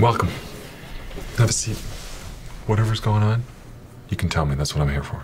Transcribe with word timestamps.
Welcome. 0.00 0.30
Have 1.38 1.50
a 1.50 1.52
seat. 1.52 1.76
Whatever's 2.66 3.00
going 3.00 3.22
on, 3.22 3.44
you 4.08 4.16
can 4.16 4.28
tell 4.28 4.46
me. 4.46 4.54
That's 4.54 4.74
what 4.74 4.82
I'm 4.82 4.90
here 4.90 5.02
for. 5.02 5.22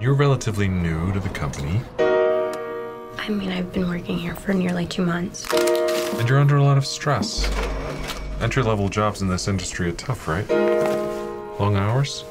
You're 0.00 0.14
relatively 0.14 0.66
new 0.68 1.12
to 1.12 1.20
the 1.20 1.28
company, 1.28 1.80
I 3.18 3.28
mean, 3.28 3.52
I've 3.52 3.72
been 3.72 3.88
working 3.88 4.18
here 4.18 4.34
for 4.34 4.52
nearly 4.52 4.84
two 4.84 5.06
months. 5.06 5.46
and 5.52 6.28
you're 6.28 6.40
under 6.40 6.56
a 6.56 6.64
lot 6.64 6.76
of 6.76 6.84
stress. 6.84 7.48
Entry 8.40 8.64
level 8.64 8.88
jobs 8.88 9.22
in 9.22 9.28
this 9.28 9.46
industry 9.46 9.90
are 9.90 9.92
tough, 9.92 10.26
right? 10.26 10.48
Long 11.60 11.76
hours? 11.76 12.24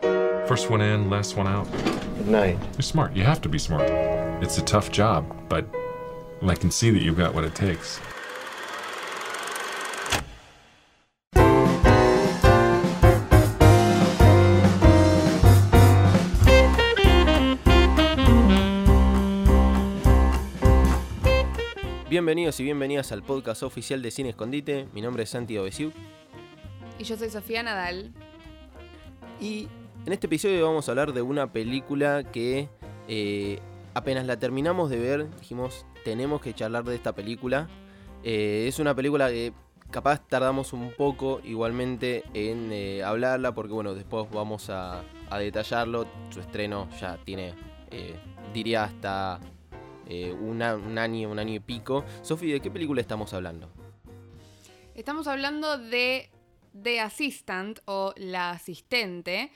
First 0.00 0.70
one 0.70 0.80
in, 0.80 1.10
last 1.10 1.36
one 1.36 1.46
out. 1.46 1.70
Good 2.16 2.28
night. 2.28 2.58
You're 2.72 2.80
smart. 2.80 3.14
You 3.14 3.24
have 3.24 3.42
to 3.42 3.50
be 3.50 3.58
smart. 3.58 3.90
It's 4.42 4.56
a 4.56 4.62
tough 4.62 4.90
job, 4.90 5.36
but 5.50 5.66
I 6.48 6.56
can 6.56 6.70
see 6.70 6.90
that 6.90 7.02
you've 7.02 7.18
got 7.18 7.34
what 7.34 7.44
it 7.44 7.54
takes. 7.54 8.00
Bienvenidos 22.08 22.58
y 22.60 22.64
bienvenidas 22.64 23.12
al 23.12 23.22
podcast 23.22 23.62
oficial 23.62 24.00
de 24.00 24.10
Cine 24.10 24.30
Escondite. 24.30 24.86
Mi 24.94 25.02
nombre 25.02 25.24
es 25.24 25.30
Santi 25.30 25.58
Obesiu 25.58 25.92
Y 26.98 27.04
yo 27.04 27.16
soy 27.16 27.28
Sofía 27.30 27.62
Nadal. 27.62 28.12
y 29.40 29.68
en 30.06 30.12
este 30.12 30.26
episodio 30.28 30.64
vamos 30.64 30.88
a 30.88 30.92
hablar 30.92 31.12
de 31.12 31.20
una 31.20 31.52
película 31.52 32.22
que 32.22 32.68
eh, 33.08 33.58
apenas 33.92 34.24
la 34.26 34.38
terminamos 34.38 34.88
de 34.88 34.98
ver, 34.98 35.30
dijimos 35.40 35.84
tenemos 36.06 36.40
que 36.40 36.54
charlar 36.54 36.84
de 36.84 36.94
esta 36.94 37.16
película. 37.16 37.68
Eh, 38.22 38.66
es 38.68 38.78
una 38.78 38.94
película 38.94 39.28
que 39.28 39.52
capaz 39.90 40.24
tardamos 40.28 40.72
un 40.72 40.92
poco 40.92 41.40
igualmente 41.42 42.22
en 42.32 42.70
eh, 42.70 43.02
hablarla 43.02 43.52
porque 43.56 43.72
bueno, 43.72 43.92
después 43.92 44.30
vamos 44.30 44.70
a, 44.70 45.02
detallarlo. 45.36 46.06
Su 46.30 46.38
estreno 46.38 46.88
ya 47.00 47.18
tiene, 47.24 47.56
eh, 47.90 48.14
diría 48.54 48.84
hasta 48.84 49.40
un 50.40 50.62
año, 50.62 51.28
un 51.28 51.40
año 51.40 51.54
y 51.54 51.58
pico. 51.58 52.04
Sofi, 52.22 52.52
¿de 52.52 52.60
qué 52.60 52.70
película 52.70 53.00
estamos 53.00 53.34
hablando? 53.34 53.68
Estamos 54.94 55.26
hablando 55.26 55.76
de 55.76 56.30
The 56.80 57.00
Assistant 57.00 57.80
o 57.86 58.14
La 58.16 58.52
Asistente. 58.52 59.50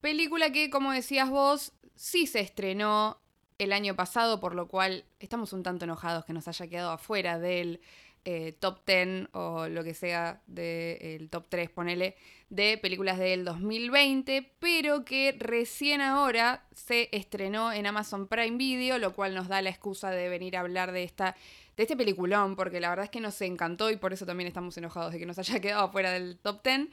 Película 0.00 0.52
que, 0.52 0.70
como 0.70 0.92
decías 0.92 1.28
vos, 1.28 1.72
sí 1.96 2.28
se 2.28 2.38
estrenó 2.38 3.18
el 3.58 3.72
año 3.72 3.94
pasado, 3.96 4.40
por 4.40 4.54
lo 4.54 4.68
cual 4.68 5.04
estamos 5.20 5.52
un 5.52 5.62
tanto 5.62 5.84
enojados 5.84 6.24
que 6.24 6.32
nos 6.32 6.48
haya 6.48 6.66
quedado 6.68 6.92
afuera 6.92 7.38
del 7.38 7.80
eh, 8.24 8.52
top 8.58 8.84
10 8.86 9.28
o 9.32 9.68
lo 9.68 9.84
que 9.84 9.94
sea 9.94 10.40
del 10.46 11.28
top 11.28 11.46
3, 11.48 11.70
ponele, 11.70 12.16
de 12.50 12.78
películas 12.78 13.18
del 13.18 13.44
2020, 13.44 14.52
pero 14.58 15.04
que 15.04 15.34
recién 15.38 16.00
ahora 16.00 16.64
se 16.72 17.08
estrenó 17.12 17.72
en 17.72 17.86
Amazon 17.86 18.28
Prime 18.28 18.56
Video, 18.56 18.98
lo 18.98 19.12
cual 19.12 19.34
nos 19.34 19.48
da 19.48 19.60
la 19.62 19.70
excusa 19.70 20.10
de 20.10 20.28
venir 20.28 20.56
a 20.56 20.60
hablar 20.60 20.92
de 20.92 21.04
esta 21.04 21.36
de 21.78 21.84
este 21.84 21.96
peliculón, 21.96 22.56
porque 22.56 22.80
la 22.80 22.90
verdad 22.90 23.04
es 23.04 23.10
que 23.10 23.20
nos 23.20 23.40
encantó 23.40 23.88
y 23.88 23.96
por 23.96 24.12
eso 24.12 24.26
también 24.26 24.48
estamos 24.48 24.76
enojados 24.76 25.12
de 25.12 25.20
que 25.20 25.26
nos 25.26 25.38
haya 25.38 25.60
quedado 25.60 25.90
fuera 25.92 26.10
del 26.10 26.36
top 26.38 26.62
10. 26.64 26.88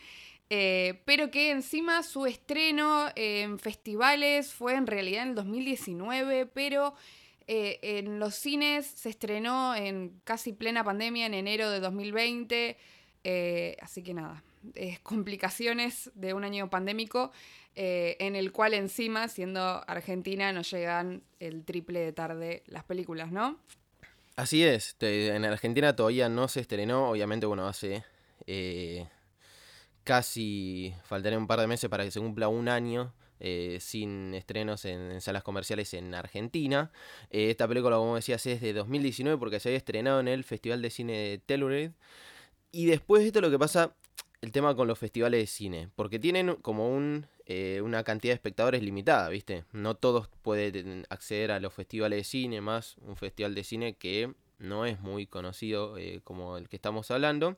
Eh, 0.49 1.01
pero 1.05 1.31
que 1.31 1.49
encima 1.49 2.03
su 2.03 2.25
estreno 2.25 3.07
en 3.15 3.57
festivales 3.57 4.53
fue 4.53 4.75
en 4.75 4.85
realidad 4.85 5.23
en 5.23 5.29
el 5.29 5.35
2019, 5.35 6.45
pero 6.45 6.93
eh, 7.47 7.79
en 7.81 8.19
los 8.19 8.35
cines 8.35 8.85
se 8.85 9.09
estrenó 9.09 9.75
en 9.75 10.21
casi 10.23 10.53
plena 10.53 10.83
pandemia 10.83 11.25
en 11.25 11.33
enero 11.33 11.69
de 11.71 11.79
2020. 11.79 12.77
eh, 13.23 13.77
así 13.81 14.03
que 14.03 14.13
nada, 14.13 14.43
es 14.75 14.99
complicaciones 14.99 16.11
de 16.13 16.33
un 16.33 16.43
año 16.43 16.69
pandémico 16.69 17.31
en 17.77 18.37
el 18.37 18.53
cual 18.53 18.73
encima, 18.73 19.27
siendo 19.27 19.83
Argentina, 19.85 20.53
nos 20.53 20.71
llegan 20.71 21.23
el 21.41 21.65
triple 21.65 21.99
de 21.99 22.13
tarde 22.13 22.63
las 22.67 22.85
películas, 22.85 23.33
¿no? 23.33 23.59
Así 24.37 24.63
es, 24.63 24.95
en 25.01 25.43
Argentina 25.43 25.93
todavía 25.93 26.29
no 26.29 26.47
se 26.47 26.61
estrenó, 26.61 27.09
obviamente, 27.09 27.45
bueno, 27.45 27.67
hace 27.67 28.05
casi, 30.05 30.93
faltaría 31.03 31.37
un 31.37 31.47
par 31.47 31.59
de 31.59 31.67
meses 31.67 31.89
para 31.89 32.05
que 32.05 32.11
se 32.11 32.21
cumpla 32.21 32.47
un 32.47 32.69
año 32.69 33.13
eh, 33.41 33.79
sin 33.81 34.33
estrenos 34.33 34.85
en, 34.85 35.19
salas 35.19 35.43
comerciales 35.43 35.93
en 35.93 36.13
Argentina. 36.15 36.91
Eh, 37.31 37.49
esta 37.49 37.67
película, 37.67 37.97
como 37.97 38.15
decías, 38.15 38.45
es 38.45 38.61
de 38.61 38.71
2019 38.71 39.37
porque 39.37 39.59
se 39.59 39.69
había 39.69 39.77
estrenado 39.77 40.21
en 40.21 40.29
el 40.29 40.45
Festival 40.45 40.81
de 40.81 40.89
Cine 40.89 41.13
de 41.13 41.37
Telluride. 41.39 41.91
Y 42.71 42.85
después 42.85 43.21
de 43.23 43.27
esto 43.27 43.41
lo 43.41 43.51
que 43.51 43.59
pasa, 43.59 43.95
el 44.41 44.51
tema 44.51 44.75
con 44.75 44.87
los 44.87 44.99
festivales 44.99 45.41
de 45.41 45.47
cine, 45.47 45.89
porque 45.95 46.19
tienen 46.19 46.55
como 46.57 46.89
un, 46.89 47.27
eh, 47.45 47.81
una 47.83 48.03
cantidad 48.03 48.31
de 48.31 48.35
espectadores 48.35 48.83
limitada, 48.83 49.29
¿viste? 49.29 49.65
No 49.71 49.95
todos 49.95 50.29
pueden 50.41 51.05
acceder 51.09 51.51
a 51.51 51.59
los 51.59 51.73
festivales 51.73 52.17
de 52.19 52.23
cine, 52.23 52.61
más 52.61 52.97
un 52.99 53.15
festival 53.15 53.55
de 53.55 53.63
cine 53.63 53.95
que 53.95 54.33
no 54.59 54.85
es 54.85 54.99
muy 54.99 55.27
conocido 55.27 55.97
eh, 55.97 56.21
como 56.23 56.57
el 56.57 56.69
que 56.69 56.75
estamos 56.75 57.11
hablando. 57.11 57.57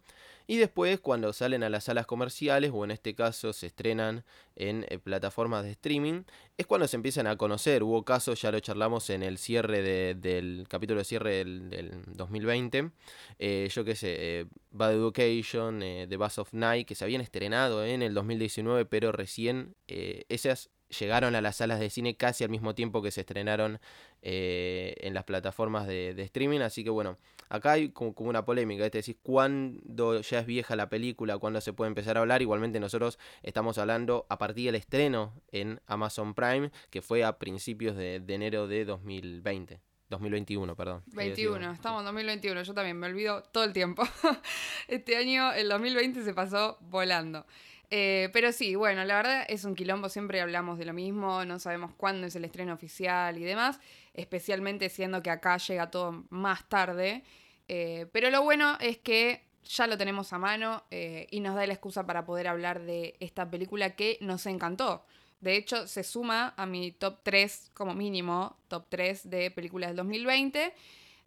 Y 0.50 0.58
después 0.58 1.00
cuando 1.02 1.34
salen 1.34 1.62
a 1.64 1.70
las 1.70 1.84
salas 1.86 2.06
comerciales, 2.06 2.72
o 2.74 2.86
en 2.86 2.92
este 2.92 3.14
caso 3.16 3.52
se 3.52 3.68
estrenan 3.68 4.24
en 4.56 4.86
eh, 4.90 4.98
plataformas 4.98 5.64
de 5.66 5.72
streaming, 5.72 6.24
es 6.58 6.66
cuando 6.66 6.88
se 6.88 6.96
empiezan 6.96 7.28
a 7.28 7.36
conocer. 7.36 7.84
Hubo 7.84 8.04
casos, 8.06 8.42
ya 8.42 8.52
lo 8.52 8.60
charlamos 8.62 9.10
en 9.10 9.24
el 9.24 9.38
cierre 9.38 9.82
de- 9.82 10.16
del 10.16 10.66
capítulo 10.70 11.00
de 11.00 11.06
cierre 11.06 11.32
del, 11.36 11.70
del 11.70 12.02
2020. 12.16 12.92
Eh, 13.40 13.70
yo 13.74 13.84
qué 13.84 13.96
sé, 13.96 14.48
Bad 14.72 14.94
Education, 14.94 15.80
The 15.80 16.16
Buzz 16.18 16.38
of 16.38 16.54
Night, 16.54 16.88
que 16.88 16.96
se 16.96 17.04
habían 17.04 17.22
estrenado 17.22 17.84
en 17.86 18.02
el 18.02 18.14
2019, 18.14 18.86
pero 18.86 19.12
recién 19.12 19.76
esas 19.88 20.70
llegaron 20.90 21.36
a 21.36 21.42
las 21.42 21.58
salas 21.58 21.80
de 21.80 21.90
cine 21.90 22.16
casi 22.16 22.44
al 22.44 22.50
mismo 22.50 22.76
tiempo 22.76 23.02
que 23.02 23.12
se 23.12 23.22
estrenaron 23.22 23.80
eh, 24.22 24.96
en 25.00 25.14
las 25.14 25.24
plataformas 25.24 25.88
de, 25.88 26.14
de 26.14 26.24
streaming. 26.24 26.62
Así 26.62 26.84
que 26.84 26.90
bueno, 26.90 27.18
acá 27.50 27.74
hay 27.74 27.90
como, 27.90 28.14
como 28.14 28.30
una 28.30 28.46
polémica. 28.46 28.86
Es 28.86 28.92
decir, 28.92 29.18
cuándo 29.22 30.22
ya 30.22 30.40
es 30.40 30.46
vieja 30.46 30.76
la 30.76 30.90
película, 30.90 31.38
cuándo 31.38 31.62
se 31.62 31.74
puede 31.74 31.90
empezar 31.90 32.18
a 32.18 32.22
hablar. 32.22 32.42
Igualmente 32.42 32.80
nosotros 32.80 33.20
estamos 33.44 33.78
hablando 33.78 34.26
a 34.30 34.38
partir 34.38 34.68
del 34.68 34.76
estreno 34.76 35.34
en 35.52 35.82
Amazon 35.88 36.34
Prime, 36.34 36.72
que 36.90 37.02
fue 37.02 37.24
a 37.24 37.38
principios 37.38 37.96
de, 37.96 38.20
de 38.20 38.34
enero 38.34 38.68
de 38.68 38.86
2020. 38.86 39.82
2021, 40.10 40.76
perdón. 40.76 41.04
Quería 41.10 41.30
decir, 41.30 41.50
21, 41.50 41.74
estamos 41.74 42.00
en 42.00 42.06
2021, 42.06 42.64
yo 42.64 42.74
también 42.74 42.98
me 42.98 43.08
olvido 43.08 43.44
todo 43.44 43.64
el 43.64 43.74
tiempo. 43.74 44.04
Este 44.88 45.18
año, 45.18 45.52
el 45.52 45.68
2020, 45.68 46.24
se 46.24 46.34
pasó 46.34 46.78
volando. 46.82 47.46
Eh, 47.90 48.30
pero 48.34 48.52
sí, 48.52 48.76
bueno, 48.76 49.06
la 49.06 49.16
verdad 49.16 49.46
es 49.48 49.64
un 49.64 49.76
quilombo, 49.76 50.10
siempre 50.10 50.42
hablamos 50.42 50.78
de 50.78 50.86
lo 50.86 50.94
mismo, 50.94 51.46
no 51.46 51.58
sabemos 51.60 51.94
cuándo 51.96 52.28
es 52.28 52.36
el 52.36 52.44
estreno 52.44 52.74
oficial 52.74 53.38
y 53.38 53.44
demás, 53.44 53.80
especialmente 54.14 54.90
siendo 54.90 55.24
que 55.24 55.30
acá 55.30 55.58
llega 55.58 55.90
todo 55.90 56.26
más 56.30 56.68
tarde. 56.68 57.24
Eh, 57.70 58.08
pero 58.12 58.30
lo 58.30 58.44
bueno 58.44 58.78
es 58.82 58.98
que 58.98 59.44
ya 59.64 59.88
lo 59.88 59.98
tenemos 59.98 60.32
a 60.34 60.38
mano 60.38 60.84
eh, 60.92 61.28
y 61.32 61.40
nos 61.40 61.56
da 61.56 61.66
la 61.68 61.74
excusa 61.74 62.06
para 62.06 62.26
poder 62.26 62.48
hablar 62.48 62.82
de 62.82 63.16
esta 63.20 63.50
película 63.50 63.96
que 63.96 64.18
nos 64.22 64.46
encantó. 64.46 65.06
De 65.40 65.56
hecho, 65.56 65.88
se 65.88 66.04
suma 66.04 66.54
a 66.58 66.66
mi 66.66 66.92
top 66.92 67.20
3, 67.24 67.72
como 67.74 67.94
mínimo, 67.94 68.58
top 68.68 68.88
3 68.90 69.30
de 69.30 69.52
películas 69.52 69.90
del 69.90 69.98
2020 69.98 70.74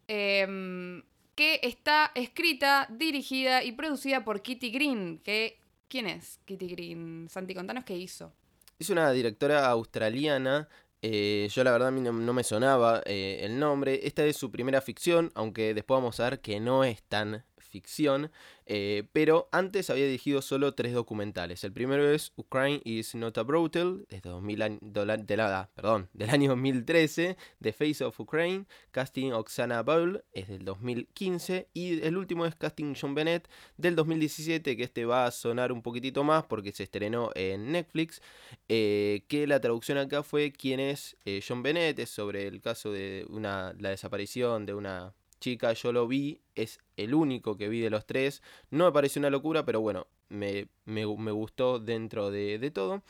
em, 0.09 1.03
que 1.37 1.61
está 1.63 2.11
escrita, 2.15 2.89
dirigida 2.91 3.63
y 3.63 3.73
producida 3.73 4.25
por 4.25 4.43
Kitty 4.43 4.71
Green. 4.71 5.19
Que, 5.19 5.61
¿Quién 5.91 6.07
es 6.07 6.39
Kitty 6.45 6.69
Green? 6.69 7.29
Santi, 7.29 7.53
contanos 7.53 7.85
qué 7.85 7.97
hizo. 7.97 8.33
Es 8.79 8.91
una 8.91 9.11
directora 9.11 9.67
australiana. 9.69 10.69
eh, 11.03 11.49
yo 11.53 11.65
la 11.65 11.73
verdad 11.73 11.91
no 11.91 12.33
me 12.33 12.45
sonaba 12.45 13.03
eh, 13.07 13.41
el 13.43 13.59
nombre. 13.59 13.99
Esta 14.05 14.25
es 14.25 14.37
su 14.37 14.53
primera 14.53 14.81
ficción, 14.81 15.33
aunque 15.35 15.75
después 15.75 15.97
vamos 15.97 16.21
a 16.21 16.31
ver 16.31 16.41
que 16.41 16.61
no 16.61 16.85
es 16.85 17.03
tan 17.03 17.45
ficción. 17.71 18.31
eh, 18.73 19.03
pero 19.13 19.49
antes 19.51 19.91
había 19.91 20.05
dirigido 20.05 20.43
solo 20.43 20.75
tres 20.75 20.93
documentales. 20.93 21.65
El 21.65 21.73
primero 21.73 22.09
es 22.09 22.33
Ukraine 22.37 22.81
is 22.85 23.15
not 23.17 23.37
a 23.39 23.43
brothel, 23.43 24.07
desde 24.09 24.29
2000 24.31 24.63
año- 24.63 24.79
dola- 24.81 25.17
de 25.17 25.37
la- 25.37 25.69
perdón, 25.75 26.09
del 26.13 26.31
año 26.31 26.51
2013. 26.51 27.37
The 27.61 27.73
Face 27.73 28.05
of 28.05 28.19
Ukraine, 28.21 28.67
Casting 28.93 29.33
Oksana 29.33 29.83
Bowl, 29.83 30.23
es 30.33 30.47
del 30.49 30.65
2015. 30.65 31.69
Y 31.75 32.01
el 32.03 32.17
último 32.17 32.47
es 32.47 32.55
Casting 32.55 32.95
John 33.01 33.15
Bennett, 33.15 33.49
del 33.77 33.97
2017, 33.97 34.77
que 34.77 34.85
este 34.85 35.05
va 35.05 35.27
a 35.27 35.31
sonar 35.33 35.73
un 35.73 35.83
poquitito 35.83 36.23
más 36.23 36.45
porque 36.45 36.71
se 36.73 36.85
estrenó 36.85 37.31
en 37.35 37.73
Netflix. 37.73 38.21
eh, 38.69 39.25
que 39.29 39.47
la 39.49 39.61
traducción 39.61 39.99
acá 39.99 40.23
fue 40.23 40.53
quién 40.53 40.79
es 40.81 41.17
eh, 41.25 41.41
John 41.47 41.63
Bennett, 41.63 41.99
es 41.99 42.11
sobre 42.11 42.47
el 42.47 42.61
caso 42.61 42.93
de 42.93 43.27
una, 43.29 43.75
la 43.79 43.89
desaparición 43.91 44.65
de 44.67 44.75
una 44.75 45.13
chica, 45.41 45.73
yo 45.73 45.93
lo 45.93 46.07
vi, 46.07 46.41
es 46.55 46.79
el 46.97 47.15
único 47.15 47.57
que 47.57 47.69
vi 47.69 47.81
de 47.81 47.91
los 47.91 48.07
tres, 48.07 48.43
no 48.71 48.85
me 48.85 48.93
pareció 48.93 49.19
una 49.21 49.31
locura, 49.31 49.65
pero 49.65 49.81
bueno, 49.81 50.07
me, 50.29 50.69
me, 50.85 51.05
gustó 51.05 51.79
dentro 51.79 52.31
de, 52.31 52.59
de 52.59 52.71
todo. 52.71 53.03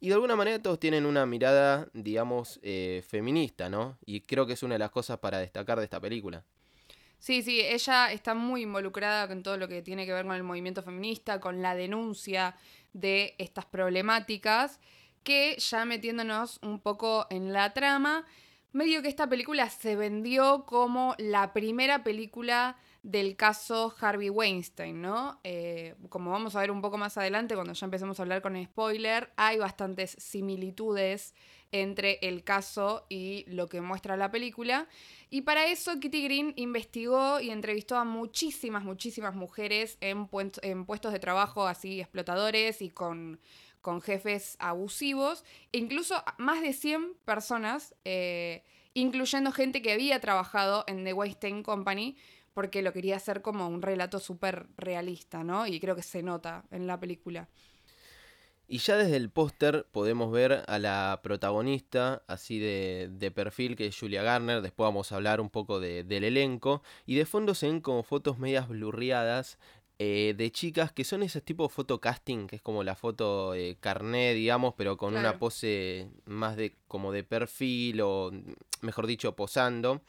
Y 0.00 0.08
de 0.08 0.14
alguna 0.14 0.36
manera 0.36 0.62
todos 0.62 0.78
tienen 0.78 1.06
una 1.06 1.26
mirada, 1.26 1.88
digamos, 1.92 2.60
eh, 2.62 3.02
feminista, 3.08 3.68
¿no? 3.68 3.98
Y 4.06 4.20
creo 4.20 4.46
que 4.46 4.52
es 4.52 4.62
una 4.62 4.76
de 4.76 4.78
las 4.78 4.90
cosas 4.90 5.18
para 5.18 5.38
destacar 5.38 5.78
de 5.78 5.84
esta 5.84 6.00
película. 6.00 6.44
Sí, 7.18 7.42
sí, 7.42 7.60
ella 7.60 8.12
está 8.12 8.34
muy 8.34 8.62
involucrada 8.62 9.26
con 9.26 9.42
todo 9.42 9.56
lo 9.56 9.66
que 9.66 9.82
tiene 9.82 10.06
que 10.06 10.12
ver 10.12 10.24
con 10.24 10.36
el 10.36 10.44
movimiento 10.44 10.84
feminista, 10.84 11.40
con 11.40 11.62
la 11.62 11.74
denuncia 11.74 12.54
de 12.92 13.34
estas 13.38 13.66
problemáticas, 13.66 14.78
que 15.24 15.56
ya 15.58 15.84
metiéndonos 15.84 16.60
un 16.62 16.78
poco 16.78 17.26
en 17.28 17.52
la 17.52 17.74
trama, 17.74 18.24
medio 18.72 19.02
que 19.02 19.08
esta 19.08 19.28
película 19.28 19.68
se 19.70 19.96
vendió 19.96 20.64
como 20.66 21.14
la 21.18 21.52
primera 21.52 22.04
película 22.04 22.76
del 23.02 23.36
caso 23.36 23.94
Harvey 24.00 24.28
Weinstein, 24.28 25.00
¿no? 25.00 25.40
Eh, 25.44 25.94
como 26.08 26.30
vamos 26.30 26.56
a 26.56 26.60
ver 26.60 26.70
un 26.70 26.82
poco 26.82 26.98
más 26.98 27.16
adelante, 27.16 27.54
cuando 27.54 27.72
ya 27.72 27.84
empecemos 27.86 28.18
a 28.18 28.22
hablar 28.22 28.42
con 28.42 28.62
spoiler, 28.62 29.32
hay 29.36 29.58
bastantes 29.58 30.16
similitudes 30.18 31.34
entre 31.70 32.18
el 32.22 32.44
caso 32.44 33.06
y 33.08 33.44
lo 33.48 33.68
que 33.68 33.80
muestra 33.80 34.16
la 34.16 34.30
película. 34.30 34.88
Y 35.30 35.42
para 35.42 35.66
eso 35.66 36.00
Kitty 36.00 36.22
Green 36.24 36.52
investigó 36.56 37.40
y 37.40 37.50
entrevistó 37.50 37.96
a 37.96 38.04
muchísimas, 38.04 38.84
muchísimas 38.84 39.34
mujeres 39.34 39.98
en, 40.00 40.28
en 40.62 40.86
puestos 40.86 41.12
de 41.12 41.18
trabajo 41.18 41.66
así 41.66 42.00
explotadores 42.00 42.80
y 42.80 42.90
con, 42.90 43.38
con 43.82 44.00
jefes 44.00 44.56
abusivos. 44.58 45.44
E 45.72 45.78
incluso 45.78 46.22
más 46.38 46.60
de 46.62 46.72
100 46.72 47.14
personas, 47.24 47.94
eh, 48.04 48.62
incluyendo 48.94 49.52
gente 49.52 49.82
que 49.82 49.92
había 49.92 50.20
trabajado 50.20 50.84
en 50.86 51.04
The 51.04 51.12
Weinstein 51.12 51.62
Company, 51.62 52.16
porque 52.54 52.82
lo 52.82 52.92
quería 52.92 53.16
hacer 53.16 53.42
como 53.42 53.68
un 53.68 53.82
relato 53.82 54.18
súper 54.18 54.66
realista, 54.76 55.44
¿no? 55.44 55.66
Y 55.66 55.78
creo 55.78 55.94
que 55.94 56.02
se 56.02 56.22
nota 56.22 56.64
en 56.70 56.86
la 56.86 56.98
película. 56.98 57.48
Y 58.70 58.78
ya 58.78 58.98
desde 58.98 59.16
el 59.16 59.30
póster 59.30 59.86
podemos 59.92 60.30
ver 60.30 60.62
a 60.66 60.78
la 60.78 61.20
protagonista, 61.22 62.22
así 62.26 62.58
de, 62.58 63.08
de, 63.10 63.30
perfil, 63.30 63.76
que 63.76 63.86
es 63.86 63.98
Julia 63.98 64.22
Garner. 64.22 64.60
Después 64.60 64.86
vamos 64.88 65.10
a 65.10 65.16
hablar 65.16 65.40
un 65.40 65.48
poco 65.48 65.80
del 65.80 66.24
elenco. 66.24 66.82
Y 67.06 67.14
de 67.14 67.24
fondo 67.24 67.54
se 67.54 67.66
ven 67.66 67.80
como 67.80 68.02
fotos 68.02 68.38
medias 68.38 68.68
blurriadas 68.68 69.58
eh, 69.98 70.34
de 70.36 70.52
chicas 70.52 70.92
que 70.92 71.04
son 71.04 71.22
ese 71.22 71.40
tipo 71.40 71.64
de 71.64 71.68
foto 71.70 72.00
casting, 72.00 72.46
que 72.46 72.56
es 72.56 72.62
como 72.62 72.84
la 72.84 72.94
foto 72.94 73.54
eh, 73.54 73.76
carné, 73.80 74.32
digamos, 74.34 74.74
pero 74.76 74.96
con 74.96 75.16
una 75.16 75.38
pose 75.38 76.08
más 76.24 76.56
de 76.56 76.76
como 76.86 77.12
de 77.12 77.24
perfil 77.24 78.00
o, 78.02 78.30
mejor 78.80 79.06
dicho, 79.06 79.34
posando. 79.34 80.02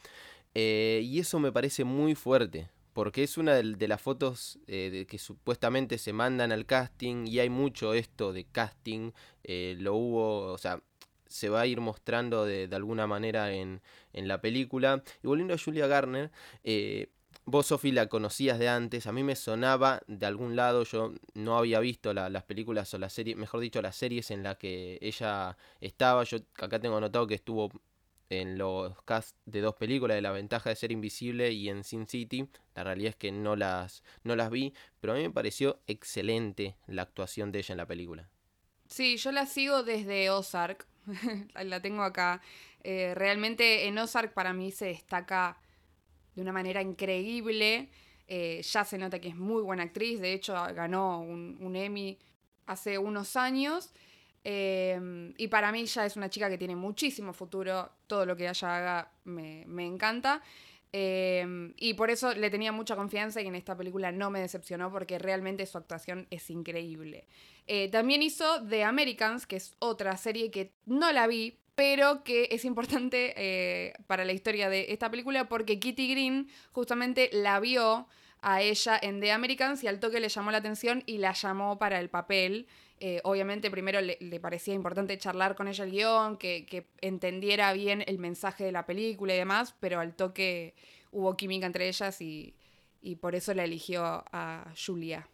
Eh, 0.54 1.02
y 1.04 1.20
eso 1.20 1.40
me 1.40 1.52
parece 1.52 1.84
muy 1.84 2.16
fuerte, 2.16 2.70
porque 2.94 3.24
es 3.24 3.38
una 3.38 3.54
de, 3.56 3.88
las 3.88 4.02
fotos 4.02 4.60
eh, 4.68 5.06
que 5.10 5.18
supuestamente 5.18 5.98
se 5.98 6.14
mandan 6.14 6.52
al 6.52 6.66
casting 6.66 7.28
y 7.28 7.40
hay 7.40 7.50
mucho 7.50 7.94
esto 7.94 8.34
de 8.34 8.46
casting, 8.46 9.12
lo 9.44 9.96
hubo, 9.96 10.54
o 10.54 10.58
sea, 10.58 10.82
se 11.30 11.48
va 11.48 11.62
a 11.62 11.68
ir 11.68 11.80
mostrando 11.80 12.44
de, 12.44 12.68
alguna 12.74 13.08
manera 13.08 13.54
en, 13.54 13.82
la 14.14 14.42
película. 14.42 15.04
Y 15.24 15.28
volviendo 15.28 15.54
a 15.54 15.58
Julia 15.58 15.88
Garner, 15.88 16.32
eh, 16.64 17.10
vos, 17.50 17.68
Sofi, 17.68 17.92
la 17.92 18.08
conocías 18.08 18.60
de 18.60 18.70
antes, 18.70 19.08
a 19.08 19.12
mí 19.12 19.24
me 19.24 19.36
sonaba 19.36 20.02
de 20.08 20.26
algún 20.26 20.56
lado, 20.56 20.84
yo 20.84 21.14
no 21.34 21.58
había 21.58 21.80
visto 21.80 22.14
las 22.14 22.44
películas 22.44 22.94
o 22.94 22.98
las 22.98 23.14
series, 23.14 23.38
mejor 23.38 23.60
dicho, 23.60 23.82
las 23.82 23.96
series 23.96 24.32
en 24.32 24.44
las 24.44 24.58
que 24.58 24.98
ella 25.02 25.58
estaba, 25.82 26.24
yo 26.24 26.40
acá 26.58 26.80
tengo 26.80 26.98
anotado 26.98 27.28
que 27.28 27.36
estuvo 27.36 27.72
en 28.30 28.58
los 28.58 29.02
cast 29.04 29.36
de 29.46 29.62
dos 29.62 29.76
películas 29.76 30.16
de 30.16 30.22
La 30.22 30.32
ventaja 30.32 30.70
de 30.70 30.76
ser 30.76 30.92
invisible 30.92 31.52
y 31.52 31.70
en 31.70 31.84
Sin 31.84 32.08
City. 32.08 32.48
La 32.76 32.84
realidad 32.84 33.10
es 33.10 33.16
que 33.16 33.32
no 33.32 33.56
las, 33.56 34.04
no 34.24 34.36
las 34.36 34.52
vi, 34.52 34.74
pero 35.02 35.14
a 35.14 35.16
mí 35.16 35.24
me 35.24 35.32
pareció 35.32 35.80
excelente 35.88 36.76
la 36.86 37.02
actuación 37.02 37.52
de 37.52 37.60
ella 37.60 37.74
en 37.74 37.78
la 37.78 37.88
película. 37.88 38.30
Sí, 38.88 39.18
yo 39.18 39.32
la 39.32 39.46
sigo 39.46 39.84
desde 39.84 40.30
Ozark, 40.30 40.86
la 41.56 41.82
tengo 41.82 42.04
acá. 42.04 42.42
Eh, 42.84 43.14
realmente 43.16 43.88
en 43.88 43.98
Ozark 43.98 44.34
para 44.34 44.54
mí 44.54 44.72
se 44.72 44.86
destaca 44.86 45.58
de 46.40 46.44
una 46.44 46.54
manera 46.54 46.82
increíble. 46.82 47.90
Eh, 48.28 48.62
ya 48.62 48.86
se 48.86 48.98
nota 48.98 49.20
que 49.20 49.28
es 49.28 49.36
muy 49.36 49.62
buena 49.62 49.84
actriz, 49.84 50.22
de 50.22 50.34
hecho 50.34 50.54
ganó 50.74 51.22
un, 51.22 51.76
Emmy 51.76 52.18
hace 52.66 52.98
unos 52.98 53.36
años. 53.36 53.92
Em, 54.44 55.34
y 55.38 55.48
para 55.50 55.72
mí 55.72 55.86
ya 55.86 56.06
es 56.06 56.16
una 56.16 56.30
chica 56.30 56.50
que 56.50 56.58
tiene 56.58 56.76
muchísimo 56.76 57.34
futuro. 57.34 57.92
Todo 58.08 58.26
lo 58.26 58.38
que 58.38 58.48
ella 58.48 58.78
haga 58.78 59.12
me, 59.26 59.66
encanta. 59.86 60.42
Em, 60.92 61.74
y 61.78 61.94
por 61.94 62.10
eso 62.10 62.34
le 62.34 62.50
tenía 62.50 62.72
mucha 62.72 62.96
confianza 62.96 63.42
y 63.42 63.48
en 63.48 63.56
esta 63.56 63.76
película 63.76 64.12
no 64.12 64.32
me 64.32 64.40
decepcionó 64.40 64.92
porque 64.92 65.20
realmente 65.20 65.66
su 65.66 65.78
actuación 65.78 66.26
es 66.30 66.50
increíble. 66.50 67.26
Eh, 67.68 67.90
también 67.90 68.22
hizo 68.24 68.66
The 68.68 68.84
Americans, 68.86 69.46
que 69.46 69.58
es 69.58 69.76
otra 69.80 70.16
serie 70.18 70.50
que 70.50 70.72
no 70.86 71.12
la 71.12 71.28
vi, 71.28 71.60
pero 71.80 72.26
que 72.26 72.50
es 72.52 72.66
importante 72.66 73.34
eh, 73.38 73.94
para 74.06 74.26
la 74.26 74.34
historia 74.34 74.68
de 74.68 74.88
esta 74.90 75.10
película 75.10 75.48
porque 75.48 75.80
Kitty 75.80 76.12
Green 76.12 76.50
justamente 76.74 77.30
la 77.32 77.62
vio 77.62 78.06
a 78.42 78.62
ella 78.62 79.00
en 79.02 79.22
The 79.22 79.32
Americans 79.32 79.82
y 79.86 79.88
al 79.88 80.02
toque 80.02 80.20
le 80.20 80.28
llamó 80.28 80.52
la 80.52 80.58
atención 80.58 81.04
y 81.06 81.20
la 81.20 81.32
llamó 81.32 81.80
para 81.80 82.02
el 82.02 82.10
papel. 82.10 82.68
Eh, 83.00 83.22
obviamente 83.24 83.72
primero 83.72 84.02
le, 84.02 84.18
parecía 84.42 84.74
importante 84.74 85.18
charlar 85.18 85.56
con 85.56 85.70
ella 85.70 85.86
el 85.86 85.92
guion, 85.92 86.36
que, 86.36 86.86
entendiera 87.00 87.72
bien 87.72 88.04
el 88.08 88.20
mensaje 88.20 88.66
de 88.66 88.74
la 88.74 88.86
película 88.86 89.34
y 89.34 89.38
demás, 89.38 89.74
pero 89.80 90.02
al 90.02 90.18
toque 90.18 90.76
hubo 91.14 91.38
química 91.38 91.66
entre 91.66 91.88
ellas 91.88 92.20
y, 92.20 92.56
por 93.22 93.36
eso 93.36 93.54
la 93.54 93.64
eligió 93.64 94.04
a 94.04 94.66
Julia. 94.76 95.30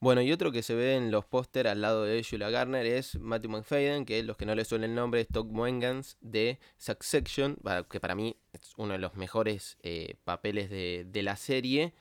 Bueno, 0.00 0.22
y 0.22 0.30
otro 0.30 0.52
que 0.52 0.62
se 0.62 0.74
ve 0.74 0.94
en 0.94 1.10
los 1.10 1.24
póster 1.24 1.66
al 1.66 1.80
lado 1.80 2.04
de 2.04 2.24
Julia 2.24 2.50
Garner 2.50 2.86
es 2.86 3.18
Matthew 3.18 3.50
McFadden, 3.50 4.04
que 4.04 4.22
los 4.22 4.36
que 4.36 4.46
no 4.46 4.54
le 4.54 4.64
suena 4.64 4.86
el 4.86 4.94
nombre 4.94 5.22
es 5.22 5.28
Doc 5.28 5.50
Moengans 5.50 6.16
de 6.20 6.60
Succession, 6.76 7.58
que 7.90 7.98
para 7.98 8.14
mí 8.14 8.36
es 8.52 8.72
uno 8.76 8.92
de 8.92 8.98
los 8.98 9.14
mejores 9.16 9.76
eh, 9.82 10.14
papeles 10.24 10.70
de, 10.70 11.04
de 11.08 11.22
la 11.22 11.34
serie. 11.34 11.94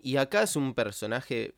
Y 0.00 0.16
acá 0.16 0.42
es 0.42 0.56
un 0.56 0.74
personaje 0.74 1.54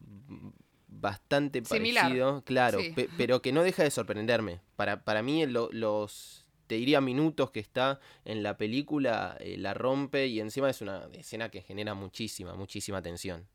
bastante 0.88 1.62
parecido, 1.62 2.43
claro, 2.44 2.81
pero 3.17 3.40
que 3.40 3.52
no 3.52 3.62
deja 3.62 3.82
de 3.82 3.90
sorprenderme. 3.90 4.61
Para, 4.76 5.05
para 5.05 5.23
mí 5.23 5.46
los, 5.46 6.46
te 6.67 6.76
diría, 6.76 7.00
minutos 7.00 7.50
que 7.50 7.61
está 7.61 8.00
en 8.25 8.43
la 8.43 8.56
película 8.56 9.37
eh, 9.40 9.56
la 9.58 9.75
rompe 9.75 10.26
y 10.26 10.40
encima 10.40 10.70
es 10.70 10.81
una 10.81 11.08
escena 11.12 11.50
que 11.50 11.62
genera 11.62 11.94
muchísima, 11.94 12.55
muchísima 12.55 13.02
tensión. 13.02 13.46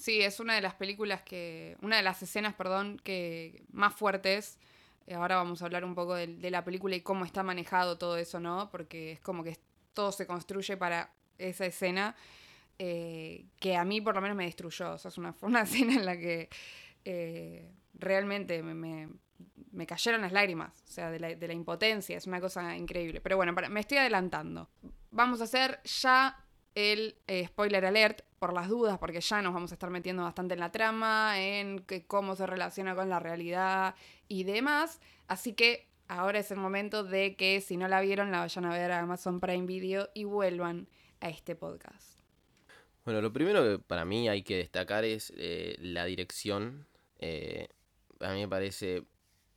Sí, 0.00 0.22
es 0.22 0.40
una 0.40 0.54
de 0.54 0.62
las 0.62 0.74
películas 0.74 1.20
que, 1.22 1.76
una 1.82 1.98
de 1.98 2.02
las 2.02 2.22
escenas, 2.22 2.54
perdón, 2.54 2.98
que 3.04 3.64
más 3.70 3.94
fuertes. 3.94 4.58
Eh, 5.06 5.14
ahora 5.14 5.36
vamos 5.36 5.60
a 5.60 5.66
hablar 5.66 5.84
un 5.84 5.94
poco 5.94 6.14
de, 6.14 6.26
de 6.26 6.50
la 6.50 6.64
película 6.64 6.96
y 6.96 7.02
cómo 7.02 7.26
está 7.26 7.42
manejado 7.42 7.98
todo 7.98 8.16
eso, 8.16 8.40
¿no? 8.40 8.70
Porque 8.70 9.12
es 9.12 9.20
como 9.20 9.44
que 9.44 9.58
todo 9.92 10.10
se 10.10 10.26
construye 10.26 10.78
para 10.78 11.12
esa 11.36 11.66
escena. 11.66 12.16
Eh, 12.82 13.44
que 13.58 13.76
a 13.76 13.84
mí 13.84 14.00
por 14.00 14.14
lo 14.14 14.22
menos 14.22 14.38
me 14.38 14.46
destruyó. 14.46 14.92
O 14.92 14.98
sea, 14.98 15.10
es 15.10 15.18
una, 15.18 15.34
escena 15.62 15.92
en 15.92 16.06
la 16.06 16.16
que 16.16 16.48
eh, 17.04 17.70
realmente 17.92 18.62
me, 18.62 19.06
cayeron 19.86 20.22
las 20.22 20.32
lágrimas, 20.32 20.82
o 20.88 20.90
sea, 20.90 21.10
de 21.10 21.18
la, 21.18 21.52
impotencia, 21.52 22.16
es 22.16 22.26
una 22.26 22.40
cosa 22.40 22.74
increíble. 22.74 23.20
Pero 23.20 23.36
bueno, 23.36 23.52
me 23.52 23.80
estoy 23.80 23.98
adelantando. 23.98 24.70
Vamos 25.10 25.42
a 25.42 25.44
hacer 25.44 25.78
ya 25.84 26.42
el 26.80 27.16
eh, 27.26 27.46
spoiler 27.46 27.84
alert 27.84 28.22
por 28.38 28.52
las 28.52 28.68
dudas, 28.68 28.98
porque 28.98 29.20
ya 29.20 29.42
nos 29.42 29.52
vamos 29.52 29.70
a 29.70 29.74
estar 29.74 29.90
metiendo 29.90 30.22
bastante 30.22 30.54
en 30.54 30.60
la 30.60 30.72
trama, 30.72 31.40
en 31.40 31.84
cómo 32.06 32.36
se 32.36 32.46
relaciona 32.46 32.94
con 32.94 33.08
la 33.08 33.20
realidad 33.20 33.94
y 34.28 34.44
demás. 34.44 35.00
Así 35.28 35.52
que 35.52 35.88
ahora 36.08 36.38
es 36.38 36.50
el 36.50 36.56
momento 36.56 37.04
de 37.04 37.36
que 37.36 37.60
si 37.60 37.76
no 37.76 37.86
la 37.88 38.00
vieron, 38.00 38.30
la 38.30 38.40
vayan 38.40 38.64
a 38.64 38.72
ver 38.72 38.92
a 38.92 39.00
Amazon 39.00 39.40
Prime 39.40 39.66
Video 39.66 40.08
y 40.14 40.24
vuelvan 40.24 40.88
a 41.20 41.28
este 41.28 41.54
podcast. 41.54 42.18
Bueno, 43.04 43.20
lo 43.20 43.32
primero 43.32 43.62
que 43.62 43.78
para 43.78 44.04
mí 44.04 44.28
hay 44.28 44.42
que 44.42 44.56
destacar 44.56 45.04
es 45.04 45.32
eh, 45.36 45.76
la 45.80 46.04
dirección. 46.06 46.86
Eh, 47.18 47.68
a 48.20 48.32
mí 48.32 48.40
me 48.40 48.48
parece 48.48 49.04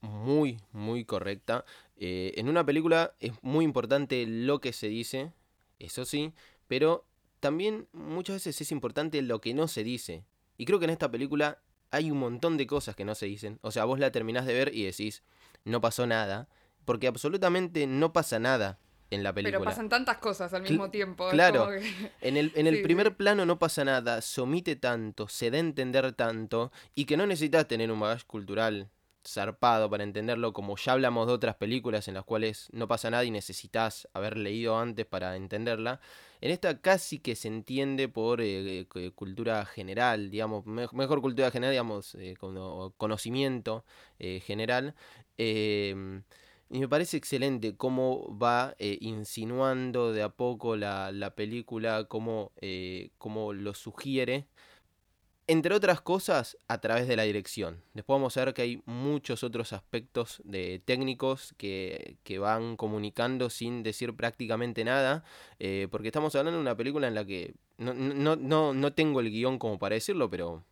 muy, 0.01 0.60
muy 0.72 1.06
correcta. 1.06 1.63
En 1.96 2.50
una 2.50 2.65
película 2.65 3.13
es 3.22 3.32
muy 3.42 3.63
importante 3.63 4.25
lo 4.27 4.60
que 4.60 4.74
se 4.74 4.88
dice, 4.88 5.32
eso 5.80 6.03
sí, 6.03 6.34
pero 6.68 7.06
también 7.44 7.90
muchas 7.92 8.38
veces 8.38 8.62
es 8.62 8.72
importante 8.72 9.22
lo 9.22 9.42
que 9.42 9.54
no 9.54 9.68
se 9.68 9.84
dice. 9.84 10.24
Y 10.58 10.64
creo 10.64 10.80
que 10.80 10.86
en 10.86 10.92
esta 10.92 11.12
película 11.12 11.60
hay 11.92 12.10
un 12.10 12.18
montón 12.18 12.56
de 12.56 12.66
cosas 12.66 12.96
que 12.96 13.04
no 13.04 13.16
se 13.16 13.26
dicen. 13.26 13.60
O 13.62 13.70
sea, 13.70 13.84
vos 13.84 14.00
la 14.00 14.14
terminás 14.14 14.46
de 14.46 14.54
ver 14.54 14.74
y 14.74 14.86
decís, 14.86 15.24
no 15.66 15.82
pasó 15.82 16.08
nada, 16.08 16.48
porque 16.86 17.06
absolutamente 17.06 17.86
no 17.86 18.14
pasa 18.14 18.40
nada 18.40 18.80
en 19.12 19.24
la 19.24 19.34
película. 19.34 19.60
Pero 19.60 19.70
pasan 19.70 19.90
tantas 19.90 20.20
cosas 20.20 20.54
al 20.54 20.62
mismo 20.62 20.90
tiempo. 20.90 21.32
Claro, 21.32 21.68
en 22.22 22.38
el, 22.38 22.54
en 22.56 22.66
el 22.66 22.82
primer 22.82 23.18
plano 23.18 23.46
no 23.46 23.60
pasa 23.60 23.84
nada, 23.84 24.22
se 24.22 24.40
omite 24.40 24.78
tanto, 24.78 25.28
se 25.28 25.52
da 25.52 25.58
a 25.58 25.60
entender 25.60 26.14
tanto, 26.14 26.72
y 26.96 27.04
que 27.04 27.18
no 27.18 27.28
necesitas 27.28 27.68
tener 27.68 27.92
un 27.92 28.00
bagaje 28.00 28.26
cultural 28.26 28.90
zarpado 29.25 29.89
para 29.89 30.03
entenderlo, 30.03 30.53
como 30.53 30.75
ya 30.77 30.94
hablamos 30.94 31.27
de 31.27 31.34
otras 31.34 31.56
películas 31.56 32.08
en 32.08 32.15
las 32.15 32.24
cuales 32.25 32.70
no 32.74 32.88
pasa 32.88 33.10
nada 33.10 33.24
y 33.25 33.32
necesitas 33.32 34.08
haber 34.13 34.38
leído 34.38 34.77
antes 34.77 35.06
para 35.06 35.36
entenderla. 35.36 36.00
En 36.42 36.51
esta 36.51 36.82
casi 36.82 37.20
que 37.20 37.36
se 37.36 37.48
entiende 37.48 38.10
por 38.10 38.42
eh, 38.42 38.88
eh, 38.96 39.12
cultura 39.15 39.65
general, 39.65 40.30
digamos, 40.30 40.65
mejor 40.65 41.22
cultura 41.22 41.51
general, 41.51 41.72
digamos, 41.74 42.15
eh, 42.15 42.36
conocimiento 42.98 43.86
general 44.20 44.96
Y 46.70 46.80
me 46.80 46.88
parece 46.89 47.18
excelente 47.18 47.77
cómo 47.77 48.36
va 48.38 48.75
eh, 48.80 48.98
insinuando 49.01 50.12
de 50.12 50.24
a 50.24 50.30
poco 50.30 50.75
la, 50.75 51.12
la 51.12 51.36
película, 51.36 52.06
cómo, 52.06 52.51
eh, 52.62 53.12
cómo 53.20 53.53
lo 53.53 53.75
sugiere 53.75 54.48
entre 55.48 55.76
otras 55.76 56.02
cosas, 56.02 56.58
a 56.68 56.80
través 56.80 57.08
de 57.08 57.16
la 57.16 57.24
dirección. 57.24 57.82
Después 57.94 58.16
vamos 58.16 58.38
a 58.38 58.46
ver 58.46 58.54
que 58.54 58.62
hay 58.62 58.82
muchos 58.86 59.44
otros 59.44 59.74
aspectos 59.74 60.42
de 60.46 60.82
técnicos 60.86 61.54
que, 61.58 62.18
que 62.24 62.40
van 62.40 62.78
comunicando 62.78 63.50
sin 63.50 63.84
decir 63.84 64.16
prácticamente 64.16 64.84
nada, 64.84 65.24
eh, 65.60 65.88
porque 65.92 66.08
estamos 66.08 66.34
hablando 66.36 66.58
de 66.58 66.62
una 66.62 66.78
película 66.78 67.08
en 67.08 67.16
la 67.16 67.26
que 67.26 67.56
no, 67.78 67.94
no, 67.94 68.36
no, 68.36 68.74
no 68.74 68.94
tengo 68.94 69.20
el 69.20 69.32
guion 69.32 69.60
como 69.60 69.80
para 69.80 69.96
decirlo, 69.96 70.30
pero 70.30 70.64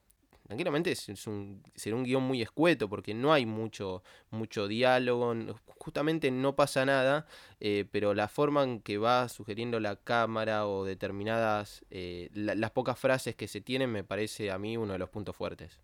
tranquilamente 0.51 0.93
un, 1.27 1.63
será 1.75 1.96
un 1.96 2.03
guion 2.03 2.24
muy 2.24 2.41
escueto 2.41 2.89
porque 2.89 3.13
no 3.13 3.31
hay 3.31 3.46
mucho, 3.46 4.03
mucho 4.31 4.67
diálogo, 4.67 5.34
justamente 5.77 6.29
no 6.29 6.58
pasa 6.58 6.86
nada, 6.86 7.25
eh, 7.62 7.86
pero 7.89 8.13
la 8.13 8.27
forma 8.27 8.63
en 8.63 8.81
que 8.81 8.98
va 8.98 9.29
sugiriendo 9.29 9.79
la 9.79 9.96
cámara 9.96 10.67
o 10.67 10.84
determinadas, 10.84 11.86
eh, 11.89 12.29
las 12.34 12.72
pocas 12.72 13.00
frases 13.00 13.34
que 13.34 13.48
se 13.48 13.62
tienen 13.62 13.89
me 13.89 14.03
parece 14.03 14.51
a 14.51 14.58
mí 14.58 14.75
uno 14.75 14.91
de 14.91 15.00
los 15.00 15.10
puntos 15.10 15.38
fuertes. 15.38 15.79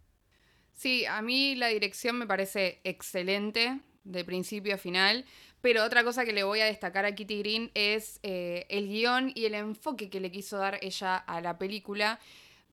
Sí, 0.74 1.06
a 1.06 1.22
mí 1.22 1.56
la 1.56 1.68
dirección 1.70 2.18
me 2.18 2.28
parece 2.28 2.82
excelente, 2.84 3.80
de 4.04 4.26
principio 4.26 4.76
a 4.76 4.78
final. 4.78 5.24
Pero 5.62 5.84
otra 5.84 6.04
cosa 6.04 6.24
que 6.24 6.34
le 6.34 6.44
voy 6.44 6.60
a 6.60 6.66
destacar 6.66 7.06
a 7.06 7.16
Kitty 7.16 7.40
Green 7.40 7.72
es 7.74 8.20
eh, 8.22 8.66
el 8.70 8.88
guion 8.88 9.32
y 9.34 9.46
el 9.46 9.56
enfoque 9.56 10.10
que 10.10 10.20
le 10.20 10.30
quiso 10.30 10.58
dar 10.58 10.78
ella 10.82 11.16
a 11.16 11.42
la 11.42 11.58
película 11.58 12.20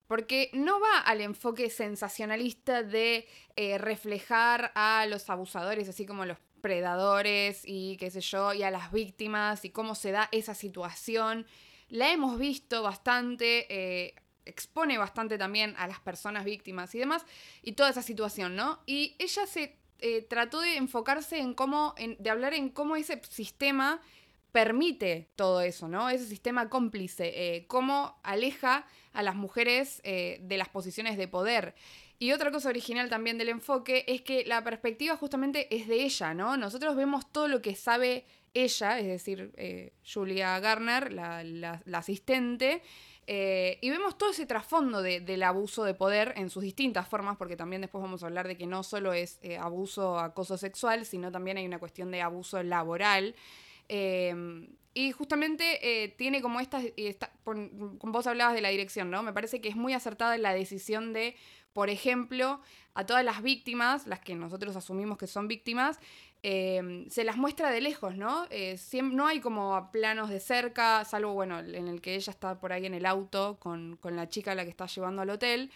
porque 0.06 0.50
no 0.52 0.80
va 0.80 0.98
al 0.98 1.20
enfoque 1.20 1.70
sensacionalista 1.70 2.82
de 2.82 3.26
eh, 3.56 3.78
reflejar 3.78 4.72
a 4.74 5.06
los 5.06 5.28
abusadores, 5.30 5.88
así 5.88 6.06
como 6.06 6.24
los 6.24 6.38
predadores 6.60 7.62
y 7.64 7.96
qué 7.98 8.10
sé 8.10 8.20
yo, 8.20 8.52
y 8.52 8.62
a 8.62 8.70
las 8.70 8.92
víctimas 8.92 9.64
y 9.64 9.70
cómo 9.70 9.94
se 9.94 10.12
da 10.12 10.28
esa 10.32 10.54
situación. 10.54 11.46
La 11.88 12.10
hemos 12.10 12.38
visto 12.38 12.82
bastante, 12.82 13.66
eh, 13.68 14.14
expone 14.44 14.98
bastante 14.98 15.38
también 15.38 15.74
a 15.78 15.86
las 15.86 16.00
personas 16.00 16.44
víctimas 16.44 16.94
y 16.94 16.98
demás, 16.98 17.24
y 17.62 17.72
toda 17.72 17.90
esa 17.90 18.02
situación, 18.02 18.56
¿no? 18.56 18.80
Y 18.86 19.16
ella 19.18 19.46
se 19.46 19.78
eh, 20.00 20.22
trató 20.22 20.60
de 20.60 20.76
enfocarse 20.76 21.38
en 21.38 21.54
cómo, 21.54 21.94
de 22.18 22.30
hablar 22.30 22.52
en 22.54 22.68
cómo 22.68 22.96
ese 22.96 23.20
sistema 23.28 24.00
permite 24.54 25.30
todo 25.34 25.62
eso, 25.62 25.88
¿no? 25.88 26.08
Ese 26.08 26.26
sistema 26.26 26.68
cómplice, 26.68 27.32
eh, 27.34 27.66
cómo 27.66 28.20
aleja 28.22 28.86
a 29.12 29.24
las 29.24 29.34
mujeres 29.34 30.00
eh, 30.04 30.38
de 30.42 30.56
las 30.58 30.68
posiciones 30.68 31.18
de 31.18 31.26
poder. 31.26 31.74
Y 32.20 32.30
otra 32.30 32.52
cosa 32.52 32.68
original 32.68 33.10
también 33.10 33.36
del 33.36 33.48
enfoque 33.48 34.04
es 34.06 34.22
que 34.22 34.44
la 34.46 34.62
perspectiva 34.62 35.16
justamente 35.16 35.74
es 35.74 35.88
de 35.88 36.04
ella, 36.04 36.34
¿no? 36.34 36.56
Nosotros 36.56 36.94
vemos 36.94 37.32
todo 37.32 37.48
lo 37.48 37.60
que 37.60 37.74
sabe 37.74 38.26
ella, 38.54 39.00
es 39.00 39.08
decir, 39.08 39.50
eh, 39.56 39.92
Julia 40.06 40.60
Garner, 40.60 41.12
la, 41.12 41.82
asistente, 41.92 42.80
y 43.26 43.90
vemos 43.90 44.16
todo 44.16 44.30
ese 44.30 44.46
trasfondo 44.46 45.02
del 45.02 45.42
abuso 45.42 45.82
de 45.82 45.94
poder 45.94 46.32
en 46.36 46.48
sus 46.48 46.62
distintas 46.62 47.08
formas, 47.08 47.36
porque 47.38 47.56
también 47.56 47.80
después 47.82 48.02
vamos 48.02 48.22
a 48.22 48.26
hablar 48.26 48.46
de 48.46 48.56
que 48.56 48.66
no 48.66 48.84
solo 48.84 49.14
es 49.14 49.40
abuso, 49.58 50.18
acoso 50.18 50.58
sexual, 50.58 51.06
sino 51.06 51.32
también 51.32 51.56
hay 51.56 51.66
una 51.66 51.80
cuestión 51.80 52.12
de 52.12 52.22
abuso 52.22 52.62
laboral. 52.62 53.34
Em, 53.88 54.68
y 54.94 55.10
justamente 55.12 56.04
eh, 56.04 56.08
tiene 56.08 56.40
como 56.40 56.60
estas, 56.60 56.84
con, 57.42 57.98
vos 58.00 58.26
hablabas 58.26 58.54
de 58.54 58.60
la 58.60 58.68
dirección, 58.68 59.10
¿no? 59.10 59.22
Me 59.22 59.32
parece 59.32 59.60
que 59.60 59.68
es 59.68 59.76
muy 59.76 59.92
acertada 59.92 60.38
la 60.38 60.54
decisión 60.54 61.12
de, 61.12 61.34
por 61.72 61.90
ejemplo, 61.90 62.60
a 62.94 63.04
todas 63.04 63.24
las 63.24 63.42
víctimas, 63.42 64.06
las 64.06 64.20
que 64.20 64.36
nosotros 64.36 64.76
asumimos 64.76 65.18
que 65.18 65.26
son 65.26 65.48
víctimas, 65.48 65.98
em, 66.42 67.08
se 67.10 67.24
las 67.24 67.36
muestra 67.36 67.70
de 67.70 67.80
lejos, 67.80 68.16
¿no? 68.16 68.46
Eh, 68.50 68.78
no 69.02 69.26
hay 69.26 69.40
como 69.40 69.90
planos 69.90 70.30
de 70.30 70.38
cerca, 70.38 71.04
salvo, 71.04 71.32
bueno, 71.32 71.58
en 71.58 71.88
el 71.88 72.00
que 72.00 72.14
ella 72.14 72.30
está 72.30 72.60
por 72.60 72.72
ahí 72.72 72.86
en 72.86 72.94
el 72.94 73.06
auto 73.06 73.58
con, 73.58 73.96
con 73.96 74.14
la 74.14 74.28
chica 74.28 74.52
a 74.52 74.54
la 74.54 74.62
que 74.64 74.70
está 74.70 74.86
llevando 74.86 75.22
al 75.22 75.30
hotel 75.30 75.70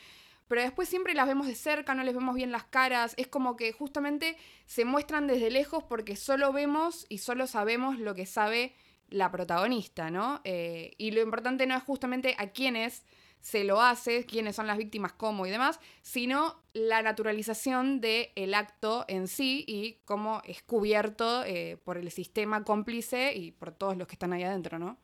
pero 0.48 0.62
después 0.62 0.88
siempre 0.88 1.14
las 1.14 1.26
vemos 1.26 1.46
de 1.46 1.54
cerca, 1.54 1.94
no 1.94 2.02
les 2.02 2.14
vemos 2.14 2.34
bien 2.34 2.50
las 2.50 2.64
caras, 2.64 3.14
es 3.16 3.28
como 3.28 3.56
que 3.56 3.72
justamente 3.72 4.36
se 4.66 4.84
muestran 4.84 5.26
desde 5.26 5.50
lejos 5.50 5.84
porque 5.84 6.16
solo 6.16 6.52
vemos 6.52 7.06
y 7.08 7.18
solo 7.18 7.46
sabemos 7.46 7.98
lo 7.98 8.14
que 8.14 8.26
sabe 8.26 8.74
la 9.10 9.30
protagonista, 9.30 10.10
¿no? 10.10 10.40
Eh, 10.44 10.94
y 10.98 11.12
lo 11.12 11.22
importante 11.22 11.66
no 11.66 11.76
es 11.76 11.82
justamente 11.82 12.34
a 12.38 12.48
quiénes 12.48 13.04
se 13.40 13.64
lo 13.64 13.80
hace, 13.80 14.26
quiénes 14.26 14.56
son 14.56 14.66
las 14.66 14.78
víctimas, 14.78 15.12
cómo 15.12 15.46
y 15.46 15.50
demás, 15.50 15.78
sino 16.02 16.60
la 16.72 17.02
naturalización 17.02 18.00
del 18.00 18.54
acto 18.54 19.04
en 19.08 19.28
sí 19.28 19.64
y 19.66 20.00
cómo 20.04 20.42
es 20.44 20.62
cubierto 20.62 21.44
eh, 21.44 21.78
por 21.84 21.98
el 21.98 22.10
sistema 22.10 22.64
cómplice 22.64 23.34
y 23.34 23.52
por 23.52 23.72
todos 23.72 23.96
los 23.96 24.06
que 24.08 24.14
están 24.14 24.32
ahí 24.32 24.42
adentro, 24.42 24.78
¿no? 24.78 24.98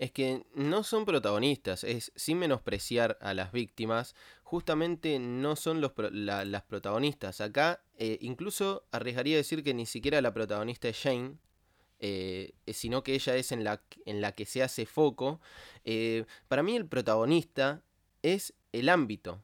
Es 0.00 0.12
que 0.12 0.46
no 0.54 0.82
son 0.82 1.04
protagonistas, 1.04 1.84
es 1.84 2.10
sin 2.16 2.38
menospreciar 2.38 3.18
a 3.20 3.34
las 3.34 3.52
víctimas, 3.52 4.14
justamente 4.42 5.18
no 5.18 5.56
son 5.56 5.82
los, 5.82 5.92
las 5.98 6.62
protagonistas. 6.62 7.42
Acá 7.42 7.82
eh, 7.98 8.16
incluso 8.22 8.86
arriesgaría 8.92 9.36
decir 9.36 9.62
que 9.62 9.74
ni 9.74 9.84
siquiera 9.84 10.22
la 10.22 10.32
protagonista 10.32 10.88
es 10.88 10.98
Jane, 11.02 11.34
eh, 11.98 12.54
sino 12.68 13.02
que 13.02 13.12
ella 13.12 13.36
es 13.36 13.52
en 13.52 13.62
la, 13.62 13.82
en 14.06 14.22
la 14.22 14.32
que 14.32 14.46
se 14.46 14.62
hace 14.62 14.86
foco. 14.86 15.38
Eh, 15.84 16.24
para 16.48 16.62
mí 16.62 16.74
el 16.76 16.86
protagonista 16.86 17.82
es 18.22 18.54
el 18.72 18.88
ámbito, 18.88 19.42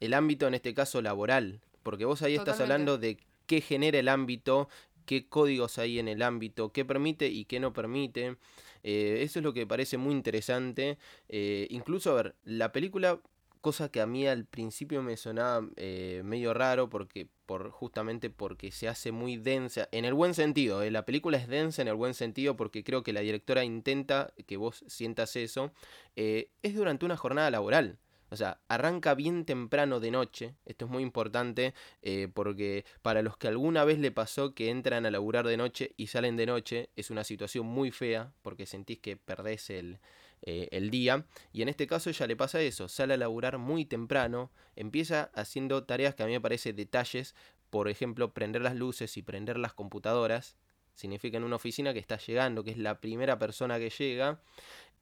el 0.00 0.14
ámbito 0.14 0.46
en 0.46 0.54
este 0.54 0.72
caso 0.72 1.02
laboral, 1.02 1.60
porque 1.82 2.06
vos 2.06 2.22
ahí 2.22 2.34
estás 2.34 2.60
hablando 2.60 2.96
de 2.96 3.18
qué 3.44 3.60
genera 3.60 3.98
el 3.98 4.08
ámbito, 4.08 4.70
qué 5.08 5.26
códigos 5.26 5.78
hay 5.78 5.98
en 5.98 6.06
el 6.06 6.20
ámbito, 6.20 6.70
qué 6.70 6.84
permite 6.84 7.28
y 7.28 7.46
qué 7.46 7.60
no 7.60 7.72
permite. 7.72 8.36
Eh, 8.82 9.20
eso 9.22 9.38
es 9.38 9.42
lo 9.42 9.54
que 9.54 9.66
parece 9.66 9.96
muy 9.96 10.12
interesante. 10.12 10.98
Eh, 11.30 11.66
incluso, 11.70 12.10
a 12.10 12.22
ver, 12.22 12.36
la 12.44 12.72
película, 12.72 13.18
cosa 13.62 13.90
que 13.90 14.02
a 14.02 14.06
mí 14.06 14.26
al 14.26 14.44
principio 14.44 15.02
me 15.02 15.16
sonaba 15.16 15.66
eh, 15.76 16.20
medio 16.26 16.52
raro 16.52 16.90
porque 16.90 17.26
por, 17.46 17.70
justamente 17.70 18.28
porque 18.28 18.70
se 18.70 18.86
hace 18.86 19.10
muy 19.10 19.38
densa, 19.38 19.88
en 19.92 20.04
el 20.04 20.12
buen 20.12 20.34
sentido, 20.34 20.88
la 20.90 21.06
película 21.06 21.38
es 21.38 21.48
densa 21.48 21.80
en 21.80 21.88
el 21.88 21.94
buen 21.94 22.12
sentido 22.12 22.54
porque 22.56 22.84
creo 22.84 23.02
que 23.02 23.14
la 23.14 23.20
directora 23.20 23.64
intenta 23.64 24.34
que 24.46 24.58
vos 24.58 24.84
sientas 24.88 25.36
eso, 25.36 25.72
es 26.16 26.74
durante 26.74 27.06
una 27.06 27.16
jornada 27.16 27.50
laboral. 27.50 27.98
O 28.30 28.36
sea, 28.36 28.60
arranca 28.68 29.14
bien 29.14 29.44
temprano 29.44 30.00
de 30.00 30.10
noche. 30.10 30.54
Esto 30.66 30.84
es 30.84 30.90
muy 30.90 31.02
importante 31.02 31.74
eh, 32.02 32.28
porque 32.32 32.84
para 33.02 33.22
los 33.22 33.36
que 33.36 33.48
alguna 33.48 33.84
vez 33.84 33.98
le 33.98 34.10
pasó 34.10 34.54
que 34.54 34.70
entran 34.70 35.06
a 35.06 35.10
laburar 35.10 35.46
de 35.46 35.56
noche 35.56 35.94
y 35.96 36.08
salen 36.08 36.36
de 36.36 36.46
noche, 36.46 36.90
es 36.96 37.10
una 37.10 37.24
situación 37.24 37.66
muy 37.66 37.90
fea 37.90 38.32
porque 38.42 38.66
sentís 38.66 38.98
que 38.98 39.16
perdés 39.16 39.70
el, 39.70 39.98
eh, 40.42 40.68
el 40.70 40.90
día. 40.90 41.26
Y 41.52 41.62
en 41.62 41.68
este 41.68 41.86
caso 41.86 42.10
ya 42.10 42.26
le 42.26 42.36
pasa 42.36 42.60
eso. 42.60 42.88
Sale 42.88 43.14
a 43.14 43.16
laburar 43.16 43.58
muy 43.58 43.84
temprano. 43.84 44.50
Empieza 44.76 45.30
haciendo 45.34 45.84
tareas 45.84 46.14
que 46.14 46.22
a 46.22 46.26
mí 46.26 46.32
me 46.32 46.40
parece 46.40 46.72
detalles. 46.72 47.34
Por 47.70 47.88
ejemplo, 47.88 48.32
prender 48.32 48.62
las 48.62 48.76
luces 48.76 49.16
y 49.16 49.22
prender 49.22 49.58
las 49.58 49.72
computadoras. 49.72 50.56
Significa 50.94 51.36
en 51.36 51.44
una 51.44 51.56
oficina 51.56 51.92
que 51.92 51.98
está 51.98 52.18
llegando, 52.18 52.64
que 52.64 52.72
es 52.72 52.78
la 52.78 53.00
primera 53.00 53.38
persona 53.38 53.78
que 53.78 53.90
llega. 53.90 54.40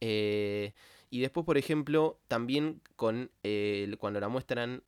Eh, 0.01 0.75
y 1.11 1.21
después, 1.21 1.47
por 1.47 1.59
ejemplo, 1.59 2.19
también 2.29 2.81
con 2.97 3.31
eh, 3.43 3.95
cuando 3.99 4.21
la 4.21 4.29
muestran 4.29 4.83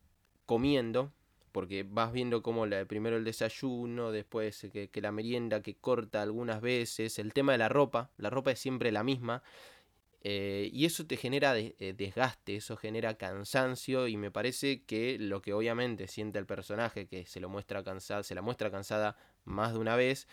comiendo, 0.47 1.13
porque 1.53 1.85
vas 1.89 2.13
viendo 2.13 2.43
como 2.43 2.67
la, 2.67 2.85
primero 2.85 3.17
el 3.17 3.25
desayuno, 3.25 4.13
después 4.13 4.67
que, 4.73 4.91
la 5.01 5.13
merienda 5.13 5.63
que 5.63 5.77
corta 5.77 6.23
algunas 6.23 6.61
veces, 6.61 7.19
el 7.19 7.33
tema 7.33 7.53
de 7.53 7.59
la 7.59 7.69
ropa, 7.69 8.11
la 8.17 8.31
ropa 8.31 8.53
es 8.53 8.59
siempre 8.59 8.93
la 8.93 9.05
misma, 9.05 9.43
eh, 10.23 10.69
y 10.73 10.85
eso 10.85 11.07
te 11.07 11.17
genera 11.17 11.57
eh, 11.57 11.95
desgaste, 11.97 12.57
eso 12.57 12.77
genera 12.77 13.15
cansancio, 13.15 14.09
y 14.09 14.17
me 14.17 14.31
parece 14.31 14.83
que 14.85 15.19
lo 15.19 15.43
que 15.43 15.53
obviamente 15.53 16.09
siente 16.09 16.39
el 16.39 16.47
personaje, 16.47 17.07
que 17.07 17.27
se 17.27 17.41
lo 17.41 17.49
muestra 17.49 17.85
cansada, 17.85 18.23
se 18.23 18.35
la 18.35 18.43
muestra 18.43 18.71
cansada 18.71 19.17
más 19.45 19.73
de 19.73 19.79
una 19.79 19.97
vez, 19.97 20.29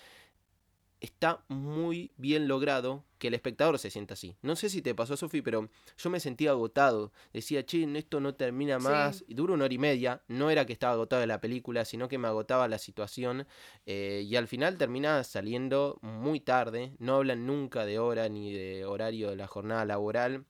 está 1.06 1.44
muy 1.48 2.12
bien 2.18 2.48
logrado 2.48 3.04
que 3.18 3.30
el 3.30 3.34
espectador 3.34 3.80
se 3.80 3.90
sienta 3.90 4.14
así. 4.14 4.36
No 4.42 4.56
sé 4.56 4.70
si 4.70 4.82
te 4.82 4.94
pasó, 4.94 5.16
Sofi, 5.16 5.42
pero 5.42 5.70
yo 5.98 6.10
me 6.10 6.20
sentía 6.20 6.52
agotado. 6.52 7.12
Decía, 7.34 7.66
che, 7.66 7.88
esto 7.98 8.20
no 8.20 8.36
termina 8.36 8.78
más. 8.80 9.24
Y 9.28 9.36
dura 9.36 9.54
una 9.54 9.66
hora 9.66 9.74
y 9.74 9.78
media. 9.78 10.22
No 10.28 10.50
era 10.50 10.66
que 10.66 10.74
estaba 10.74 10.94
agotado 10.94 11.22
de 11.22 11.28
la 11.28 11.40
película, 11.40 11.86
sino 11.86 12.08
que 12.08 12.18
me 12.18 12.28
agotaba 12.28 12.68
la 12.68 12.78
situación. 12.78 13.48
Eh, 13.86 14.26
y 14.28 14.36
al 14.36 14.48
final 14.48 14.78
termina 14.78 15.24
saliendo 15.24 15.98
muy 16.02 16.40
tarde. 16.40 16.94
No 17.00 17.16
hablan 17.16 17.46
nunca 17.46 17.86
de 17.86 18.00
hora 18.00 18.28
ni 18.28 18.52
de 18.52 18.86
horario 18.86 19.30
de 19.30 19.38
la 19.38 19.48
jornada 19.48 19.86
laboral. 19.86 20.46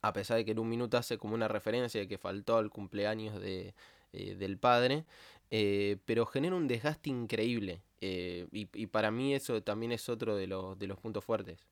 A 0.00 0.12
pesar 0.12 0.38
de 0.38 0.44
que 0.44 0.52
en 0.52 0.58
un 0.58 0.68
minuto 0.68 0.96
hace 0.96 1.18
como 1.18 1.34
una 1.34 1.48
referencia 1.48 2.00
de 2.00 2.08
que 2.08 2.18
faltó 2.18 2.58
el 2.58 2.70
cumpleaños 2.70 3.40
de, 3.40 3.74
eh, 4.12 4.34
del 4.34 4.58
padre. 4.58 5.04
Eh, 5.50 5.98
pero 6.06 6.24
genera 6.24 6.56
un 6.56 6.66
desgaste 6.66 7.10
increíble. 7.10 7.82
Eh, 8.04 8.48
y, 8.50 8.86
para 8.88 9.12
mí 9.12 9.32
eso 9.32 9.62
también 9.62 9.92
es 9.92 10.08
otro 10.08 10.34
de 10.34 10.48
los, 10.48 10.76
de 10.76 10.88
los 10.88 10.98
puntos 10.98 11.24
fuertes. 11.24 11.64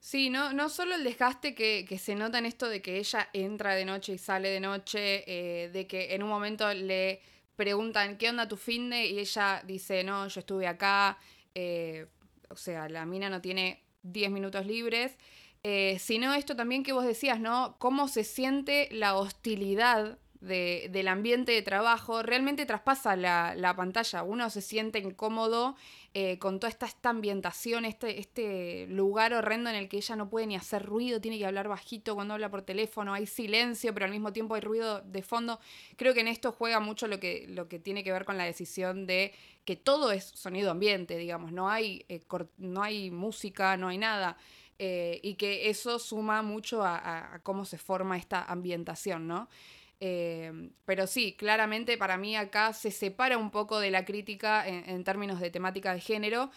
Sí, 0.00 0.28
no, 0.28 0.52
no 0.52 0.68
solo 0.68 0.96
el 0.96 1.04
desgaste 1.04 1.54
que, 1.54 1.86
se 1.98 2.16
nota 2.16 2.38
en 2.38 2.46
esto 2.46 2.68
de 2.68 2.82
que 2.82 2.98
ella 2.98 3.28
entra 3.32 3.76
de 3.76 3.84
noche 3.84 4.14
y 4.14 4.18
sale 4.18 4.48
de 4.48 4.58
noche, 4.58 5.22
eh, 5.28 5.68
de 5.68 5.86
que 5.86 6.16
en 6.16 6.24
un 6.24 6.28
momento 6.28 6.74
le 6.74 7.20
preguntan, 7.54 8.18
¿qué 8.18 8.28
onda 8.28 8.48
tu 8.48 8.56
finde? 8.56 9.06
Y 9.06 9.20
ella 9.20 9.62
dice, 9.64 10.02
no, 10.02 10.26
yo 10.26 10.40
estuve 10.40 10.66
acá. 10.66 11.16
eh, 11.54 12.06
o 12.50 12.56
sea, 12.56 12.88
la 12.88 13.06
mina 13.06 13.30
no 13.30 13.40
tiene 13.40 13.84
10 14.02 14.32
minutos 14.32 14.66
libres, 14.66 15.16
sino 15.98 16.34
esto 16.34 16.54
también 16.54 16.82
que 16.82 16.92
vos 16.92 17.06
decías, 17.06 17.40
¿no? 17.40 17.76
Cómo 17.78 18.06
se 18.08 18.22
siente 18.22 18.88
la 18.92 19.16
hostilidad 19.16 20.18
del 20.44 21.08
ambiente 21.08 21.52
de 21.52 21.62
trabajo, 21.62 22.22
realmente 22.22 22.66
traspasa 22.66 23.16
la, 23.16 23.74
pantalla, 23.76 24.22
uno 24.22 24.50
se 24.50 24.60
siente 24.60 24.98
incómodo 24.98 25.76
eh, 26.12 26.38
con 26.38 26.60
toda 26.60 26.68
esta, 26.68 26.88
ambientación, 27.08 27.84
este, 27.84 28.20
este 28.20 28.86
lugar 28.88 29.34
horrendo 29.34 29.70
en 29.70 29.76
el 29.76 29.88
que 29.88 29.96
ella 29.96 30.16
no 30.16 30.28
puede 30.28 30.46
ni 30.46 30.56
hacer 30.56 30.84
ruido, 30.84 31.20
tiene 31.20 31.38
que 31.38 31.46
hablar 31.46 31.68
bajito 31.68 32.14
cuando 32.14 32.34
habla 32.34 32.50
por 32.50 32.62
teléfono, 32.62 33.14
hay 33.14 33.26
silencio, 33.26 33.92
pero 33.94 34.06
al 34.06 34.12
mismo 34.12 34.32
tiempo 34.32 34.54
hay 34.54 34.60
ruido 34.60 35.00
de 35.00 35.22
fondo. 35.22 35.58
Creo 35.96 36.14
que 36.14 36.20
en 36.20 36.28
esto 36.28 36.52
juega 36.52 36.80
mucho 36.80 37.08
lo 37.08 37.18
que, 37.18 37.46
lo 37.48 37.68
que 37.68 37.78
tiene 37.78 38.04
que 38.04 38.12
ver 38.12 38.24
con 38.24 38.36
la 38.36 38.44
decisión 38.44 39.06
de 39.06 39.32
que 39.64 39.76
todo 39.76 40.12
es 40.12 40.24
sonido 40.24 40.70
ambiente, 40.70 41.16
digamos, 41.16 41.52
no 41.52 41.68
hay, 41.68 42.04
eh, 42.08 42.20
no 42.58 42.82
hay 42.82 43.10
música, 43.10 43.76
no 43.76 43.88
hay 43.88 43.98
nada. 43.98 44.36
Eh, 44.78 45.20
y 45.22 45.34
que 45.34 45.70
eso 45.70 46.00
suma 46.00 46.42
mucho 46.42 46.82
a, 46.84 47.38
cómo 47.44 47.64
se 47.64 47.78
forma 47.78 48.16
esta 48.16 48.42
ambientación, 48.42 49.28
¿no? 49.28 49.48
Eh, 50.06 50.52
pero 50.84 51.06
sí, 51.06 51.32
claramente 51.32 51.96
para 51.96 52.18
mí 52.18 52.36
acá 52.36 52.74
se 52.74 52.90
separa 52.90 53.38
un 53.38 53.50
poco 53.50 53.80
de 53.80 53.90
la 53.90 54.04
crítica 54.04 54.68
en, 54.68 55.02
términos 55.02 55.40
de 55.40 55.48
temática 55.48 55.94
de 55.94 56.00
género 56.00 56.50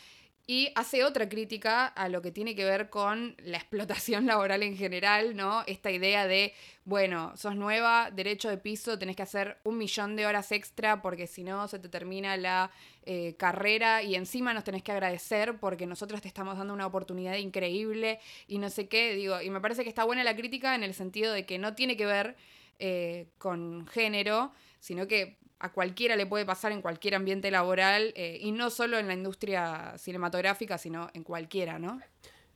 y 0.46 0.70
hace 0.75 1.06
otra 1.06 1.30
crítica 1.30 1.86
a 1.86 2.10
lo 2.10 2.22
que 2.22 2.34
tiene 2.34 2.56
que 2.56 2.66
ver 2.66 2.89
con 2.89 3.38
la 3.39 3.56
explotación 3.56 4.25
laboral 4.25 4.63
en 4.63 4.75
general, 4.75 5.38
¿no? 5.38 5.63
Esta 5.66 5.92
idea 5.92 6.27
de, 6.27 6.54
bueno, 6.84 7.38
sos 7.38 7.56
nueva, 7.56 8.12
derecho 8.12 8.50
de 8.50 8.58
piso, 8.58 9.00
tenés 9.00 9.16
que 9.16 9.24
hacer 9.24 9.60
un 9.63 9.77
millón 9.77 10.18
de 10.18 10.25
horas 10.25 10.51
extra 10.51 11.01
porque 11.01 11.25
si 11.25 11.46
no 11.46 11.70
se 11.70 11.80
te 11.80 11.88
termina 11.88 12.36
la 12.36 12.70
eh, 13.06 13.36
carrera 13.38 14.04
y 14.04 14.16
encima 14.16 14.54
nos 14.54 14.66
tenés 14.66 14.84
que 14.84 14.92
agradecer 14.92 15.58
porque 15.58 15.86
nosotros 15.86 16.22
te 16.22 16.27
estamos 16.27 16.58
dando 16.58 16.74
una 16.74 16.86
oportunidad 16.86 17.38
increíble 17.38 18.20
y 18.46 18.58
no 18.58 18.70
sé 18.70 18.89
qué, 18.89 19.16
digo, 19.16 19.39
y 19.42 19.50
me 19.50 19.62
parece 19.62 19.84
que 19.84 19.89
está 19.89 20.04
buena 20.04 20.25
la 20.25 20.36
crítica 20.36 20.75
en 20.75 20.84
el 20.84 20.94
sentido 20.94 21.32
de 21.32 21.46
que 21.46 21.58
no 21.58 21.75
tiene 21.75 21.96
que 21.96 22.06
ver 22.06 22.36
eh, 22.79 23.29
con 23.38 23.88
género, 23.88 24.51
sino 24.79 25.07
que 25.07 25.38
a 25.60 25.72
cualquiera 25.72 26.15
le 26.15 26.25
puede 26.25 26.46
pasar 26.46 26.72
en 26.72 26.81
cualquier 26.81 27.15
ambiente 27.15 27.50
laboral 27.50 28.13
eh, 28.15 28.38
y 28.41 28.51
no 28.51 28.69
solo 28.69 28.98
en 28.98 29.07
la 29.07 29.13
industria 29.13 29.96
cinematográfica, 29.98 30.77
sino 30.77 31.10
en 31.13 31.24
cualquiera, 31.24 31.79
¿no? 31.79 32.00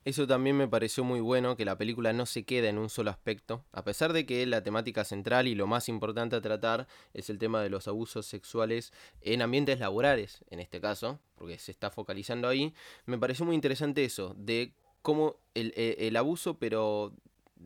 Eso 0.03 0.25
también 0.25 0.57
me 0.57 0.67
pareció 0.67 1.03
muy 1.03 1.19
bueno, 1.19 1.55
que 1.55 1.63
la 1.63 1.77
película 1.77 2.11
no 2.11 2.25
se 2.25 2.43
queda 2.43 2.69
en 2.69 2.79
un 2.79 2.89
solo 2.89 3.11
aspecto, 3.11 3.63
a 3.71 3.83
pesar 3.83 4.13
de 4.13 4.25
que 4.25 4.43
la 4.47 4.63
temática 4.63 5.03
central 5.03 5.47
y 5.47 5.53
lo 5.53 5.67
más 5.67 5.89
importante 5.89 6.35
a 6.35 6.41
tratar 6.41 6.87
es 7.13 7.29
el 7.29 7.37
tema 7.37 7.61
de 7.61 7.69
los 7.69 7.87
abusos 7.87 8.25
sexuales 8.25 8.93
en 9.21 9.43
ambientes 9.43 9.79
laborales, 9.79 10.43
en 10.49 10.59
este 10.59 10.81
caso, 10.81 11.19
porque 11.35 11.59
se 11.59 11.71
está 11.71 11.91
focalizando 11.91 12.47
ahí, 12.47 12.73
me 13.05 13.19
pareció 13.19 13.45
muy 13.45 13.53
interesante 13.53 14.03
eso, 14.03 14.33
de 14.35 14.73
cómo 15.03 15.35
el, 15.53 15.71
el 15.75 16.15
abuso, 16.15 16.57
pero 16.57 17.13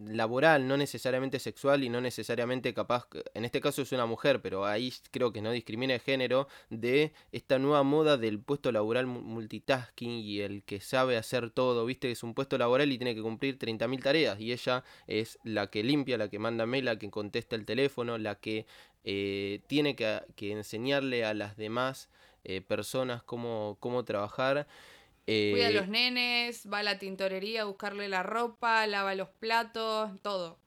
laboral, 0.05 0.67
no 0.67 0.77
necesariamente 0.77 1.39
sexual 1.39 1.83
y 1.83 1.89
no 1.89 2.01
necesariamente 2.01 2.73
capaz, 2.73 3.07
en 3.33 3.45
este 3.45 3.61
caso 3.61 3.81
es 3.81 3.91
una 3.91 4.05
mujer, 4.05 4.41
pero 4.41 4.65
ahí 4.65 4.93
creo 5.11 5.31
que 5.31 5.41
no 5.41 5.51
discrimina 5.51 5.93
el 5.93 5.99
género, 5.99 6.47
de 6.69 7.13
esta 7.31 7.59
nueva 7.59 7.83
moda 7.83 8.17
del 8.17 8.39
puesto 8.39 8.71
laboral 8.71 9.05
multitasking 9.05 10.11
y 10.11 10.41
el 10.41 10.63
que 10.63 10.79
sabe 10.79 11.17
hacer 11.17 11.51
todo, 11.51 11.85
viste 11.85 12.07
que 12.07 12.13
es 12.13 12.23
un 12.23 12.33
puesto 12.33 12.57
laboral 12.57 12.91
y 12.91 12.97
tiene 12.97 13.15
que 13.15 13.21
cumplir 13.21 13.57
30.000 13.57 14.03
tareas 14.03 14.39
y 14.39 14.51
ella 14.51 14.83
es 15.07 15.39
la 15.43 15.67
que 15.67 15.83
limpia, 15.83 16.17
la 16.17 16.29
que 16.29 16.39
manda 16.39 16.65
mail, 16.65 16.85
la 16.85 16.97
que 16.97 17.09
contesta 17.09 17.55
el 17.55 17.65
teléfono, 17.65 18.17
la 18.17 18.35
que 18.35 18.65
eh, 19.03 19.61
tiene 19.67 19.95
que, 19.95 20.51
enseñarle 20.51 21.25
a 21.25 21.33
las 21.33 21.57
demás 21.57 22.09
eh, 22.43 22.61
personas 22.61 23.23
cómo, 23.23 23.77
cómo 23.79 24.03
trabajar. 24.03 24.67
Cuida 25.25 25.67
a 25.67 25.72
los 25.72 25.86
eh, 25.86 25.89
nenes, 25.89 26.70
va 26.72 26.79
a 26.79 26.84
la 26.84 27.00
tintorería 27.00 27.63
a 27.63 27.65
buscarle 27.65 28.08
la 28.08 28.22
ropa, 28.22 28.86
lava 28.86 29.15
los 29.15 29.29
platos, 29.29 30.12
todo. 30.22 30.60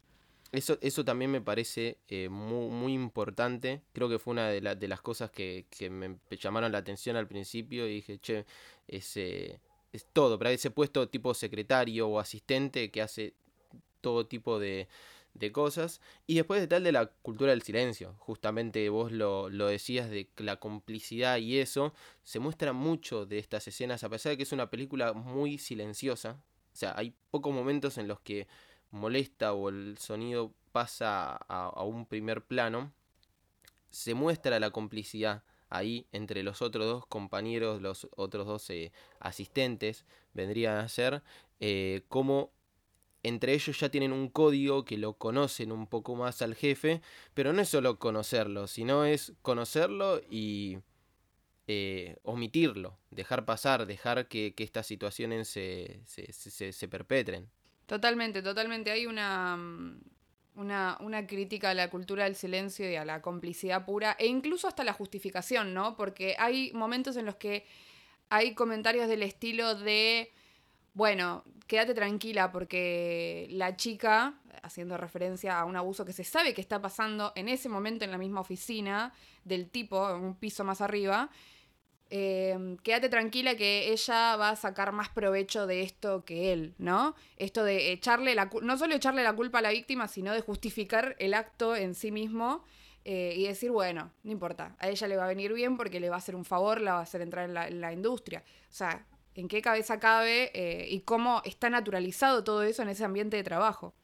Eso, 0.50 0.78
eso 0.80 1.04
también 1.04 1.30
me 1.30 1.40
parece 1.40 1.98
eh, 2.08 2.28
muy, 2.28 2.68
muy, 2.70 2.92
importante. 2.94 3.82
Creo 3.92 4.08
que 4.08 4.18
fue 4.18 4.32
una 4.32 4.48
de, 4.48 4.60
de 4.60 4.88
las 4.88 5.00
cosas 5.00 5.30
que, 5.30 5.66
que, 5.70 5.90
me 5.90 6.18
llamaron 6.30 6.72
la 6.72 6.78
atención 6.78 7.16
al 7.16 7.28
principio 7.28 7.86
y 7.86 7.96
dije, 7.96 8.18
che, 8.18 8.46
ese, 8.88 9.60
es 9.92 10.06
todo. 10.12 10.38
Para 10.38 10.50
ese 10.50 10.70
puesto 10.70 11.08
tipo 11.08 11.34
secretario 11.34 12.08
o 12.08 12.18
asistente 12.18 12.90
que 12.90 13.02
hace 13.02 13.34
todo 14.00 14.26
tipo 14.26 14.58
de, 14.58 14.88
de 15.34 15.52
cosas. 15.52 16.00
Y 16.26 16.36
después 16.36 16.60
de 16.60 16.66
tal 16.66 16.84
de 16.84 16.92
la 16.92 17.06
cultura 17.06 17.50
del 17.50 17.62
silencio, 17.62 18.14
justamente 18.18 18.88
vos 18.88 19.12
lo, 19.12 19.48
lo, 19.48 19.66
decías 19.68 20.10
de 20.10 20.28
la 20.38 20.56
complicidad 20.56 21.38
y 21.38 21.58
eso, 21.58 21.94
se 22.24 22.38
muestra 22.38 22.72
mucho 22.72 23.26
de 23.26 23.38
estas 23.38 23.68
escenas, 23.68 24.04
a 24.04 24.08
pesar 24.08 24.30
de 24.30 24.36
que 24.36 24.42
es 24.42 24.52
una 24.52 24.70
película 24.70 25.12
muy 25.12 25.58
silenciosa. 25.58 26.42
O 26.72 26.76
sea, 26.76 26.94
hay 26.96 27.14
pocos 27.30 27.52
momentos 27.52 27.98
en 27.98 28.08
los 28.08 28.20
que 28.20 28.46
molesta 28.90 29.52
o 29.52 29.68
el 29.68 29.98
sonido 29.98 30.54
pasa 30.72 31.36
a, 31.48 31.82
un 31.82 32.06
primer 32.06 32.44
plano. 32.44 32.92
Se 33.90 34.14
muestra 34.14 34.60
la 34.60 34.70
complicidad 34.70 35.42
ahí 35.70 36.06
entre 36.12 36.42
los 36.42 36.62
otros 36.62 36.86
dos 36.86 37.06
compañeros, 37.06 37.82
los 37.82 38.08
otros 38.16 38.46
dos 38.46 38.70
eh, 38.70 38.92
asistentes, 39.20 40.04
vendrían 40.34 40.78
a 40.78 40.88
ser, 40.88 41.22
eh, 41.60 42.04
como 42.08 42.52
entre 43.22 43.54
ellos 43.54 43.78
ya 43.78 43.90
tienen 43.90 44.12
un 44.12 44.28
código 44.28 44.84
que 44.84 44.96
lo 44.96 45.14
conocen 45.14 45.72
un 45.72 45.86
poco 45.86 46.14
más 46.14 46.42
al 46.42 46.54
jefe, 46.54 47.02
pero 47.34 47.52
no 47.52 47.62
es 47.62 47.68
solo 47.68 47.98
conocerlo, 47.98 48.66
sino 48.66 49.04
es 49.04 49.32
conocerlo 49.42 50.20
y 50.30 50.78
eh, 51.66 52.16
omitirlo, 52.22 52.98
dejar 53.10 53.44
pasar, 53.44 53.86
dejar 53.86 54.28
que, 54.28 54.54
estas 54.56 54.86
situaciones 54.86 55.48
se, 55.48 56.00
se, 56.06 56.88
perpetren. 56.88 57.50
Totalmente, 57.86 58.42
totalmente. 58.42 58.90
Hay 58.90 59.06
una, 59.06 59.56
mm, 59.56 60.00
una, 60.54 60.96
una, 61.00 61.26
crítica 61.26 61.70
a 61.70 61.74
la 61.74 61.90
cultura 61.90 62.24
del 62.24 62.36
silencio 62.36 62.90
y 62.90 62.96
a 62.96 63.04
la 63.04 63.20
complicidad 63.20 63.84
pura, 63.84 64.16
e 64.18 64.26
incluso 64.26 64.68
hasta 64.68 64.84
la 64.84 64.92
justificación, 64.92 65.74
¿no? 65.74 65.96
Porque 65.96 66.36
hay 66.38 66.72
momentos 66.72 67.16
en 67.16 67.26
los 67.26 67.36
que 67.36 67.66
hay 68.30 68.54
comentarios 68.54 69.08
del 69.08 69.22
estilo 69.22 69.74
de 69.74 70.32
bueno, 70.98 71.44
quédate 71.68 71.94
tranquila 71.94 72.50
porque 72.50 73.46
la 73.52 73.76
chica, 73.76 74.34
haciendo 74.64 74.96
referencia 74.96 75.60
a 75.60 75.64
un 75.64 75.76
abuso 75.76 76.04
que 76.04 76.12
se 76.12 76.24
sabe 76.24 76.54
que 76.54 76.60
está 76.60 76.82
pasando 76.82 77.32
en 77.36 77.48
ese 77.48 77.68
momento 77.68 78.04
en 78.04 78.10
la 78.10 78.18
misma 78.18 78.40
oficina 78.40 79.12
del 79.44 79.70
tipo, 79.70 80.10
en 80.10 80.24
un 80.24 80.34
piso 80.34 80.64
más 80.64 80.80
arriba, 80.80 81.30
em, 82.10 82.76
quédate 82.78 83.08
tranquila 83.08 83.54
que 83.54 83.92
ella 83.92 84.34
va 84.34 84.50
a 84.50 84.56
sacar 84.56 84.90
más 84.90 85.08
provecho 85.10 85.68
de 85.68 85.82
esto 85.82 86.24
que 86.24 86.52
él, 86.52 86.74
¿no? 86.78 87.14
Esto 87.36 87.62
de 87.62 87.92
echarle 87.92 88.34
la 88.34 88.50
no 88.60 88.76
solo 88.76 88.96
echarle 88.96 89.22
la 89.22 89.36
culpa 89.36 89.60
a 89.60 89.62
la 89.62 89.70
víctima, 89.70 90.08
sino 90.08 90.32
de 90.32 90.40
justificar 90.40 91.14
el 91.20 91.32
acto 91.32 91.76
en 91.76 91.94
sí 91.94 92.10
mismo 92.10 92.64
eh, 93.04 93.34
y 93.36 93.44
decir, 93.46 93.70
bueno, 93.70 94.10
no 94.24 94.32
importa, 94.32 94.74
a 94.80 94.88
ella 94.88 95.06
le 95.06 95.16
va 95.16 95.26
a 95.26 95.28
venir 95.28 95.52
bien 95.52 95.76
porque 95.76 96.00
le 96.00 96.10
va 96.10 96.16
a 96.16 96.18
hacer 96.18 96.34
un 96.34 96.44
favor, 96.44 96.80
la 96.80 96.94
va 96.94 96.98
a 96.98 97.02
hacer 97.02 97.20
entrar 97.20 97.44
en 97.44 97.54
la, 97.54 97.68
en 97.68 97.80
la 97.80 97.92
industria. 97.92 98.42
O 98.68 98.74
sea, 98.74 99.06
en 99.38 99.46
qué 99.46 99.62
cabeza 99.62 100.00
cabe 100.00 100.50
eh, 100.52 100.88
y 100.90 101.02
cómo 101.02 101.42
está 101.44 101.70
naturalizado 101.70 102.42
todo 102.42 102.64
eso 102.64 102.82
en 102.82 102.88
ese 102.88 103.04
ambiente 103.04 103.36
de 103.36 103.44
trabajo. 103.44 103.94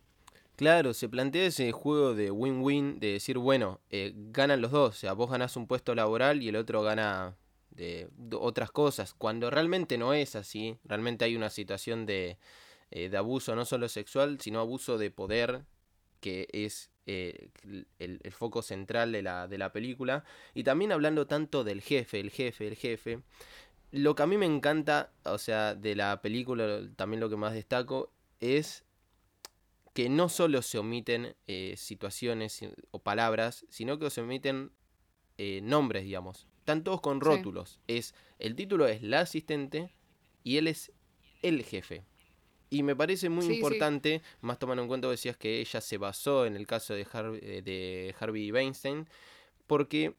Claro, 0.55 0.94
se 0.94 1.09
plantea 1.09 1.47
ese 1.47 1.73
juego 1.73 2.14
de 2.14 2.31
win-win, 2.31 3.01
de 3.01 3.14
decir, 3.14 3.38
bueno, 3.38 3.81
eh, 3.90 4.12
ganan 4.14 4.61
los 4.61 4.70
dos, 4.70 4.94
o 4.94 4.97
sea, 4.97 5.12
vos 5.12 5.29
ganás 5.29 5.57
un 5.57 5.66
puesto 5.66 5.97
laboral 5.97 6.40
y 6.40 6.49
el 6.49 6.55
otro 6.55 6.83
gana 6.83 7.37
de, 7.70 8.09
otras 8.38 8.70
cosas, 8.70 9.12
cuando 9.12 9.51
realmente 9.51 9.99
no 9.99 10.14
es 10.14 10.37
así, 10.37 10.79
realmente 10.85 11.25
hay 11.25 11.35
una 11.35 11.51
situación 11.51 12.07
de, 12.07 12.38
eh, 12.92 13.11
abuso 13.16 13.57
no 13.57 13.64
solo 13.64 13.88
sexual, 13.88 14.40
sino 14.40 14.61
abuso 14.61 14.99
de 14.99 15.11
poder, 15.11 15.64
que 16.20 16.47
es 16.53 16.92
el, 17.07 18.20
foco 18.31 18.62
central 18.62 19.11
de 19.11 19.23
la 19.59 19.73
película, 19.73 20.23
y 20.55 20.62
también 20.62 20.92
hablando 20.92 21.27
tanto 21.27 21.64
del 21.64 21.81
jefe, 21.81 22.20
el 22.20 22.31
jefe, 22.31 22.68
el 22.68 22.77
jefe, 22.77 23.18
lo 23.94 24.16
que 24.16 24.24
a 24.24 24.26
mí 24.26 24.37
me 24.37 24.46
encanta, 24.46 25.12
o 25.24 25.38
sea, 25.38 25.76
de 25.76 25.94
la 25.94 26.20
película, 26.20 26.80
también 26.96 27.20
lo 27.20 27.30
que 27.30 27.37
más 27.37 27.54
destaco, 27.54 28.12
es 28.40 28.85
que 29.92 30.09
no 30.09 30.28
solo 30.28 30.62
se 30.62 30.78
omiten 30.78 31.37
eh, 31.46 31.74
situaciones 31.76 32.61
o 32.90 32.98
palabras, 32.98 33.64
sino 33.68 34.00
que 34.00 34.11
se 34.11 34.22
omiten 34.22 34.72
eh, 35.38 35.61
nombres, 35.62 36.02
digamos. 36.02 36.48
Están 36.59 36.83
todos 36.83 37.00
con 37.00 37.20
rótulos. 37.20 37.78
Es, 37.87 38.14
el 38.40 38.57
título 38.57 38.88
es 38.88 39.00
la 39.00 39.20
asistente 39.20 39.92
y 40.42 40.57
él 40.57 40.66
es 40.66 40.90
el 41.42 41.62
jefe. 41.62 42.02
Y 42.70 42.83
me 42.83 42.96
parece 42.96 43.28
muy 43.28 43.46
importante, 43.46 44.22
más 44.40 44.59
tomando 44.59 44.83
en 44.83 44.88
cuenta 44.88 45.07
que 45.07 45.12
decías 45.12 45.37
que 45.37 45.61
ella 45.61 45.80
se 45.80 45.98
basó 45.98 46.46
en 46.46 46.57
el 46.57 46.66
caso 46.66 46.94
de, 46.94 47.07
eh, 47.42 47.62
de 47.62 48.12
Harvey 48.18 48.50
Weinstein, 48.50 49.09
porque 49.68 50.16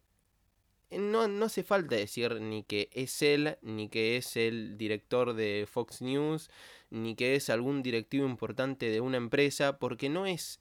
no, 0.99 1.27
no 1.27 1.45
hace 1.45 1.63
falta 1.63 1.95
decir 1.95 2.39
ni 2.41 2.63
que 2.63 2.89
es 2.93 3.21
él, 3.21 3.57
ni 3.61 3.89
que 3.89 4.17
es 4.17 4.35
el 4.37 4.77
director 4.77 5.33
de 5.33 5.67
Fox 5.71 6.01
News, 6.01 6.49
ni 6.89 7.15
que 7.15 7.35
es 7.35 7.49
algún 7.49 7.83
directivo 7.83 8.25
importante 8.25 8.89
de 8.89 9.01
una 9.01 9.17
empresa, 9.17 9.79
porque 9.79 10.09
no 10.09 10.25
es 10.25 10.59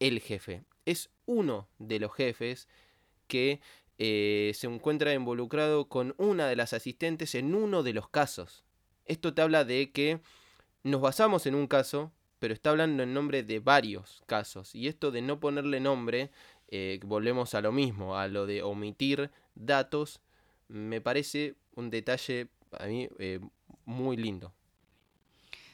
el 0.00 0.20
jefe, 0.20 0.64
es 0.86 1.10
uno 1.26 1.68
de 1.78 1.98
los 1.98 2.12
jefes 2.14 2.68
que 3.26 3.60
eh, 3.98 4.52
se 4.54 4.66
encuentra 4.68 5.12
involucrado 5.12 5.88
con 5.88 6.14
una 6.18 6.46
de 6.46 6.56
las 6.56 6.72
asistentes 6.72 7.34
en 7.34 7.54
uno 7.54 7.82
de 7.82 7.92
los 7.92 8.08
casos. 8.08 8.64
Esto 9.04 9.34
te 9.34 9.42
habla 9.42 9.64
de 9.64 9.90
que 9.90 10.20
nos 10.84 11.00
basamos 11.00 11.46
en 11.46 11.54
un 11.54 11.66
caso, 11.66 12.12
pero 12.38 12.54
está 12.54 12.70
hablando 12.70 13.02
en 13.02 13.12
nombre 13.12 13.42
de 13.42 13.58
varios 13.58 14.22
casos. 14.26 14.74
Y 14.74 14.86
esto 14.86 15.10
de 15.10 15.22
no 15.22 15.40
ponerle 15.40 15.80
nombre, 15.80 16.30
eh, 16.70 17.00
volvemos 17.04 17.54
a 17.54 17.60
lo 17.60 17.72
mismo, 17.72 18.16
a 18.16 18.28
lo 18.28 18.46
de 18.46 18.62
omitir 18.62 19.30
datos, 19.54 20.20
me 20.68 21.00
parece 21.00 21.54
un 21.74 21.88
detalle 21.88 22.48
a 22.78 22.86
mí 22.86 23.08
eh, 23.18 23.40
muy 23.86 24.16
lindo. 24.16 24.52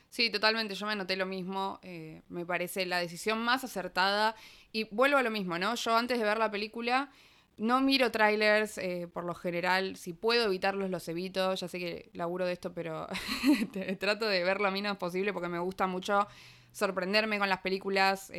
Sí, 0.08 0.30
totalmente, 0.30 0.76
yo 0.76 0.86
me 0.86 0.92
anoté 0.92 1.16
lo 1.16 1.26
mismo, 1.26 1.80
eh, 1.82 2.22
me 2.28 2.46
parece 2.46 2.86
la 2.86 2.98
decisión 2.98 3.40
más 3.40 3.64
acertada 3.64 4.36
y 4.70 4.84
vuelvo 4.84 5.18
a 5.18 5.22
lo 5.22 5.30
mismo, 5.30 5.58
¿no? 5.58 5.74
Yo 5.74 5.96
antes 5.96 6.18
de 6.18 6.24
ver 6.24 6.38
la 6.38 6.52
película 6.52 7.10
no 7.56 7.80
miro 7.80 8.10
trailers 8.12 8.80
por 9.12 9.24
lo 9.24 9.34
general, 9.34 9.96
si 9.96 10.12
puedo 10.12 10.46
evitarlos 10.46 10.90
los 10.90 11.08
evito, 11.08 11.54
ya 11.54 11.68
sé 11.68 11.78
que 11.78 12.10
laburo 12.12 12.46
de 12.46 12.52
esto, 12.52 12.72
pero 12.72 13.08
trato 13.98 14.26
de 14.26 14.44
ver 14.44 14.60
lo 14.60 14.70
menos 14.70 14.96
posible 14.96 15.32
porque 15.32 15.48
me 15.48 15.58
gusta 15.58 15.86
mucho 15.88 16.26
sorprenderme 16.72 17.38
con 17.38 17.48
las 17.48 17.60
películas. 17.60 18.30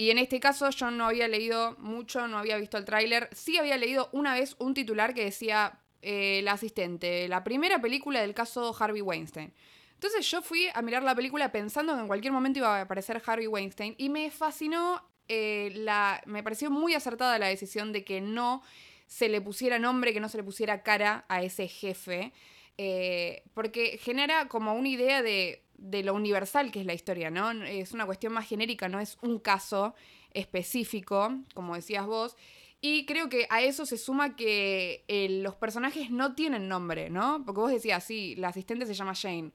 Y 0.00 0.10
en 0.10 0.16
este 0.16 0.40
caso 0.40 0.70
yo 0.70 0.90
no 0.90 1.04
había 1.04 1.28
leído 1.28 1.76
mucho, 1.76 2.26
no 2.26 2.38
había 2.38 2.56
visto 2.56 2.78
el 2.78 2.86
tráiler, 2.86 3.28
sí 3.32 3.58
había 3.58 3.76
leído 3.76 4.08
una 4.12 4.32
vez 4.32 4.56
un 4.58 4.72
titular 4.72 5.12
que 5.12 5.24
decía 5.24 5.78
eh, 6.00 6.40
la 6.42 6.52
asistente, 6.52 7.28
la 7.28 7.44
primera 7.44 7.82
película 7.82 8.22
del 8.22 8.32
caso 8.32 8.74
Harvey 8.80 9.02
Weinstein. 9.02 9.52
Entonces 9.92 10.26
yo 10.30 10.40
fui 10.40 10.68
a 10.72 10.80
mirar 10.80 11.02
la 11.02 11.14
película 11.14 11.52
pensando 11.52 11.94
que 11.94 12.00
en 12.00 12.06
cualquier 12.06 12.32
momento 12.32 12.60
iba 12.60 12.78
a 12.78 12.80
aparecer 12.80 13.20
Harvey 13.26 13.46
Weinstein 13.46 13.94
y 13.98 14.08
me 14.08 14.30
fascinó, 14.30 15.06
eh, 15.28 15.70
la, 15.74 16.22
me 16.24 16.42
pareció 16.42 16.70
muy 16.70 16.94
acertada 16.94 17.38
la 17.38 17.48
decisión 17.48 17.92
de 17.92 18.02
que 18.02 18.22
no 18.22 18.62
se 19.06 19.28
le 19.28 19.42
pusiera 19.42 19.78
nombre, 19.78 20.14
que 20.14 20.20
no 20.20 20.30
se 20.30 20.38
le 20.38 20.44
pusiera 20.44 20.82
cara 20.82 21.26
a 21.28 21.42
ese 21.42 21.68
jefe, 21.68 22.32
eh, 22.78 23.42
porque 23.52 23.98
genera 23.98 24.48
como 24.48 24.72
una 24.72 24.88
idea 24.88 25.20
de, 25.20 25.62
de 25.80 26.02
lo 26.02 26.14
universal 26.14 26.70
que 26.70 26.80
es 26.80 26.86
la 26.86 26.94
historia, 26.94 27.30
¿no? 27.30 27.50
Es 27.64 27.92
una 27.92 28.06
cuestión 28.06 28.32
más 28.32 28.46
genérica, 28.46 28.88
no 28.88 29.00
es 29.00 29.18
un 29.22 29.38
caso 29.38 29.94
específico, 30.32 31.34
como 31.54 31.74
decías 31.74 32.06
vos. 32.06 32.36
Y 32.82 33.04
creo 33.04 33.28
que 33.28 33.46
a 33.50 33.62
eso 33.62 33.84
se 33.84 33.98
suma 33.98 34.36
que 34.36 35.04
eh, 35.08 35.40
los 35.42 35.54
personajes 35.54 36.10
no 36.10 36.34
tienen 36.34 36.68
nombre, 36.68 37.10
¿no? 37.10 37.42
Porque 37.44 37.60
vos 37.60 37.70
decías, 37.72 38.04
sí, 38.04 38.36
la 38.36 38.48
asistente 38.48 38.86
se 38.86 38.94
llama 38.94 39.14
Jane. 39.14 39.52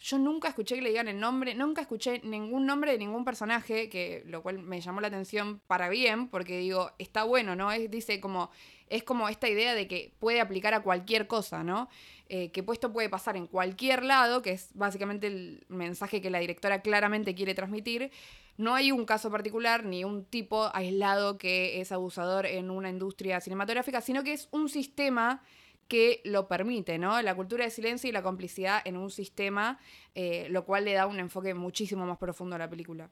Yo 0.00 0.18
nunca 0.18 0.48
escuché 0.48 0.74
que 0.74 0.82
le 0.82 0.90
digan 0.90 1.08
el 1.08 1.18
nombre, 1.18 1.54
nunca 1.54 1.80
escuché 1.80 2.20
ningún 2.24 2.66
nombre 2.66 2.92
de 2.92 2.98
ningún 2.98 3.24
personaje, 3.24 3.88
que 3.88 4.22
lo 4.26 4.42
cual 4.42 4.58
me 4.58 4.80
llamó 4.80 5.00
la 5.00 5.08
atención 5.08 5.60
para 5.66 5.88
bien, 5.88 6.28
porque 6.28 6.58
digo, 6.58 6.90
está 6.98 7.24
bueno, 7.24 7.56
¿no? 7.56 7.72
Es, 7.72 7.90
dice 7.90 8.20
como, 8.20 8.50
es 8.88 9.02
como 9.02 9.28
esta 9.28 9.48
idea 9.48 9.74
de 9.74 9.88
que 9.88 10.12
puede 10.18 10.40
aplicar 10.40 10.74
a 10.74 10.82
cualquier 10.82 11.26
cosa, 11.26 11.64
¿no? 11.64 11.88
Eh, 12.28 12.50
que 12.52 12.64
esto 12.72 12.92
puede 12.92 13.08
pasar 13.08 13.36
en 13.36 13.46
cualquier 13.46 14.02
lado, 14.02 14.42
que 14.42 14.52
es 14.52 14.70
básicamente 14.74 15.26
el 15.26 15.64
mensaje 15.68 16.20
que 16.20 16.30
la 16.30 16.38
directora 16.38 16.82
claramente 16.82 17.34
quiere 17.34 17.54
transmitir, 17.54 18.10
no 18.56 18.74
hay 18.74 18.92
un 18.92 19.04
caso 19.04 19.30
particular 19.30 19.84
ni 19.84 20.04
un 20.04 20.24
tipo 20.24 20.70
aislado 20.74 21.38
que 21.38 21.80
es 21.80 21.90
abusador 21.92 22.46
en 22.46 22.70
una 22.70 22.88
industria 22.88 23.40
cinematográfica, 23.40 24.00
sino 24.00 24.22
que 24.22 24.32
es 24.32 24.48
un 24.52 24.68
sistema 24.68 25.42
que 25.88 26.20
lo 26.24 26.48
permite, 26.48 26.98
¿no? 26.98 27.20
La 27.22 27.34
cultura 27.34 27.64
de 27.64 27.70
silencio 27.70 28.08
y 28.08 28.12
la 28.12 28.22
complicidad 28.22 28.82
en 28.84 28.96
un 28.96 29.10
sistema, 29.10 29.78
eh, 30.14 30.46
lo 30.50 30.64
cual 30.64 30.84
le 30.84 30.94
da 30.94 31.06
un 31.06 31.18
enfoque 31.18 31.54
muchísimo 31.54 32.06
más 32.06 32.18
profundo 32.18 32.56
a 32.56 32.58
la 32.58 32.68
película. 32.68 33.10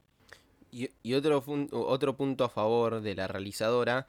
Y, 0.71 1.15
otro, 1.15 1.45
otro 1.73 2.17
punto 2.17 2.45
a 2.45 2.49
favor 2.49 3.03
de 3.03 3.15
la 3.15 3.29
realizadora 3.29 4.07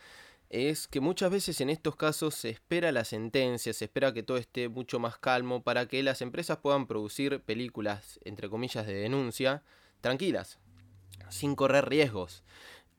es 0.49 0.87
que 0.87 1.01
muchas 1.01 1.31
veces 1.31 1.59
en 1.61 1.69
estos 1.69 1.95
casos 1.95 2.35
se 2.35 2.51
espera 2.51 2.91
la 2.91 3.03
sentencia, 3.03 3.73
se 3.73 3.85
espera 3.85 4.13
que 4.13 4.23
todo 4.23 4.37
esté 4.37 4.69
mucho 4.69 4.99
más 4.99 5.17
calmo 5.17 5.63
para 5.63 5.87
que 5.87 6.03
las 6.03 6.21
empresas 6.21 6.59
puedan 6.59 6.87
producir 6.87 7.41
películas, 7.41 8.19
entre 8.23 8.49
comillas, 8.49 8.85
de 8.85 8.93
denuncia, 8.93 9.63
tranquilas, 9.99 10.59
sin 11.29 11.55
correr 11.55 11.89
riesgos. 11.89 12.43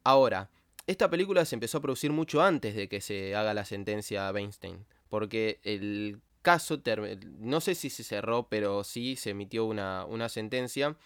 Ahora, 0.03 0.51
esta 0.87 1.09
película 1.09 1.45
se 1.47 1.55
empezó 1.55 1.79
a 1.79 1.83
producir 1.83 2.13
mucho 2.13 2.43
antes 2.43 2.75
de 2.75 2.89
que 2.89 3.01
se 3.01 3.35
haga 3.35 3.55
la 3.55 3.65
sentencia 3.65 4.29
a 4.29 4.33
Weinstein, 4.33 4.85
porque 5.15 5.61
el 5.63 6.19
caso, 6.43 6.83
no 7.39 7.61
sé 7.61 7.77
si 7.77 7.89
se 7.89 8.03
cerró, 8.03 8.49
pero 8.49 8.83
sí 8.83 9.15
se 9.15 9.31
emitió 9.31 9.65
una, 9.65 10.05
una 10.07 10.29
sentencia 10.29 10.97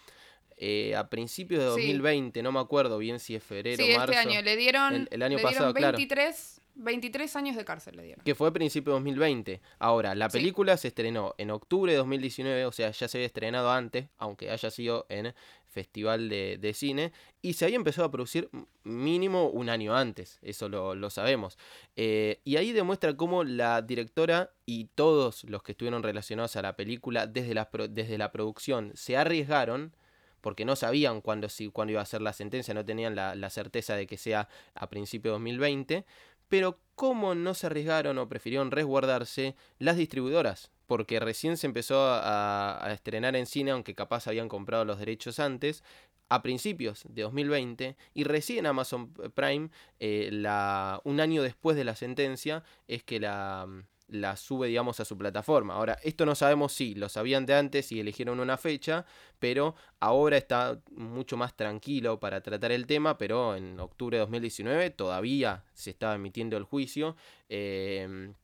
eh, 0.56 0.96
a 0.96 1.10
principios 1.10 1.60
de 1.60 1.66
2020, 1.66 2.42
no 2.42 2.50
me 2.50 2.58
acuerdo 2.58 2.96
bien 2.96 3.20
si 3.20 3.34
es 3.34 3.44
febrero 3.44 3.84
o 3.84 3.86
este 3.86 3.98
marzo. 3.98 4.12
este 4.14 4.30
año 4.30 4.40
le 4.40 4.56
dieron, 4.56 5.08
el, 5.10 5.22
año 5.22 5.38
pasado, 5.40 5.74
23, 5.74 6.62
23 6.78 7.36
años 7.36 7.56
de 7.56 7.64
cárcel 7.64 7.96
le 7.96 8.04
dieron. 8.04 8.24
Que 8.24 8.34
fue 8.34 8.48
a 8.48 8.52
principios 8.52 8.94
de 8.94 8.98
2020. 9.00 9.60
Ahora, 9.78 10.14
la 10.14 10.28
película 10.28 10.76
se 10.76 10.88
estrenó 10.88 11.34
en 11.38 11.50
octubre 11.50 11.92
de 11.92 11.98
2019, 11.98 12.66
o 12.66 12.72
sea, 12.72 12.90
ya 12.90 13.08
se 13.08 13.18
había 13.18 13.26
estrenado 13.26 13.70
antes, 13.70 14.08
aunque 14.16 14.50
haya 14.50 14.70
sido 14.70 15.06
en 15.08 15.34
festival 15.66 16.28
de, 16.28 16.72
cine, 16.74 17.12
y 17.42 17.52
se 17.52 17.64
había 17.64 17.76
empezado 17.76 18.06
a 18.06 18.10
producir 18.10 18.48
mínimo 18.84 19.48
un 19.48 19.68
año 19.68 19.94
antes, 19.94 20.38
eso 20.42 20.68
lo, 20.68 21.10
sabemos. 21.10 21.58
Eh, 21.96 22.40
y 22.44 22.56
ahí 22.56 22.72
demuestra 22.72 23.16
cómo 23.16 23.44
la 23.44 23.82
directora 23.82 24.50
y 24.66 24.86
todos 24.94 25.44
los 25.44 25.62
que 25.62 25.72
estuvieron 25.72 26.02
relacionados 26.02 26.56
a 26.56 26.62
la 26.62 26.74
película 26.74 27.26
desde 27.26 27.54
la, 27.54 27.68
desde 27.90 28.18
la 28.18 28.32
producción 28.32 28.92
se 28.94 29.16
arriesgaron 29.16 29.92
porque 30.40 30.64
no 30.64 30.76
sabían 30.76 31.20
cuándo, 31.20 31.48
si, 31.48 31.68
cuándo 31.68 31.92
iba 31.92 32.00
a 32.00 32.06
ser 32.06 32.22
la 32.22 32.32
sentencia, 32.32 32.72
no 32.74 32.84
tenían 32.84 33.14
la, 33.14 33.34
la 33.34 33.50
certeza 33.50 33.96
de 33.96 34.06
que 34.06 34.16
sea 34.16 34.48
a 34.74 34.88
principios 34.88 35.32
de 35.32 35.34
2020, 35.34 36.04
pero 36.48 36.80
cómo 36.94 37.34
no 37.34 37.54
se 37.54 37.66
arriesgaron 37.66 38.18
o 38.18 38.28
prefirieron 38.28 38.70
resguardarse 38.70 39.54
las 39.78 39.96
distribuidoras, 39.96 40.70
porque 40.86 41.20
recién 41.20 41.56
se 41.56 41.66
empezó 41.66 42.00
a, 42.00 42.88
estrenar 42.92 43.36
en 43.36 43.46
cine, 43.46 43.70
aunque 43.70 43.94
capaz 43.94 44.26
habían 44.26 44.48
comprado 44.48 44.84
los 44.84 44.98
derechos 44.98 45.38
antes, 45.38 45.84
a 46.30 46.42
principios 46.42 47.04
de 47.08 47.22
2020 47.22 47.96
y 48.12 48.24
recién 48.24 48.66
Amazon 48.66 49.12
Prime, 49.34 49.70
eh, 49.98 50.28
la, 50.30 51.00
un 51.04 51.20
año 51.20 51.42
después 51.42 51.76
de 51.76 51.84
la 51.84 51.96
sentencia, 51.96 52.64
es 52.86 53.02
que 53.02 53.18
la, 53.20 53.66
la 54.08 54.36
sube, 54.36 54.68
digamos, 54.68 55.00
a 55.00 55.04
su 55.04 55.16
plataforma. 55.16 55.74
Ahora, 55.74 55.98
esto 56.02 56.26
no 56.26 56.34
sabemos 56.34 56.72
si 56.72 56.94
lo 56.94 57.08
sabían 57.08 57.46
de 57.46 57.54
antes 57.54 57.92
y 57.92 58.00
eligieron 58.00 58.40
una 58.40 58.56
fecha, 58.56 59.04
pero 59.38 59.74
ahora 60.00 60.36
está 60.36 60.80
mucho 60.90 61.36
más 61.36 61.54
tranquilo 61.56 62.18
para 62.18 62.40
tratar 62.40 62.72
el 62.72 62.86
tema, 62.86 63.18
pero 63.18 63.54
en 63.54 63.78
octubre 63.78 64.16
de 64.16 64.20
2019 64.22 64.90
todavía 64.90 65.64
se 65.74 65.90
estaba 65.90 66.14
emitiendo 66.14 66.56
el 66.56 66.64
juicio. 66.64 67.16
Em, 67.48 68.34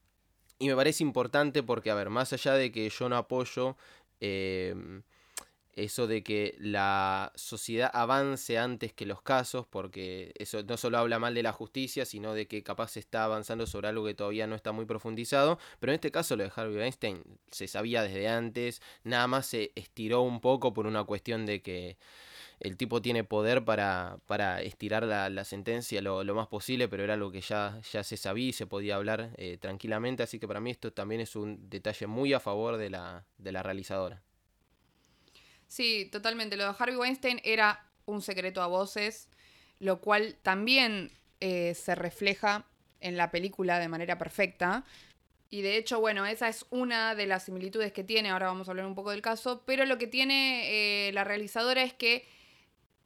y 0.59 0.67
me 0.67 0.75
parece 0.75 1.03
importante 1.03 1.63
porque, 1.63 1.91
a 1.91 1.95
ver, 1.95 2.09
más 2.09 2.31
allá 2.33 2.53
de 2.53 2.71
que 2.71 2.89
yo 2.89 3.09
no 3.09 3.17
apoyo... 3.17 3.75
Em, 4.19 5.03
eso 5.75 6.07
de 6.07 6.23
que 6.23 6.55
la 6.59 7.31
sociedad 7.35 7.91
avance 7.93 8.57
antes 8.57 8.93
que 8.93 9.05
los 9.05 9.21
casos, 9.21 9.67
porque 9.67 10.31
eso 10.37 10.63
no 10.63 10.77
solo 10.77 10.97
habla 10.97 11.19
mal 11.19 11.33
de 11.33 11.43
la 11.43 11.51
justicia, 11.51 12.05
sino 12.05 12.33
de 12.33 12.47
que 12.47 12.63
capaz 12.63 12.91
se 12.91 13.01
está 13.01 13.25
avanzando 13.25 13.67
sobre 13.67 13.89
algo 13.89 14.05
que 14.05 14.13
todavía 14.13 14.47
no 14.47 14.55
está 14.55 14.71
muy 14.71 14.85
profundizado, 14.85 15.59
pero 15.79 15.91
en 15.91 15.95
este 15.95 16.11
caso 16.11 16.35
lo 16.37 16.43
de 16.43 16.51
Harvey 16.55 16.77
Weinstein 16.77 17.23
se 17.51 17.67
sabía 17.67 18.03
desde 18.03 18.29
antes, 18.29 18.81
nada 19.03 19.27
más 19.27 19.47
se 19.47 19.71
estiró 19.75 20.21
un 20.21 20.39
poco 20.39 20.73
por 20.73 20.87
una 20.87 21.03
cuestión 21.03 21.45
de 21.45 21.61
que 21.61 21.97
el 22.59 22.77
tipo 22.77 23.01
tiene 23.01 23.25
poder 23.25 23.65
para, 23.65 24.19
para 24.27 24.61
estirar 24.61 25.03
la, 25.03 25.43
sentencia 25.43 26.01
lo, 26.01 26.23
más 26.35 26.47
posible, 26.47 26.87
pero 26.87 27.03
era 27.03 27.15
algo 27.15 27.31
que 27.31 27.41
ya, 27.41 27.81
ya 27.91 28.03
se 28.03 28.15
sabía 28.17 28.47
y 28.47 28.53
se 28.53 28.65
podía 28.65 28.95
hablar 28.95 29.31
eh, 29.37 29.57
tranquilamente, 29.57 30.23
así 30.23 30.39
que 30.39 30.47
para 30.47 30.61
mí 30.61 30.71
esto 30.71 30.93
también 30.93 31.21
es 31.21 31.35
un 31.35 31.69
detalle 31.69 32.07
muy 32.07 32.33
a 32.33 32.39
favor 32.39 32.77
de 32.77 32.89
la, 32.89 33.25
de 33.37 33.51
la 33.51 33.61
realizadora. 33.61 34.23
Sí, 35.67 36.09
totalmente. 36.11 36.57
Lo 36.57 36.65
de 36.65 36.75
Harvey 36.77 36.95
Weinstein 36.95 37.41
era 37.43 37.85
un 38.05 38.21
secreto 38.21 38.61
a 38.61 38.67
voces, 38.67 39.27
lo 39.79 39.99
cual 39.99 40.37
también 40.41 41.11
eh, 41.39 41.73
se 41.75 41.95
refleja 41.95 42.65
en 43.01 43.17
la 43.17 43.31
película 43.31 43.79
de 43.79 43.87
manera 43.87 44.17
perfecta. 44.17 44.83
Y 45.49 45.61
de 45.61 45.77
hecho, 45.77 45.99
bueno, 45.99 46.25
esa 46.25 46.49
es 46.49 46.65
una 46.69 47.15
de 47.15 47.27
las 47.27 47.43
similitudes 47.43 47.91
que 47.93 48.03
tiene, 48.03 48.29
ahora 48.29 48.47
vamos 48.47 48.67
a 48.67 48.71
hablar 48.71 48.85
un 48.85 48.95
poco 48.95 49.11
del 49.11 49.21
caso, 49.21 49.63
pero 49.65 49.85
lo 49.85 49.97
que 49.97 50.07
tiene 50.07 51.07
eh, 51.07 51.11
la 51.13 51.23
realizadora 51.23 51.83
es 51.83 51.93
que 51.93 52.25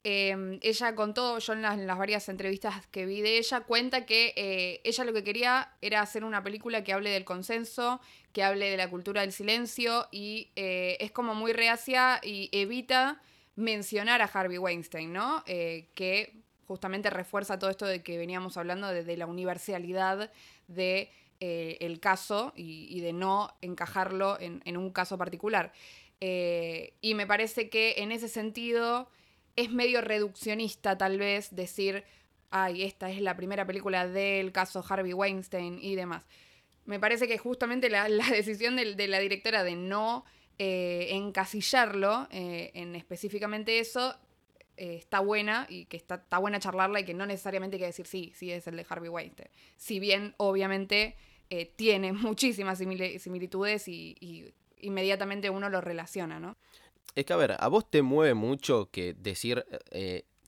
Em, 0.03 0.59
ella 0.61 0.95
contó, 0.95 1.39
yo 1.39 1.53
en 1.53 1.61
las, 1.61 1.97
varias 1.97 2.29
entrevistas 2.29 2.87
que 2.87 3.05
vi 3.05 3.21
de 3.21 3.37
ella, 3.37 3.61
cuenta 3.61 4.05
que 4.05 4.33
eh, 4.37 4.81
ella 4.85 5.03
lo 5.03 5.11
que 5.13 5.23
quería 5.25 5.73
era 5.81 6.01
hacer 6.01 6.23
una 6.23 6.41
película 6.41 6.83
que 6.85 6.93
hable 6.93 7.09
del 7.09 7.25
consenso, 7.25 7.99
que 8.33 8.43
hable 8.43 8.69
de 8.69 8.77
la 8.77 8.89
cultura 8.89 9.21
del 9.21 9.31
silencio 9.31 10.07
y 10.11 10.49
eh, 10.55 10.97
es 10.99 11.11
como 11.11 11.35
muy 11.35 11.53
reacia 11.53 12.19
y 12.23 12.49
evita 12.51 13.21
mencionar 13.55 14.21
a 14.21 14.25
Harvey 14.25 14.57
Weinstein, 14.57 15.11
¿no? 15.11 15.43
Eh, 15.47 15.89
que 15.95 16.41
justamente 16.67 17.09
refuerza 17.09 17.59
todo 17.59 17.69
esto 17.69 17.85
de 17.85 18.03
que 18.03 18.17
veníamos 18.17 18.57
hablando 18.57 18.87
de, 18.87 19.17
la 19.17 19.25
universalidad 19.25 20.31
de 20.67 21.11
el 21.39 21.99
caso 22.01 22.51
y, 22.55 22.99
de 22.99 23.13
no 23.13 23.55
encajarlo 23.61 24.37
en, 24.39 24.61
en 24.65 24.77
un 24.77 24.91
caso 24.91 25.17
particular. 25.17 25.71
y 26.19 27.13
me 27.15 27.25
parece 27.25 27.69
que 27.69 27.95
en 27.97 28.11
ese 28.11 28.27
sentido 28.27 29.09
es 29.55 29.71
medio 29.71 30.01
reduccionista 30.01 30.97
tal 30.97 31.17
vez 31.17 31.55
decir 31.55 32.03
ay, 32.51 32.83
esta 32.83 33.09
es 33.09 33.21
la 33.21 33.35
primera 33.35 33.65
película 33.65 34.07
del 34.07 34.51
caso 34.51 34.83
Harvey 34.87 35.13
Weinstein 35.13 35.79
y 35.81 35.95
demás. 35.95 36.25
Me 36.89 36.99
parece 36.99 37.27
que 37.27 37.37
justamente 37.37 37.87
la, 37.87 38.07
decisión 38.31 38.75
de, 38.75 39.07
la 39.07 39.19
directora 39.19 39.63
de 39.63 39.75
no 39.75 40.25
eh, 40.57 41.09
encasillarlo 41.11 42.27
eh, 42.31 42.71
en 42.73 42.95
específicamente 42.95 43.77
eso 43.77 44.15
eh, 44.75 44.95
está 44.95 45.19
buena 45.19 45.67
y 45.69 45.85
que 45.85 45.97
está, 45.97 46.15
está, 46.15 46.39
buena 46.39 46.59
charlarla 46.59 47.01
y 47.01 47.05
que 47.05 47.13
no 47.13 47.27
necesariamente 47.27 47.75
hay 47.75 47.81
que 47.81 47.85
decir 47.85 48.07
sí, 48.07 48.33
sí 48.35 48.51
es 48.51 48.65
el 48.65 48.75
de 48.75 48.87
Harvey 48.89 49.07
Weinstein. 49.07 49.49
Si 49.77 49.99
bien, 49.99 50.33
obviamente, 50.37 51.15
tiene 51.75 52.11
muchísimas 52.13 52.79
similitudes 52.79 53.87
y, 53.87 54.51
inmediatamente 54.81 55.51
uno 55.51 55.69
lo 55.69 55.81
relaciona, 55.81 56.39
¿no? 56.39 56.57
Es 57.13 57.25
que, 57.25 57.33
a 57.33 57.37
ver, 57.37 57.55
a 57.59 57.67
vos 57.67 57.87
te 57.87 58.01
mueve 58.01 58.33
mucho 58.33 58.89
que 58.91 59.13
decir, 59.13 59.63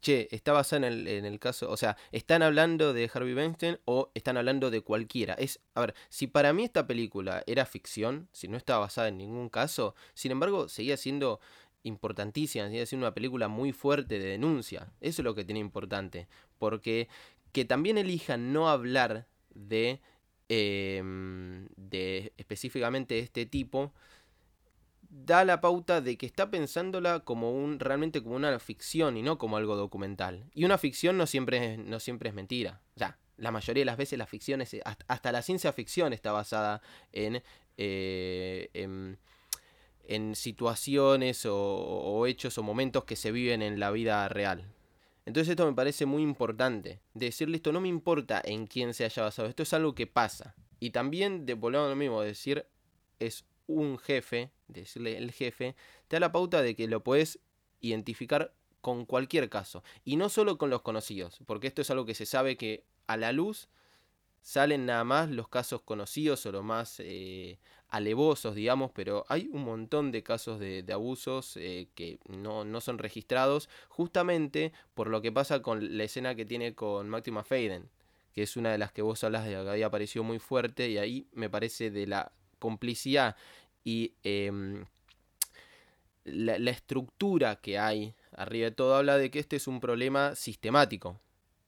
che, 0.01 0.27
está 0.31 0.51
basada 0.51 0.87
en 0.87 0.93
el, 0.93 1.07
en 1.07 1.25
el, 1.25 1.39
caso, 1.39 1.69
o 1.69 1.77
sea, 1.77 1.95
¿están 2.11 2.41
hablando 2.41 2.93
de 2.93 3.09
Harvey 3.13 3.33
Weinstein 3.33 3.79
o 3.85 4.11
están 4.13 4.37
hablando 4.37 4.71
de 4.71 4.81
cualquiera? 4.81 5.33
Es, 5.35 5.59
a 5.75 5.81
ver, 5.81 5.95
si 6.09 6.27
para 6.27 6.53
mí 6.53 6.63
esta 6.63 6.87
película 6.87 7.43
era 7.47 7.65
ficción, 7.65 8.27
si 8.31 8.47
no 8.47 8.57
estaba 8.57 8.79
basada 8.79 9.07
en 9.07 9.17
ningún 9.17 9.49
caso, 9.49 9.95
sin 10.13 10.31
embargo, 10.31 10.67
seguía 10.67 10.97
siendo 10.97 11.39
importantísima, 11.83 12.65
seguía 12.65 12.85
siendo 12.85 13.07
una 13.07 13.13
película 13.13 13.47
muy 13.47 13.71
fuerte 13.71 14.19
de 14.19 14.25
denuncia. 14.25 14.91
Eso 15.01 15.21
es 15.21 15.23
lo 15.23 15.35
que 15.35 15.45
tiene 15.45 15.59
importante, 15.59 16.27
porque 16.57 17.07
que 17.51 17.65
también 17.65 17.97
elijan 17.97 18.53
no 18.53 18.69
hablar 18.69 19.27
de, 19.53 19.99
em, 20.49 21.67
de 21.75 22.33
específicamente 22.37 23.19
este 23.19 23.45
tipo, 23.45 23.93
da 25.11 25.43
la 25.43 25.59
pauta 25.59 25.99
de 25.99 26.17
que 26.17 26.25
está 26.25 26.49
pensándola 26.49 27.19
como 27.19 27.51
un 27.51 27.79
realmente 27.79 28.23
como 28.23 28.35
una 28.35 28.57
ficción 28.59 29.17
y 29.17 29.21
no 29.21 29.37
como 29.37 29.57
algo 29.57 29.75
documental. 29.75 30.45
Y 30.53 30.63
una 30.63 30.77
ficción 30.77 31.17
no 31.17 31.27
siempre 31.27 31.73
es, 31.73 31.79
no 31.79 31.99
siempre 31.99 32.29
es 32.29 32.35
mentira. 32.35 32.81
O 32.95 32.99
sea, 32.99 33.17
la 33.35 33.51
mayoría 33.51 33.81
de 33.81 33.85
las 33.85 33.97
veces 33.97 34.17
la 34.17 34.25
ficción 34.25 34.61
es, 34.61 34.77
hasta, 34.85 35.31
la 35.33 35.41
ciencia 35.41 35.73
ficción 35.73 36.13
está 36.13 36.31
basada 36.31 36.81
en, 37.11 37.43
eh, 37.77 38.69
en, 38.73 40.35
situaciones 40.35 41.45
o, 41.45 42.25
hechos 42.25 42.57
o 42.57 42.63
momentos 42.63 43.03
que 43.03 43.17
se 43.17 43.33
viven 43.33 43.61
en 43.61 43.79
la 43.79 43.91
vida 43.91 44.27
real. 44.29 44.65
Entonces 45.25 45.49
esto 45.49 45.65
me 45.65 45.73
parece 45.73 46.05
muy 46.05 46.23
importante. 46.23 47.01
Decirle 47.13 47.57
esto 47.57 47.73
no 47.73 47.81
me 47.81 47.89
importa 47.89 48.41
en 48.43 48.65
quién 48.65 48.93
se 48.93 49.03
haya 49.03 49.23
basado, 49.23 49.49
esto 49.49 49.63
es 49.63 49.73
algo 49.73 49.93
que 49.93 50.07
pasa. 50.07 50.55
Y 50.79 50.91
también, 50.91 51.45
de, 51.45 51.53
volvemos 51.53 51.87
a 51.87 51.89
lo 51.89 51.95
mismo, 51.95 52.21
decir 52.21 52.65
es 53.19 53.45
un 53.71 53.97
jefe, 53.97 54.51
decirle 54.67 55.17
el 55.17 55.31
jefe, 55.31 55.75
te 56.07 56.15
da 56.15 56.21
la 56.21 56.31
pauta 56.31 56.61
de 56.61 56.75
que 56.75 56.87
lo 56.87 57.03
puedes 57.03 57.39
identificar 57.79 58.53
con 58.81 59.05
cualquier 59.05 59.49
caso. 59.49 59.83
Y 60.03 60.15
no 60.15 60.29
solo 60.29 60.57
con 60.57 60.69
los 60.69 60.81
conocidos, 60.81 61.39
porque 61.45 61.67
esto 61.67 61.81
es 61.81 61.89
algo 61.91 62.05
que 62.05 62.15
se 62.15 62.25
sabe 62.25 62.57
que 62.57 62.83
a 63.07 63.17
la 63.17 63.31
luz 63.31 63.69
salen 64.41 64.85
nada 64.85 65.03
más 65.03 65.29
los 65.29 65.47
casos 65.47 65.81
conocidos 65.81 66.45
o 66.45 66.51
los 66.51 66.63
más 66.63 66.99
eh, 66.99 67.59
alevosos, 67.89 68.55
digamos, 68.55 68.91
pero 68.91 69.25
hay 69.29 69.49
un 69.51 69.63
montón 69.63 70.11
de 70.11 70.23
casos 70.23 70.59
de, 70.59 70.83
abusos 70.91 71.57
eh, 71.57 71.89
que 71.93 72.19
no, 72.27 72.65
no, 72.65 72.81
son 72.81 72.97
registrados, 72.97 73.69
justamente 73.87 74.73
por 74.93 75.09
lo 75.09 75.21
que 75.21 75.31
pasa 75.31 75.61
con 75.61 75.97
la 75.97 76.03
escena 76.03 76.35
que 76.35 76.45
tiene 76.45 76.73
con 76.73 77.07
Máxima 77.09 77.43
Faden, 77.43 77.89
que 78.33 78.43
es 78.43 78.57
una 78.57 78.71
de 78.71 78.77
las 78.77 78.91
que 78.91 79.01
vos 79.01 79.23
hablas 79.23 79.45
de 79.45 79.51
que 79.51 79.57
había 79.57 79.87
aparecido 79.87 80.23
muy 80.23 80.39
fuerte, 80.39 80.89
y 80.89 80.97
ahí 80.97 81.27
me 81.33 81.49
parece 81.49 81.91
de 81.91 82.07
la 82.07 82.31
complicidad 82.59 83.35
y 83.83 84.13
em, 84.23 84.85
la, 86.23 86.71
estructura 86.71 87.57
que 87.57 87.79
hay 87.79 88.13
arriba 88.31 88.65
de 88.65 88.75
todo 88.75 88.95
habla 88.95 89.17
de 89.17 89.31
que 89.31 89.39
este 89.39 89.55
es 89.55 89.67
un 89.67 89.79
problema 89.79 90.35
sistemático, 90.35 91.19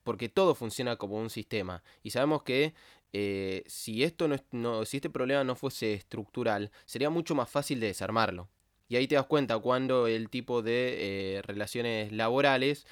porque 0.03 0.29
todo 0.29 0.55
funciona 0.55 0.95
como 0.95 1.17
un 1.17 1.29
sistema. 1.29 1.83
Y 2.03 2.11
sabemos 2.11 2.43
que 2.43 2.73
eh, 3.13 3.63
si, 3.67 4.03
esto 4.03 4.27
no, 4.51 4.85
si 4.85 4.97
este 4.97 5.09
problema 5.09 5.43
no 5.43 5.55
fuese 5.55 5.93
estructural, 5.93 6.71
sería 6.85 7.09
mucho 7.09 7.35
más 7.35 7.49
fácil 7.49 7.79
de 7.79 7.87
desarmarlo. 7.87 8.49
Y 8.89 8.95
ahí 8.95 9.07
te 9.07 9.15
das 9.15 9.25
cuenta 9.25 9.57
cuando 9.59 10.07
el 10.07 10.29
tipo 10.29 10.61
de 10.61 11.37
eh, 11.37 11.41
relaciones 11.41 12.11
laborales 12.11 12.85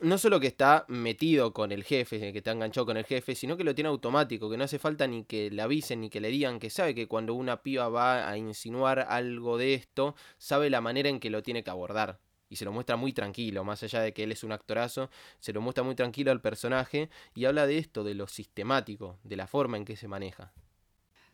no 0.00 0.18
solo 0.18 0.40
que 0.40 0.48
está 0.48 0.84
metido 0.88 1.52
con 1.52 1.70
el 1.70 1.84
jefe, 1.84 2.32
que 2.32 2.38
está 2.38 2.52
enganchado 2.52 2.86
con 2.86 2.96
el 2.96 3.04
jefe, 3.04 3.34
sino 3.34 3.56
que 3.56 3.64
lo 3.64 3.74
tiene 3.74 3.88
automático, 3.88 4.50
que 4.50 4.56
no 4.56 4.64
hace 4.64 4.78
falta 4.78 5.06
ni 5.06 5.24
que 5.24 5.50
le 5.50 5.62
avisen 5.62 6.00
ni 6.00 6.10
que 6.10 6.20
le 6.20 6.28
digan, 6.28 6.58
que 6.58 6.70
sabe 6.70 6.94
que 6.94 7.06
cuando 7.06 7.34
una 7.34 7.62
piba 7.62 7.88
va 7.88 8.28
a 8.28 8.36
insinuar 8.36 9.00
algo 9.00 9.56
de 9.56 9.74
esto, 9.74 10.16
sabe 10.38 10.70
la 10.70 10.80
manera 10.80 11.08
en 11.08 11.20
que 11.20 11.30
lo 11.30 11.42
tiene 11.42 11.62
que 11.62 11.70
abordar. 11.70 12.18
Y 12.48 12.56
se 12.56 12.64
lo 12.64 12.72
muestra 12.72 12.96
muy 12.96 13.12
tranquilo, 13.12 13.64
más 13.64 13.82
allá 13.82 14.00
de 14.00 14.12
que 14.12 14.24
él 14.24 14.32
es 14.32 14.44
un 14.44 14.52
actorazo, 14.52 15.10
se 15.38 15.52
lo 15.52 15.60
muestra 15.60 15.82
muy 15.82 15.94
tranquilo 15.94 16.30
al 16.30 16.40
personaje 16.40 17.08
y 17.34 17.46
habla 17.46 17.66
de 17.66 17.78
esto, 17.78 18.04
de 18.04 18.14
lo 18.14 18.28
sistemático, 18.28 19.18
de 19.24 19.36
la 19.36 19.46
forma 19.46 19.76
en 19.76 19.84
que 19.84 19.96
se 19.96 20.08
maneja. 20.08 20.52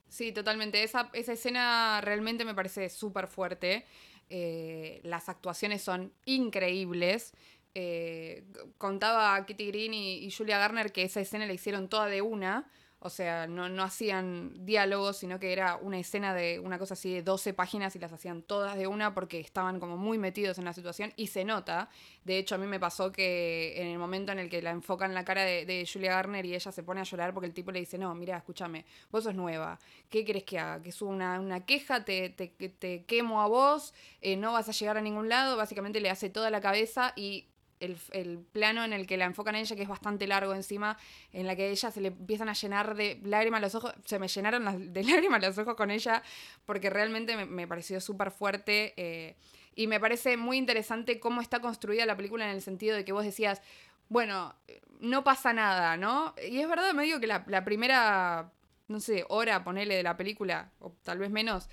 Sí, 0.09 0.33
totalmente. 0.33 0.83
Esa, 0.83 1.11
esa 1.13 1.33
escena 1.33 2.01
realmente 2.03 2.45
me 2.45 2.55
parece 2.55 2.89
súper 2.91 3.27
fuerte. 3.27 3.87
Eh, 4.29 5.01
las 5.03 5.29
actuaciones 5.29 5.83
son 5.83 6.13
increíbles. 6.25 7.33
Eh, 7.75 8.45
contaba 8.79 9.45
Kitty 9.47 9.67
Green 9.69 9.95
y, 9.95 10.31
Julia 10.31 10.59
Garner 10.59 10.93
que 10.93 11.05
esa 11.05 11.21
escena 11.21 11.47
la 11.47 11.53
hicieron 11.53 11.89
toda 11.89 12.07
de 12.07 12.23
una. 12.23 12.69
O 13.03 13.09
sea, 13.09 13.47
no, 13.47 13.71
no 13.71 13.83
hacían 13.83 14.53
diálogos, 14.67 15.17
sino 15.17 15.41
que 15.41 15.55
era 15.55 15.77
una 15.77 15.99
escena 15.99 16.35
de 16.35 16.61
una 16.61 16.79
cosa 16.79 16.93
así 16.93 17.15
de 17.15 17.23
12 17.23 17.55
páginas 17.55 17.97
y 17.97 17.99
las 17.99 18.13
hacían 18.13 18.43
todas 18.43 18.77
de 18.77 18.89
una 18.89 19.15
porque 19.15 19.41
estaban 19.41 19.81
como 19.81 19.97
muy 19.97 20.19
metidos 20.19 20.59
en 20.59 20.67
la 20.67 20.75
situación 20.75 21.11
y 21.17 21.29
se 21.29 21.47
nota. 21.47 21.89
De 22.25 22.37
hecho, 22.37 22.57
a 22.57 22.59
mí 22.59 22.67
me 22.67 22.79
pasó 22.79 23.11
que 23.11 23.81
en 23.81 23.87
el 23.87 23.99
momento 23.99 24.33
en 24.33 24.39
el 24.39 24.51
que 24.51 24.61
la 24.61 24.71
enfocan 24.71 25.15
la 25.15 25.25
cara 25.25 25.45
de, 25.45 25.89
Julia 25.91 26.13
Garner 26.13 26.45
y 26.45 26.55
ella 26.55 26.73
se 26.73 26.83
pone 26.83 27.01
a 27.01 27.05
llorar 27.05 27.33
porque 27.33 27.47
el 27.47 27.55
tipo 27.55 27.73
le 27.73 27.81
dice, 27.81 27.97
no, 27.97 28.15
mira, 28.15 28.37
escúchame, 28.37 28.85
vos 29.11 29.25
sos 29.25 29.35
nueva, 29.35 29.79
¿qué 30.11 30.23
querés 30.27 30.45
que 30.45 30.59
haga? 30.59 30.83
Que 30.83 30.93
suba 30.93 31.11
una, 31.13 31.65
queja, 31.65 32.05
te, 32.05 32.29
te, 32.29 33.05
quemo 33.07 33.41
a 33.41 33.47
vos, 33.47 33.95
eh, 34.21 34.37
no 34.37 34.53
vas 34.53 34.69
a 34.69 34.73
llegar 34.73 34.99
a 34.99 35.01
ningún 35.01 35.31
lado, 35.31 35.57
básicamente 35.57 36.03
le 36.03 36.11
hace 36.11 36.29
toda 36.29 36.51
la 36.51 36.61
cabeza 36.61 37.15
y 37.17 37.47
el, 37.81 38.39
plano 38.53 38.85
en 38.85 38.93
el 38.93 39.07
que 39.07 39.17
la 39.17 39.25
enfocan 39.25 39.55
a 39.55 39.61
ella, 39.61 39.75
que 39.75 39.83
es 39.83 39.89
bastante 39.89 40.27
largo 40.27 40.55
encima, 40.55 40.97
en 41.33 41.47
la 41.47 41.57
que 41.57 41.71
ella 41.71 41.91
se 41.91 42.01
le 42.01 42.09
empiezan 42.09 42.49
a 42.49 42.53
llenar 42.53 42.95
de 42.95 43.19
lágrimas 43.25 43.61
los 43.61 43.75
ojos, 43.75 43.93
se 44.05 44.19
me 44.19 44.29
llenaron 44.29 44.93
de 44.93 45.05
lágrimas 45.05 45.43
los 45.43 45.59
ojos 45.59 45.75
con 45.75 45.91
ella, 45.91 46.23
porque 46.67 46.91
realmente 46.91 47.45
me, 47.47 47.67
pareció 47.67 48.01
súper 48.01 48.31
fuerte. 48.31 48.95
Eh, 48.97 49.37
y 49.75 49.87
me 49.87 50.01
parece 50.01 50.37
muy 50.37 50.59
interesante 50.59 51.21
cómo 51.21 51.41
está 51.41 51.61
construida 51.61 52.05
la 52.05 52.17
película 52.17 52.45
en 52.45 52.55
el 52.55 52.63
sentido 52.63 52.97
de 52.97 53.05
que 53.05 53.13
vos 53.13 53.25
decías, 53.25 53.63
bueno, 54.09 54.55
no 55.01 55.25
pasa 55.25 55.53
nada, 55.53 55.97
¿no? 55.97 56.35
Y 56.49 56.61
es 56.61 56.69
verdad, 56.69 56.93
me 56.93 57.05
digo 57.05 57.21
que 57.21 57.27
la, 57.27 57.45
la 57.47 57.65
primera, 57.65 58.53
no 58.89 59.01
sé, 59.01 59.25
hora, 59.29 59.65
ponele 59.65 59.95
de 59.95 60.03
la 60.03 60.17
película, 60.17 60.73
o 60.81 60.93
tal 61.05 61.19
vez 61.19 61.31
menos, 61.31 61.69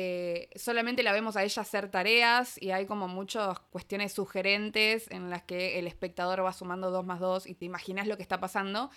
eh, 0.00 0.48
solamente 0.54 1.02
la 1.02 1.10
vemos 1.10 1.36
a 1.36 1.42
ella 1.42 1.62
hacer 1.62 1.90
tareas 1.90 2.56
y 2.62 2.70
hay 2.70 2.86
como 2.86 3.08
muchas 3.08 3.58
cuestiones 3.58 4.12
sugerentes 4.12 5.10
en 5.10 5.28
las 5.28 5.42
que 5.42 5.80
el 5.80 5.88
espectador 5.88 6.44
va 6.44 6.52
sumando 6.52 6.92
dos 6.92 7.04
más 7.04 7.18
dos 7.18 7.48
y 7.48 7.56
te 7.56 7.64
imaginas 7.64 8.06
lo 8.06 8.16
que 8.16 8.22
está 8.22 8.38
pasando. 8.38 8.92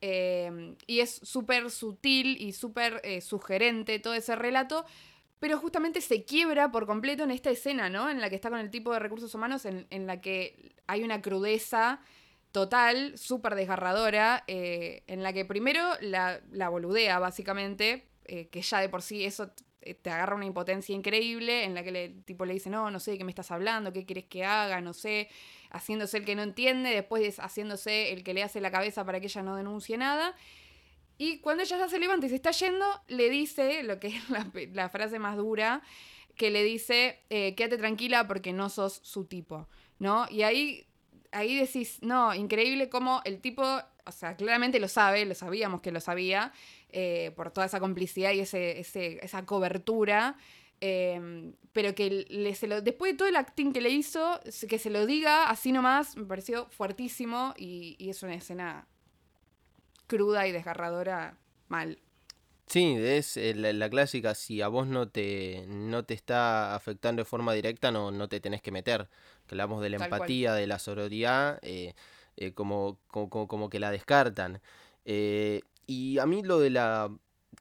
Eh, 0.00 0.76
y 0.86 1.00
es 1.00 1.10
súper 1.24 1.72
sutil 1.72 2.40
y 2.40 2.52
súper 2.52 3.00
eh, 3.02 3.20
sugerente 3.20 3.98
todo 3.98 4.14
ese 4.14 4.36
relato, 4.36 4.84
pero 5.40 5.58
justamente 5.58 6.00
se 6.00 6.24
quiebra 6.24 6.70
por 6.70 6.86
completo 6.86 7.24
en 7.24 7.32
esta 7.32 7.50
escena, 7.50 7.88
¿no? 7.88 8.08
En 8.08 8.20
la 8.20 8.30
que 8.30 8.36
está 8.36 8.48
con 8.48 8.60
el 8.60 8.70
tipo 8.70 8.92
de 8.92 9.00
recursos 9.00 9.34
humanos, 9.34 9.66
en, 9.66 10.06
la 10.06 10.20
que 10.20 10.76
hay 10.86 11.02
una 11.02 11.20
crudeza 11.20 12.00
total, 12.52 13.18
súper 13.18 13.56
desgarradora, 13.56 14.44
en 14.46 15.22
la 15.24 15.32
que 15.32 15.44
primero 15.44 15.82
la, 16.00 16.40
la 16.52 16.68
boludea, 16.68 17.18
básicamente, 17.18 18.06
que 18.24 18.62
ya 18.62 18.78
de 18.78 18.88
por 18.88 19.02
sí 19.02 19.24
eso 19.24 19.52
te 20.02 20.10
agarra 20.10 20.34
una 20.34 20.46
impotencia 20.46 20.94
increíble 20.94 21.64
en 21.64 21.74
la 21.74 21.82
que 21.82 21.90
el 21.90 22.24
tipo 22.24 22.44
le 22.44 22.54
dice, 22.54 22.70
no, 22.70 22.90
no 22.90 22.98
sé 23.00 23.12
de 23.12 23.18
qué 23.18 23.24
me 23.24 23.30
estás 23.30 23.50
hablando, 23.50 23.92
qué 23.92 24.06
quieres 24.06 24.24
que 24.24 24.44
haga, 24.44 24.80
no 24.80 24.92
sé, 24.94 25.28
haciéndose 25.70 26.18
el 26.18 26.24
que 26.24 26.34
no 26.34 26.42
entiende, 26.42 26.90
después 26.90 27.38
haciéndose 27.38 28.12
el 28.12 28.24
que 28.24 28.32
le 28.32 28.42
hace 28.42 28.60
la 28.60 28.70
cabeza 28.70 29.04
para 29.04 29.20
que 29.20 29.26
ella 29.26 29.42
no 29.42 29.56
denuncie 29.56 29.98
nada. 29.98 30.34
Y 31.18 31.38
cuando 31.38 31.62
ella 31.62 31.78
ya 31.78 31.88
se 31.88 31.98
levanta 31.98 32.26
y 32.26 32.28
se 32.28 32.36
está 32.36 32.50
yendo, 32.50 32.86
le 33.08 33.30
dice, 33.30 33.82
lo 33.82 34.00
que 34.00 34.08
es 34.08 34.22
la, 34.72 34.88
frase 34.88 35.18
más 35.18 35.36
dura, 35.36 35.82
que 36.36 36.50
le 36.50 36.64
dice, 36.64 37.20
eh, 37.30 37.54
quédate 37.54 37.78
tranquila 37.78 38.26
porque 38.26 38.52
no 38.52 38.68
sos 38.68 39.00
su 39.02 39.24
tipo, 39.26 39.68
¿no? 39.98 40.26
Y 40.30 40.42
ahí, 40.42 40.86
ahí 41.34 41.58
decís, 41.58 41.98
no, 42.00 42.34
increíble 42.34 42.88
cómo 42.88 43.20
el 43.24 43.40
tipo, 43.40 43.62
o 43.62 44.12
sea, 44.12 44.36
claramente 44.36 44.80
lo 44.80 44.88
sabe, 44.88 45.24
lo 45.24 45.34
sabíamos 45.34 45.80
que 45.80 45.92
lo 45.92 46.00
sabía, 46.00 46.52
eh, 46.90 47.32
por 47.36 47.50
toda 47.50 47.66
esa 47.66 47.80
complicidad 47.80 48.32
y 48.32 48.40
ese, 48.40 48.80
esa 48.80 49.44
cobertura. 49.44 50.36
Em, 50.80 51.54
pero 51.72 51.94
que 51.94 52.26
le, 52.28 52.54
se 52.54 52.66
lo, 52.66 52.82
después 52.82 53.12
de 53.12 53.18
todo 53.18 53.28
el 53.28 53.36
acting 53.36 53.72
que 53.72 53.80
le 53.80 53.90
hizo, 53.90 54.40
que 54.68 54.78
se 54.78 54.90
lo 54.90 55.06
diga 55.06 55.48
así 55.48 55.72
nomás, 55.72 56.16
me 56.16 56.24
pareció 56.24 56.66
fuertísimo 56.66 57.54
y, 57.56 57.96
es 57.98 58.22
una 58.22 58.34
escena 58.34 58.86
cruda 60.06 60.46
y 60.46 60.52
desgarradora 60.52 61.38
mal. 61.68 61.98
Sí, 62.74 62.96
es 62.98 63.36
eh, 63.36 63.54
la, 63.54 63.88
clásica, 63.88 64.34
si 64.34 64.60
a 64.60 64.66
vos 64.66 64.88
no 64.88 65.08
te, 65.08 65.64
no 65.68 66.04
te 66.04 66.12
está 66.12 66.74
afectando 66.74 67.20
de 67.20 67.24
forma 67.24 67.52
directa, 67.52 67.92
no, 67.92 68.10
no 68.10 68.28
te 68.28 68.40
tenés 68.40 68.62
que 68.62 68.72
meter. 68.72 69.08
Hablamos 69.48 69.80
de 69.80 69.90
la 69.90 70.04
empatía, 70.04 70.54
de 70.54 70.66
la 70.66 70.80
sororidad. 70.80 71.60
Eh, 71.62 71.94
eh, 72.36 72.52
como, 72.52 72.98
como, 73.06 73.46
como, 73.46 73.70
que 73.70 73.78
la 73.78 73.92
descartan. 73.92 74.60
Eh, 75.04 75.60
y 75.86 76.18
a 76.18 76.26
mí 76.26 76.42
lo 76.42 76.58
de 76.58 76.70
la... 76.70 77.16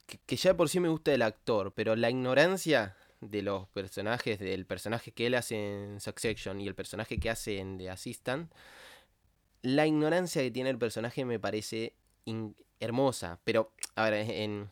Que, 0.08 0.18
que 0.26 0.36
ya 0.36 0.58
por 0.58 0.68
sí 0.68 0.80
me 0.80 0.90
gusta 0.90 1.14
el 1.14 1.22
actor, 1.22 1.74
pero 1.76 1.96
la 1.96 2.10
ignorancia 2.10 2.98
de 3.22 3.44
los 3.44 3.68
personajes, 3.68 4.40
del 4.40 4.66
personaje 4.66 5.12
que 5.12 5.28
él 5.28 5.36
hace 5.36 5.84
en 5.84 6.02
Succession 6.02 6.60
y 6.60 6.68
el 6.68 6.74
personaje 6.74 7.20
que 7.20 7.30
hace 7.30 7.60
en 7.60 7.78
The 7.78 7.92
Assistant, 7.92 8.52
la 9.62 9.86
ignorancia 9.86 10.42
que 10.42 10.50
tiene 10.50 10.72
el 10.72 10.80
personaje 10.80 11.24
me 11.24 11.40
parece 11.40 11.94
hermosa. 12.80 13.40
Pero, 13.44 13.74
a 13.94 14.10
ver, 14.10 14.32
en, 14.32 14.72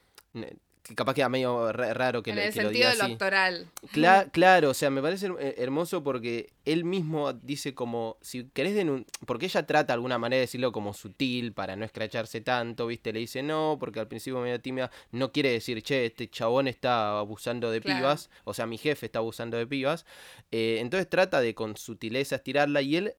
capaz 0.95 1.13
queda 1.13 1.29
medio 1.29 1.71
raro 1.71 2.23
que, 2.23 2.31
en 2.31 2.37
lo, 2.37 2.41
el 2.41 2.47
que 2.47 2.53
sentido 2.53 2.69
lo 2.71 2.91
diga 2.95 3.03
así. 3.03 3.11
doctoral. 3.11 3.67
claro, 4.31 4.71
o 4.71 4.73
sea, 4.73 4.89
me 4.89 5.01
parece 5.01 5.29
hermoso 5.57 6.03
porque 6.03 6.51
él 6.65 6.83
mismo 6.85 7.33
dice 7.33 7.73
como, 7.75 8.17
si 8.21 8.45
querés 8.45 8.73
denunciar, 8.75 9.07
porque 9.25 9.45
ella 9.45 9.65
trata 9.65 9.87
de 9.87 9.93
alguna 9.93 10.17
manera 10.17 10.37
de 10.37 10.41
decirlo 10.41 10.71
como 10.71 10.93
sutil 10.93 11.53
para 11.53 11.75
no 11.75 11.85
escracharse 11.85 12.41
tanto, 12.41 12.87
¿viste? 12.87 13.13
Le 13.13 13.19
dice 13.19 13.43
no, 13.43 13.77
porque 13.79 13.99
al 13.99 14.07
principio 14.07 14.39
medio 14.41 14.59
tímida, 14.59 14.89
no 15.11 15.31
quiere 15.31 15.51
decir, 15.51 15.81
che, 15.83 16.05
este 16.07 16.29
chabón 16.29 16.67
está 16.67 17.19
abusando 17.19 17.69
de 17.69 17.81
Claro. 17.81 17.99
pibas, 17.99 18.29
o 18.43 18.53
sea, 18.53 18.65
mi 18.65 18.77
jefe 18.77 19.05
está 19.05 19.19
abusando 19.19 19.57
de 19.57 19.67
pibas. 19.67 20.05
Eh, 20.51 20.77
entonces 20.79 21.07
trata 21.09 21.41
de 21.41 21.53
con 21.53 21.77
sutileza 21.77 22.37
estirarla 22.37 22.81
y 22.81 22.95
él 22.97 23.13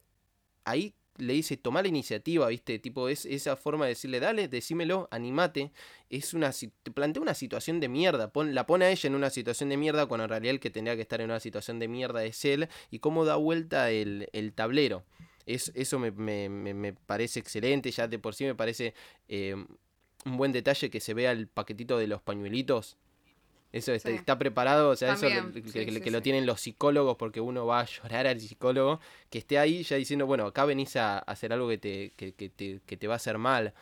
ahí 0.65 0.95
le 1.19 1.35
dice, 1.35 1.57
toma 1.57 1.83
la 1.83 1.89
iniciativa, 1.89 2.49
¿viste? 2.49 2.79
Tipo, 2.79 3.09
es 3.09 3.27
esa 3.27 3.57
forma 3.57 3.85
de 3.85 3.91
decirle, 3.91 4.21
dale, 4.21 4.49
decímelo, 4.49 5.09
animate. 5.11 5.71
Es 6.11 6.35
una, 6.35 6.51
te 6.83 6.91
plantea 6.91 7.23
una 7.23 7.35
situación 7.35 7.81
de 7.81 7.89
mierda. 7.89 8.33
Pon, 8.33 8.55
la 8.55 8.67
pone 8.67 8.87
a 8.87 8.91
ella 8.91 9.07
en 9.09 9.15
una 9.15 9.31
situación 9.31 9.69
de 9.69 9.77
mierda 9.77 10.07
cuando 10.07 10.25
en 10.25 10.31
realidad 10.31 10.55
el 10.55 10.61
que 10.61 10.71
tendría 10.71 10.97
que 10.97 11.03
estar 11.03 11.21
en 11.21 11.31
una 11.31 11.41
situación 11.41 11.79
de 11.79 11.89
mierda 11.89 12.25
es 12.25 12.45
él. 12.45 12.69
Y 12.91 12.99
cómo 13.01 13.25
da 13.25 13.37
vuelta 13.37 13.91
el, 13.91 14.29
el 14.33 14.53
tablero. 14.53 15.05
Es, 15.47 15.73
eso 15.75 15.99
me, 15.99 16.11
me- 16.13 16.49
me- 16.49 16.75
me 16.75 16.93
parece 16.93 17.41
excelente. 17.41 17.91
Ya 17.91 18.09
de 18.09 18.19
por 18.19 18.35
sí 18.35 18.45
me 18.45 18.55
parece 18.55 18.95
eh, 19.29 19.55
un 20.25 20.37
buen 20.37 20.53
detalle 20.53 20.91
que 20.91 21.01
se 21.01 21.15
vea 21.15 21.33
el 21.33 21.49
paquetito 21.49 21.99
de 21.99 22.07
los 22.07 22.23
pañuelitos. 22.23 22.97
Eso 23.73 23.93
está, 23.95 24.11
Sí. 24.11 24.17
está 24.17 24.39
preparado, 24.39 24.91
o 24.91 24.97
sea, 24.97 25.15
También, 25.17 25.47
eso 25.49 25.53
que, 25.55 25.63
sí, 25.63 25.87
que- 25.87 25.93
sí, 25.93 26.01
que 26.03 26.11
lo 26.11 26.21
tienen 26.21 26.45
los 26.45 26.61
psicólogos 26.61 27.17
porque 27.17 27.41
uno 27.41 27.65
va 27.65 27.81
a 27.81 27.85
llorar 27.87 28.27
al 28.27 28.39
psicólogo, 28.39 29.01
que 29.31 29.39
esté 29.39 29.59
ahí 29.59 29.83
ya 29.83 29.97
diciendo, 29.97 30.27
bueno, 30.27 30.45
acá 30.47 30.67
venís 30.67 30.95
a, 30.97 31.17
a 31.19 31.21
hacer 31.21 31.53
algo 31.55 31.69
que 31.69 31.79
te, 31.79 32.13
que, 32.17 32.35
que 32.35 32.51
te, 32.51 32.81
que 32.85 32.97
te 32.99 33.07
va 33.09 33.15
a 33.15 33.17
hacer 33.17 33.39
mal. 33.39 33.73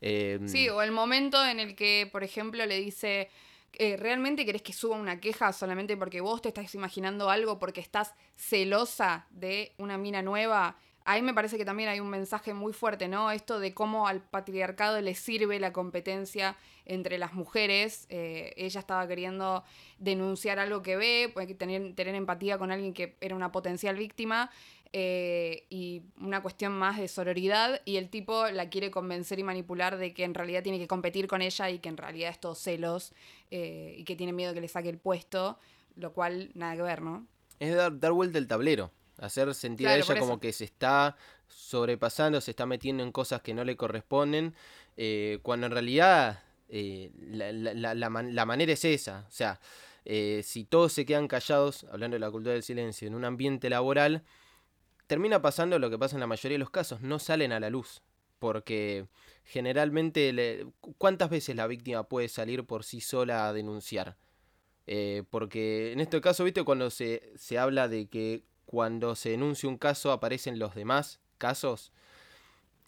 Eh, 0.00 0.40
Sí, 0.46 0.68
o 0.68 0.82
el 0.82 0.92
momento 0.92 1.44
en 1.44 1.60
el 1.60 1.76
que, 1.76 2.08
por 2.10 2.24
ejemplo, 2.24 2.64
le 2.66 2.80
dice, 2.80 3.28
eh, 3.74 3.96
¿realmente 3.96 4.44
querés 4.46 4.62
que 4.62 4.72
suba 4.72 4.96
una 4.96 5.20
queja 5.20 5.52
solamente 5.52 5.96
porque 5.96 6.20
vos 6.20 6.40
te 6.42 6.48
estás 6.48 6.74
imaginando 6.74 7.30
algo, 7.30 7.58
porque 7.58 7.80
estás 7.80 8.14
celosa 8.34 9.26
de 9.30 9.72
una 9.78 9.98
mina 9.98 10.22
nueva? 10.22 10.76
Ahí 11.04 11.22
me 11.22 11.34
parece 11.34 11.58
que 11.58 11.64
también 11.64 11.88
hay 11.88 12.00
un 12.00 12.08
mensaje 12.08 12.54
muy 12.54 12.72
fuerte, 12.72 13.08
¿no? 13.08 13.30
Esto 13.30 13.58
de 13.58 13.74
cómo 13.74 14.06
al 14.06 14.20
patriarcado 14.20 15.00
le 15.00 15.14
sirve 15.14 15.58
la 15.58 15.72
competencia 15.72 16.56
entre 16.84 17.18
las 17.18 17.34
mujeres. 17.34 18.06
Eh, 18.08 18.52
ella 18.56 18.80
estaba 18.80 19.06
queriendo 19.06 19.64
denunciar 19.98 20.58
algo 20.58 20.82
que 20.82 20.96
ve, 20.96 21.30
pues, 21.32 21.56
tener, 21.58 21.94
tener 21.94 22.14
empatía 22.14 22.58
con 22.58 22.70
alguien 22.70 22.92
que 22.94 23.16
era 23.20 23.34
una 23.34 23.52
potencial 23.52 23.96
víctima 23.96 24.50
eh, 24.92 25.66
y 25.70 26.02
una 26.20 26.42
cuestión 26.42 26.72
más 26.72 26.98
de 26.98 27.08
sororidad 27.08 27.80
y 27.84 27.96
el 27.96 28.10
tipo 28.10 28.48
la 28.48 28.68
quiere 28.68 28.90
convencer 28.90 29.38
y 29.38 29.42
manipular 29.42 29.96
de 29.96 30.12
que 30.12 30.24
en 30.24 30.34
realidad 30.34 30.62
tiene 30.62 30.78
que 30.78 30.86
competir 30.86 31.28
con 31.28 31.42
ella 31.42 31.70
y 31.70 31.78
que 31.78 31.88
en 31.88 31.96
realidad 31.96 32.30
es 32.30 32.40
todo 32.40 32.54
celos 32.54 33.12
eh, 33.50 33.94
y 33.96 34.04
que 34.04 34.16
tiene 34.16 34.32
miedo 34.32 34.52
que 34.52 34.60
le 34.60 34.68
saque 34.68 34.88
el 34.88 34.98
puesto, 34.98 35.58
lo 35.96 36.12
cual 36.12 36.50
nada 36.54 36.76
que 36.76 36.82
ver, 36.82 37.02
¿no? 37.02 37.26
es 37.62 37.76
dar, 37.76 37.98
dar 37.98 38.12
vuelta 38.12 38.38
el 38.38 38.48
tablero, 38.48 38.90
hacer 39.18 39.54
sentir 39.54 39.86
Claro, 39.86 40.02
a 40.02 40.04
ella 40.12 40.18
como 40.20 40.40
que 40.40 40.52
se 40.52 40.64
está 40.64 41.16
sobrepasando, 41.48 42.40
se 42.40 42.50
está 42.52 42.66
metiendo 42.66 43.02
en 43.02 43.12
cosas 43.12 43.42
que 43.42 43.54
no 43.54 43.64
le 43.64 43.76
corresponden, 43.76 44.54
eh, 44.96 45.38
cuando 45.42 45.66
en 45.66 45.72
realidad 45.72 46.42
eh, 46.68 47.10
la, 47.18 47.52
la- 47.52 47.74
la- 47.74 47.94
la 47.94 48.10
man- 48.10 48.34
la 48.34 48.46
manera 48.46 48.72
es 48.72 48.84
esa. 48.84 49.26
O 49.28 49.30
sea, 49.30 49.60
eh, 50.04 50.40
si 50.44 50.64
todos 50.64 50.92
se 50.92 51.04
quedan 51.04 51.28
callados, 51.28 51.84
hablando 51.92 52.14
de 52.14 52.20
la 52.20 52.30
cultura 52.30 52.54
del 52.54 52.62
silencio, 52.62 53.06
en 53.08 53.14
un 53.14 53.24
ambiente 53.24 53.68
laboral, 53.68 54.22
termina 55.06 55.42
pasando 55.42 55.78
lo 55.78 55.90
que 55.90 55.98
pasa 55.98 56.16
en 56.16 56.20
la 56.20 56.26
mayoría 56.26 56.54
de 56.54 56.60
los 56.60 56.70
casos, 56.70 57.02
no 57.02 57.18
salen 57.18 57.52
a 57.52 57.60
la 57.60 57.68
luz. 57.70 58.02
Porque 58.38 59.06
generalmente, 59.44 60.32
le- 60.32 60.66
¿cuántas 60.98 61.30
veces 61.30 61.54
la 61.54 61.66
víctima 61.66 62.04
puede 62.08 62.28
salir 62.28 62.64
por 62.64 62.82
sí 62.84 63.00
sola 63.00 63.46
a 63.48 63.52
denunciar? 63.52 64.16
Eh, 64.86 65.22
porque 65.30 65.92
en 65.92 66.00
este 66.00 66.20
caso, 66.20 66.42
¿viste? 66.42 66.64
Cuando 66.64 66.90
se, 66.90 67.32
se 67.36 67.58
habla 67.58 67.86
de 67.86 68.06
que 68.08 68.42
cuando 68.66 69.14
se 69.14 69.30
denuncia 69.30 69.68
un 69.68 69.78
caso 69.78 70.12
aparecen 70.12 70.58
los 70.58 70.74
demás 70.74 71.20
casos. 71.38 71.92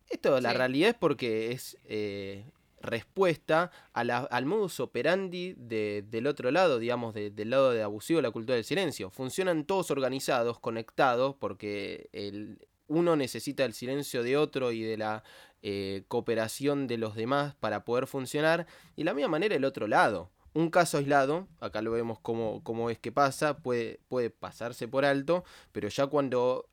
Esto, 0.08 0.40
la 0.40 0.52
realidad 0.58 0.90
es 0.90 0.94
porque 0.96 1.52
es 1.52 1.76
eh, 1.86 2.44
respuesta 2.80 3.70
a 3.94 4.04
la- 4.04 4.18
al 4.18 4.44
modus 4.44 4.78
operandi 4.80 5.54
de- 5.56 6.04
del 6.08 6.26
otro 6.26 6.50
lado, 6.50 6.78
digamos, 6.78 7.14
de- 7.14 7.30
del 7.30 7.50
lado 7.50 7.72
de 7.72 7.82
abusivo 7.82 8.18
de 8.18 8.22
la 8.22 8.30
cultura 8.30 8.54
del 8.54 8.64
silencio. 8.64 9.10
Funcionan 9.10 9.64
todos 9.64 9.90
organizados, 9.90 10.60
conectados, 10.60 11.34
porque 11.36 12.08
el, 12.12 12.58
uno 12.86 13.16
necesita 13.16 13.64
el 13.64 13.72
silencio 13.72 14.22
de 14.22 14.36
otro 14.36 14.70
y 14.72 14.82
de 14.82 14.98
la 14.98 15.24
eh, 15.62 16.04
cooperación 16.08 16.86
de 16.86 16.98
los 16.98 17.14
demás 17.14 17.54
para 17.54 17.86
poder 17.86 18.06
funcionar. 18.06 18.66
Y 18.96 19.00
de 19.00 19.04
la 19.06 19.14
misma 19.14 19.30
manera 19.30 19.54
el 19.56 19.64
otro 19.64 19.86
lado. 19.86 20.30
Un 20.54 20.70
caso 20.70 20.98
aislado, 20.98 21.48
acá 21.60 21.82
lo 21.82 21.90
vemos 21.90 22.20
cómo, 22.20 22.88
es 22.90 22.98
que 23.00 23.10
pasa, 23.10 23.58
puede, 23.58 24.00
puede 24.08 24.30
pasarse 24.30 24.86
por 24.86 25.04
alto, 25.04 25.44
pero 25.72 25.88
ya 25.88 26.06
cuando 26.06 26.68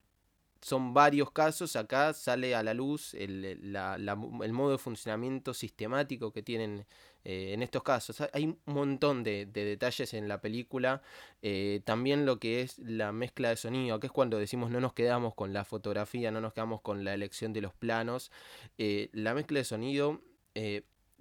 son 0.62 0.94
varios 0.94 1.32
casos, 1.32 1.76
acá 1.76 2.14
sale 2.14 2.54
a 2.56 2.62
la 2.64 2.74
luz 2.76 3.16
el, 3.16 3.74
la- 3.74 3.96
el 4.44 4.54
modo 4.54 4.72
de 4.74 4.78
funcionamiento 4.78 5.54
sistemático 5.56 6.32
que 6.32 6.44
tienen 6.44 6.86
eh, 7.24 7.54
en 7.54 7.64
estos 7.64 7.82
casos. 7.84 8.22
Hay- 8.34 8.46
un 8.46 8.60
montón 8.66 9.24
de, 9.24 9.48
de 9.48 9.66
detalles 9.66 10.14
en 10.14 10.28
la 10.28 10.42
película. 10.42 11.02
eh, 11.42 11.82
también 11.86 12.26
lo 12.28 12.40
que 12.40 12.62
es 12.62 12.78
la 12.80 13.12
mezcla 13.12 13.50
de 13.50 13.58
sonido, 13.58 14.00
que 14.00 14.08
es 14.08 14.14
cuando 14.14 14.38
decimos 14.38 14.70
no 14.72 14.80
nos 14.80 14.94
quedamos 14.94 15.34
con 15.36 15.54
la 15.54 15.66
fotografía, 15.66 16.32
no 16.32 16.42
nos 16.42 16.54
quedamos 16.54 16.82
con 16.82 17.04
la 17.04 17.14
elección 17.16 17.54
de 17.54 17.62
los 17.62 17.74
planos. 17.74 18.32
Eh, 18.78 19.10
la 19.14 19.34
mezcla 19.34 19.60
de 19.60 19.66
sonido 19.66 20.22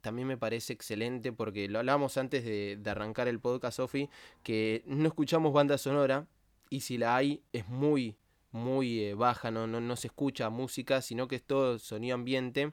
también 0.00 0.28
me 0.28 0.36
parece 0.36 0.72
excelente 0.72 1.32
porque 1.32 1.68
lo 1.68 1.78
hablábamos 1.78 2.16
antes 2.16 2.44
de, 2.44 2.78
arrancar 2.86 3.28
el 3.28 3.40
podcast, 3.40 3.76
Sofi, 3.76 4.08
que 4.42 4.82
no 4.86 5.08
escuchamos 5.08 5.52
banda 5.52 5.78
sonora 5.78 6.26
y 6.68 6.80
si 6.80 6.98
la 6.98 7.16
hay 7.16 7.42
es 7.52 7.68
muy, 7.68 8.16
muy 8.52 9.00
eh, 9.00 9.14
baja, 9.14 9.50
no, 9.50 9.66
no, 9.66 9.80
no 9.80 9.96
se 9.96 10.08
escucha 10.08 10.50
música, 10.50 11.02
sino 11.02 11.28
que 11.28 11.36
es 11.36 11.42
todo 11.42 11.78
sonido 11.78 12.14
ambiente 12.14 12.72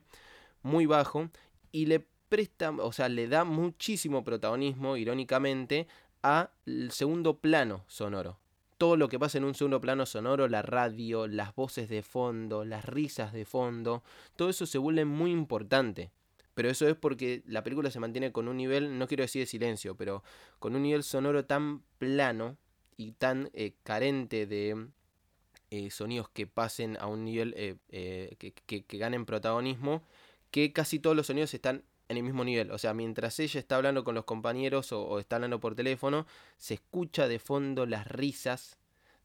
muy 0.62 0.86
bajo 0.86 1.30
y 1.72 1.86
le 1.86 2.06
presta, 2.28 2.70
o 2.70 2.92
sea, 2.92 3.08
le 3.08 3.28
da 3.28 3.44
muchísimo 3.44 4.24
protagonismo, 4.24 4.96
irónicamente, 4.96 5.86
al 6.22 6.50
segundo 6.90 7.38
plano 7.38 7.84
sonoro. 7.88 8.38
Todo 8.76 8.96
lo 8.96 9.08
que 9.08 9.18
pasa 9.18 9.38
en 9.38 9.44
un 9.44 9.54
segundo 9.54 9.80
plano 9.80 10.06
sonoro, 10.06 10.46
la 10.46 10.62
radio, 10.62 11.26
las 11.26 11.54
voces 11.54 11.88
de 11.88 12.02
fondo, 12.02 12.64
las 12.64 12.84
risas 12.84 13.32
de 13.32 13.44
fondo, 13.44 14.04
todo 14.36 14.50
eso 14.50 14.66
se 14.66 14.78
vuelve 14.78 15.04
muy 15.04 15.32
importante. 15.32 16.12
Pero 16.58 16.70
eso 16.70 16.88
es 16.88 16.96
porque 16.96 17.44
la 17.46 17.62
película 17.62 17.88
se 17.88 18.00
mantiene 18.00 18.32
con 18.32 18.48
un 18.48 18.56
nivel, 18.56 18.98
no 18.98 19.06
quiero 19.06 19.22
decir 19.22 19.42
de 19.42 19.46
silencio, 19.46 19.94
pero 19.94 20.24
con 20.58 20.74
un 20.74 20.82
nivel 20.82 21.04
sonoro 21.04 21.44
tan 21.44 21.84
plano 21.98 22.56
y 22.96 23.12
tan 23.12 23.48
eh, 23.52 23.74
carente 23.84 24.44
de 24.48 24.88
eh, 25.70 25.92
sonidos 25.92 26.28
que 26.30 26.48
pasen 26.48 26.96
a 26.98 27.06
un 27.06 27.24
nivel 27.24 27.54
eh, 27.56 27.76
eh, 27.90 28.34
que, 28.66 28.98
ganen 28.98 29.24
protagonismo, 29.24 30.02
que 30.50 30.72
casi 30.72 30.98
todos 30.98 31.14
los 31.14 31.28
sonidos 31.28 31.54
están 31.54 31.84
en 32.08 32.16
el 32.16 32.24
mismo 32.24 32.44
nivel. 32.44 32.72
O 32.72 32.78
sea, 32.78 32.92
mientras 32.92 33.38
ella 33.38 33.60
está 33.60 33.76
hablando 33.76 34.02
con 34.02 34.16
los 34.16 34.24
compañeros 34.24 34.90
o, 34.90 35.20
está 35.20 35.36
hablando 35.36 35.60
por 35.60 35.76
teléfono, 35.76 36.26
se 36.56 36.74
escucha 36.74 37.28
de 37.28 37.38
fondo 37.38 37.86
las 37.86 38.04
risas 38.08 38.78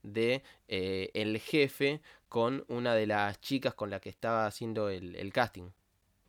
de 0.03 0.43
el 0.67 1.39
jefe 1.39 1.99
con 2.29 2.63
una 2.67 2.93
de 2.93 3.07
las 3.07 3.41
chicas 3.41 3.73
con 3.73 3.89
la 3.89 3.99
que 3.99 4.09
estaba 4.09 4.45
haciendo 4.45 4.89
el, 4.89 5.15
el 5.15 5.33
casting. 5.33 5.71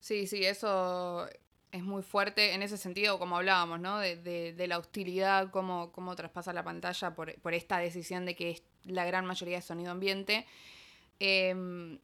Sí, 0.05 0.27
sí, 0.27 0.45
eso 0.45 1.27
es 1.73 1.83
muy 1.83 2.03
fuerte 2.03 2.53
en 2.53 2.62
ese 2.62 2.77
sentido, 2.77 3.19
como 3.19 3.37
hablábamos, 3.38 3.81
¿no? 3.81 3.99
De, 3.99 4.17
de- 4.17 4.53
de 4.53 4.67
la 4.69 4.77
hostilidad, 4.79 5.51
cómo, 5.51 5.93
cómo 5.93 6.14
traspasa 6.14 6.53
la 6.53 6.62
pantalla 6.62 7.14
por, 7.14 7.35
por 7.41 7.55
esta 7.55 7.78
decisión 7.78 8.26
de 8.26 8.37
que 8.37 8.51
es 8.51 8.62
la 8.85 9.07
gran 9.07 9.24
mayoría 9.24 9.57
de 9.57 9.62
sonido 9.62 9.91
ambiente. 9.93 10.45
Eh, 11.20 11.55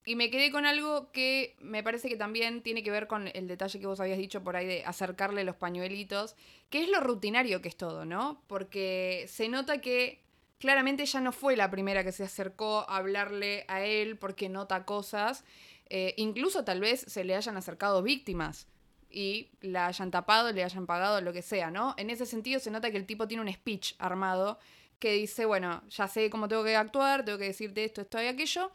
y 0.06 0.16
me 0.16 0.30
quedé 0.30 0.50
con 0.52 0.66
algo 0.66 1.12
que 1.12 1.56
me 1.60 1.82
parece 1.82 2.08
que 2.08 2.16
también 2.16 2.62
tiene 2.62 2.82
que 2.82 2.90
ver 2.92 3.06
con 3.08 3.28
el 3.34 3.48
detalle 3.48 3.80
que 3.80 3.86
vos 3.86 4.00
habías 4.00 4.18
dicho 4.18 4.42
por 4.44 4.56
ahí 4.56 4.66
de 4.66 4.84
acercarle 4.86 5.44
los 5.44 5.56
pañuelitos, 5.56 6.36
que 6.70 6.82
es 6.84 6.88
lo 6.90 7.00
rutinario 7.00 7.60
que 7.62 7.68
es 7.68 7.76
todo, 7.76 8.04
¿no? 8.06 8.42
Porque 8.48 9.26
se 9.28 9.48
nota 9.48 9.80
que 9.80 10.22
claramente 10.60 11.02
ella 11.04 11.20
no 11.20 11.32
fue 11.32 11.56
la 11.56 11.70
primera 11.70 12.04
que 12.04 12.12
se 12.12 12.24
acercó 12.24 12.80
a 12.88 12.96
hablarle 12.98 13.64
a 13.68 13.82
él 13.84 14.16
porque 14.18 14.48
nota 14.48 14.84
cosas. 14.84 15.44
Eh, 15.90 16.14
incluso 16.16 16.64
tal 16.64 16.80
vez 16.80 17.00
se 17.00 17.24
le 17.24 17.34
hayan 17.34 17.56
acercado 17.56 18.02
víctimas 18.02 18.68
y 19.10 19.50
la 19.60 19.88
hayan 19.88 20.10
tapado, 20.10 20.52
le 20.52 20.62
hayan 20.62 20.86
pagado, 20.86 21.20
lo 21.20 21.32
que 21.32 21.42
sea, 21.42 21.70
¿no? 21.70 21.94
En 21.98 22.10
ese 22.10 22.26
sentido 22.26 22.60
se 22.60 22.70
nota 22.70 22.90
que 22.90 22.96
el 22.96 23.06
tipo 23.06 23.26
tiene 23.26 23.42
un 23.42 23.52
speech 23.52 23.94
armado 23.98 24.58
que 25.00 25.12
dice, 25.14 25.46
bueno, 25.46 25.82
ya 25.88 26.06
sé 26.06 26.30
cómo 26.30 26.46
tengo 26.46 26.62
que 26.62 26.76
actuar, 26.76 27.24
tengo 27.24 27.38
que 27.38 27.46
decirte 27.46 27.84
esto, 27.84 28.02
esto 28.02 28.22
y 28.22 28.26
aquello. 28.26 28.70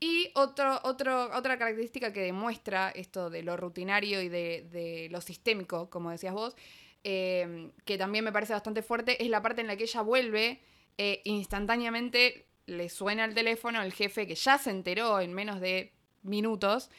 Y 0.00 0.30
otro, 0.34 0.80
otro, 0.84 1.36
otra 1.36 1.58
característica 1.58 2.12
que 2.12 2.20
demuestra 2.20 2.90
esto 2.90 3.30
de 3.30 3.42
lo 3.42 3.56
rutinario 3.56 4.22
y 4.22 4.28
de, 4.28 4.66
de 4.70 5.08
lo 5.10 5.20
sistémico, 5.20 5.90
como 5.90 6.10
decías 6.10 6.34
vos, 6.34 6.56
eh, 7.04 7.70
que 7.84 7.98
también 7.98 8.24
me 8.24 8.32
parece 8.32 8.54
bastante 8.54 8.82
fuerte, 8.82 9.22
es 9.22 9.28
la 9.28 9.42
parte 9.42 9.60
en 9.60 9.66
la 9.66 9.76
que 9.76 9.84
ella 9.84 10.00
vuelve 10.00 10.60
eh, 10.96 11.20
instantáneamente, 11.24 12.46
le 12.66 12.88
suena 12.88 13.26
el 13.26 13.34
teléfono 13.34 13.78
al 13.78 13.92
jefe 13.92 14.26
que 14.26 14.34
ya 14.34 14.56
se 14.56 14.70
enteró 14.70 15.20
en 15.20 15.34
menos 15.34 15.60
de 15.60 15.92
minutos. 16.24 16.90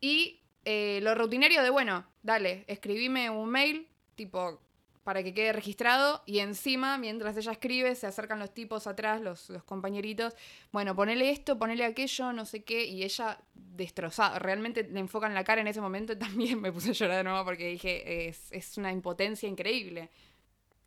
Y 0.00 0.40
eh, 0.64 1.00
lo 1.02 1.14
rutinario 1.14 1.62
de, 1.62 1.70
bueno, 1.70 2.06
dale, 2.22 2.64
escribime 2.68 3.30
un 3.30 3.50
mail, 3.50 3.88
tipo, 4.14 4.60
para 5.04 5.22
que 5.22 5.34
quede 5.34 5.52
registrado 5.52 6.22
y 6.24 6.38
encima, 6.38 6.96
mientras 6.96 7.36
ella 7.36 7.52
escribe, 7.52 7.94
se 7.94 8.06
acercan 8.06 8.38
los 8.38 8.52
tipos 8.52 8.86
atrás, 8.86 9.20
los, 9.20 9.52
compañeritos, 9.66 10.34
bueno, 10.72 10.96
ponele 10.96 11.30
esto, 11.30 11.58
ponele 11.58 11.84
aquello, 11.84 12.32
no 12.32 12.46
sé 12.46 12.64
qué, 12.64 12.86
y 12.86 13.04
ella 13.04 13.38
destrozada, 13.54 14.38
realmente 14.38 14.82
le 14.84 15.00
enfocan 15.00 15.34
la 15.34 15.44
cara 15.44 15.60
en 15.60 15.66
ese 15.66 15.80
momento 15.80 16.16
también 16.18 16.60
me 16.60 16.72
puse 16.72 16.90
a 16.90 16.92
llorar 16.94 17.18
de 17.18 17.24
nuevo 17.24 17.44
porque 17.44 17.68
dije, 17.68 18.28
es, 18.28 18.50
es 18.50 18.78
una 18.78 18.90
impotencia 18.90 19.48
increíble 19.48 20.10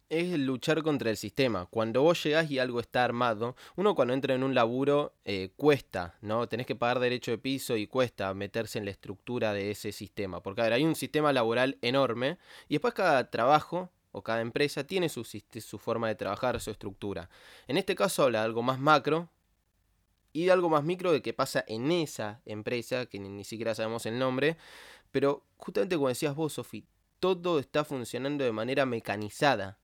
es 0.10 0.38
luchar 0.40 0.84
contra 0.84 1.10
el 1.10 1.18
sistema. 1.18 1.66
Cuando 1.66 2.02
vos 2.02 2.24
llegás 2.24 2.50
y 2.50 2.60
algo 2.60 2.80
está 2.80 3.04
armado, 3.04 3.56
uno 3.76 3.96
cuando 3.96 4.14
entra 4.14 4.36
en 4.36 4.44
un 4.44 4.56
laburo 4.56 5.14
eh, 5.26 5.52
cuesta, 5.56 6.16
¿no? 6.22 6.48
Tenés 6.48 6.66
que 6.66 6.76
pagar 6.76 7.00
derecho 7.00 7.32
de 7.32 7.38
piso 7.38 7.76
y 7.76 7.88
cuesta 7.88 8.34
meterse 8.34 8.80
en 8.80 8.86
la 8.86 8.92
estructura 8.92 9.54
de 9.54 9.72
ese 9.72 9.92
sistema. 9.92 10.42
Porque, 10.42 10.62
a 10.62 10.66
ver, 10.66 10.74
hay 10.74 10.86
un 10.86 10.96
sistema 10.96 11.34
laboral 11.34 11.78
enorme 11.82 12.38
y 12.70 12.76
después 12.76 12.94
cada 12.94 13.30
trabajo 13.30 13.90
o 14.12 14.24
cada 14.24 14.42
empresa 14.42 14.86
tiene 14.86 15.10
su, 15.10 15.24
su 15.24 15.78
forma 15.78 16.08
de 16.08 16.16
trabajar, 16.16 16.60
su 16.60 16.72
estructura. 16.72 17.30
En 17.68 17.78
este 17.78 17.96
caso 17.96 18.24
habla 18.24 18.40
de 18.40 18.46
algo 18.46 18.64
más 18.64 18.80
macro 18.80 19.30
y 20.34 20.46
de 20.46 20.52
algo 20.52 20.70
más 20.70 20.84
micro 20.84 21.12
de 21.12 21.22
que 21.22 21.34
pasa 21.34 21.64
en 21.68 21.92
esa 21.92 22.42
empresa, 22.46 23.06
que 23.08 23.20
ni, 23.20 23.44
siquiera 23.44 23.76
sabemos 23.76 24.06
el 24.06 24.20
nombre, 24.20 24.58
pero 25.12 25.44
justamente 25.58 25.96
como 25.96 26.10
decías 26.10 26.36
vos, 26.36 26.54
Sofi, 26.54 26.86
todo 27.20 27.60
está 27.60 27.84
funcionando 27.84 28.44
de 28.44 28.52
manera 28.52 28.86
mecanizada. 28.86 29.78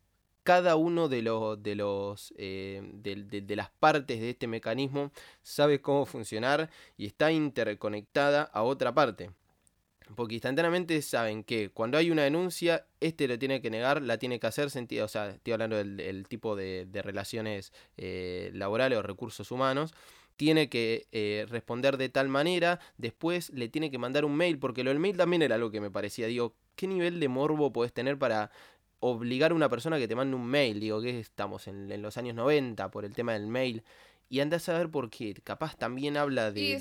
Cada 0.44 0.76
uno 0.76 1.08
de 1.08 1.22
los 1.22 1.64
de 1.64 1.76
los 1.76 2.34
eh, 2.38 2.82
de 2.84 3.56
las 3.56 3.70
partes 3.70 4.20
de 4.20 4.32
este 4.32 4.48
mecanismo 4.48 5.12
sabe 5.42 5.82
cómo 5.82 6.06
funcionar 6.06 6.70
y 6.98 7.06
está 7.06 7.32
interconectada 7.32 8.44
a 8.44 8.64
otra 8.64 8.94
parte. 8.94 9.32
Porque 10.16 10.36
instantáneamente 10.36 11.02
saben 11.02 11.44
que 11.44 11.70
cuando 11.70 11.98
hay 11.98 12.12
una 12.12 12.24
denuncia, 12.24 12.86
este 13.00 13.28
lo 13.28 13.40
tiene 13.40 13.62
que 13.62 13.70
negar, 13.70 14.02
la 14.02 14.18
tiene 14.18 14.40
que 14.40 14.48
hacer 14.48 14.70
sentido. 14.70 15.06
O 15.06 15.08
sea, 15.08 15.30
estoy 15.30 15.54
hablando 15.54 15.78
del, 15.78 16.26
tipo 16.28 16.56
de, 16.56 16.88
relaciones 17.04 17.74
eh, 17.98 18.52
laborales 18.54 18.98
o 18.98 19.02
recursos 19.02 19.52
humanos. 19.52 19.94
Tiene 20.36 20.68
que 20.68 21.08
eh, 21.12 21.46
responder 21.50 21.98
de 21.98 22.10
tal 22.10 22.28
manera, 22.28 22.80
después 22.98 23.52
le 23.52 23.70
tiene 23.70 23.92
que 23.92 24.00
mandar 24.00 24.26
un 24.26 24.36
mail, 24.36 24.58
porque 24.58 24.84
lo 24.84 24.90
del 24.90 25.00
mail 25.00 25.16
también 25.16 25.44
era 25.44 25.56
algo 25.56 25.72
que 25.72 25.80
me 25.80 25.92
parecía. 25.92 26.28
Digo, 26.28 26.56
¿qué 26.76 26.88
nivel 26.88 27.20
de 27.20 27.28
morbo 27.28 27.72
puedes 27.72 27.94
tener 27.94 28.18
para 28.18 28.52
obligar 29.06 29.52
a 29.52 29.56
una 29.56 29.70
persona 29.70 30.00
que 30.00 30.08
te 30.08 30.16
mande 30.16 30.36
un 30.36 30.46
mail? 30.46 30.80
Digo, 30.80 31.02
que 31.02 31.20
estamos 31.20 31.68
en, 31.68 31.92
en 31.92 32.02
los 32.02 32.18
años 32.18 32.36
90 32.36 32.90
por 32.90 33.06
el 33.06 33.14
tema 33.14 33.34
del 33.34 33.48
mail. 33.48 33.84
Y 34.30 34.40
andás 34.40 34.68
a 34.70 34.78
ver 34.78 34.90
por 34.90 35.10
qué. 35.10 35.36
Capaz 35.44 35.76
también 35.76 36.18
habla 36.18 36.52
de, 36.52 36.80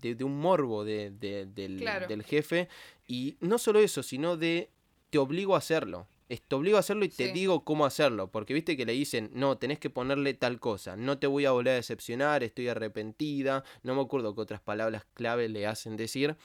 de, 0.00 0.24
un 0.24 0.38
morbo 0.38 0.84
de, 0.84 1.10
del, 1.10 2.22
jefe. 2.22 2.68
Y 3.08 3.36
no 3.40 3.58
solo 3.58 3.80
eso, 3.80 4.02
sino 4.02 4.36
de 4.36 4.70
te 5.10 5.18
obligo 5.18 5.54
a 5.54 5.58
hacerlo. 5.58 6.06
Te 6.28 6.54
obligo 6.54 6.76
a 6.76 6.80
hacerlo 6.80 7.04
y 7.04 7.08
te 7.08 7.32
digo 7.32 7.64
cómo 7.64 7.84
hacerlo. 7.84 8.30
Porque 8.30 8.54
viste 8.54 8.76
que 8.76 8.86
le 8.86 8.92
dicen, 8.92 9.30
no, 9.32 9.58
tenés 9.58 9.78
que 9.78 9.90
ponerle 9.90 10.34
tal 10.34 10.60
cosa. 10.60 10.96
No 10.96 11.18
te 11.18 11.26
voy 11.26 11.46
a 11.46 11.50
volver 11.50 11.72
a 11.72 11.76
decepcionar, 11.76 12.44
estoy 12.44 12.68
arrepentida. 12.68 13.64
No 13.82 13.94
me 13.94 14.02
acuerdo 14.02 14.34
qué 14.34 14.42
otras 14.42 14.60
palabras 14.60 15.04
clave 15.14 15.48
le 15.48 15.66
hacen 15.66 15.96
decir. 15.96 16.36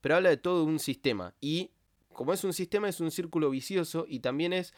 Pero 0.00 0.16
habla 0.16 0.28
de 0.28 0.36
todo 0.36 0.62
un 0.62 0.78
sistema. 0.78 1.34
Y 1.40 1.70
como 2.18 2.32
es 2.32 2.42
un 2.42 2.52
sistema, 2.52 2.88
es 2.88 2.98
un 2.98 3.12
círculo 3.12 3.48
vicioso 3.48 4.04
y 4.08 4.18
también 4.18 4.52
es 4.52 4.74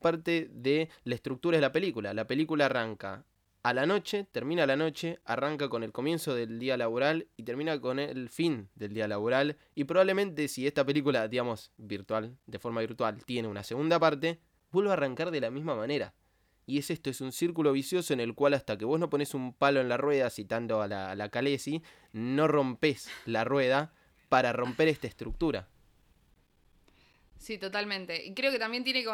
parte 0.00 0.48
de 0.50 0.88
la 1.04 1.16
estructura 1.16 1.58
de 1.58 1.60
la 1.60 1.70
película. 1.70 2.14
La 2.14 2.26
película 2.26 2.64
arranca 2.64 3.26
a 3.62 3.74
la 3.74 3.84
noche, 3.84 4.26
termina 4.32 4.64
la 4.66 4.74
noche, 4.74 5.20
arranca 5.26 5.68
con 5.68 5.82
el 5.82 5.92
comienzo 5.92 6.34
del 6.34 6.58
día 6.58 6.78
laboral 6.78 7.28
y 7.36 7.42
termina 7.42 7.78
con 7.78 7.98
el 7.98 8.30
fin 8.30 8.70
del 8.74 8.94
día 8.94 9.06
laboral. 9.06 9.58
Y 9.74 9.84
probablemente 9.84 10.48
si 10.48 10.66
esta 10.66 10.86
película, 10.86 11.28
digamos, 11.28 11.72
virtual, 11.76 12.38
de 12.46 12.58
forma 12.58 12.80
virtual, 12.80 13.22
tiene 13.26 13.48
una 13.48 13.64
segunda 13.64 14.00
parte, 14.00 14.40
vuelva 14.72 14.92
a 14.92 14.94
arrancar 14.94 15.30
de 15.30 15.42
la 15.42 15.50
misma 15.50 15.74
manera. 15.74 16.14
Y 16.64 16.78
es 16.78 16.88
esto, 16.88 17.10
es 17.10 17.20
un 17.20 17.32
círculo 17.32 17.72
vicioso 17.72 18.14
en 18.14 18.20
el 18.20 18.34
cual 18.34 18.54
hasta 18.54 18.78
que 18.78 18.86
vos 18.86 18.98
no 18.98 19.10
pones 19.10 19.34
un 19.34 19.52
palo 19.52 19.82
en 19.82 19.90
la 19.90 19.98
rueda, 19.98 20.30
citando 20.30 20.80
a 20.80 20.88
la, 20.88 21.10
a 21.10 21.14
la 21.14 21.30
no 22.14 22.48
rompes 22.48 23.10
la 23.26 23.44
rueda 23.44 23.92
para 24.30 24.54
romper 24.54 24.88
esta 24.88 25.06
estructura. 25.06 25.68
Sí, 27.38 27.56
totalmente. 27.56 28.24
Y 28.24 28.34
creo 28.34 28.50
que 28.50 28.58
también 28.58 28.84
tiene 28.84 29.04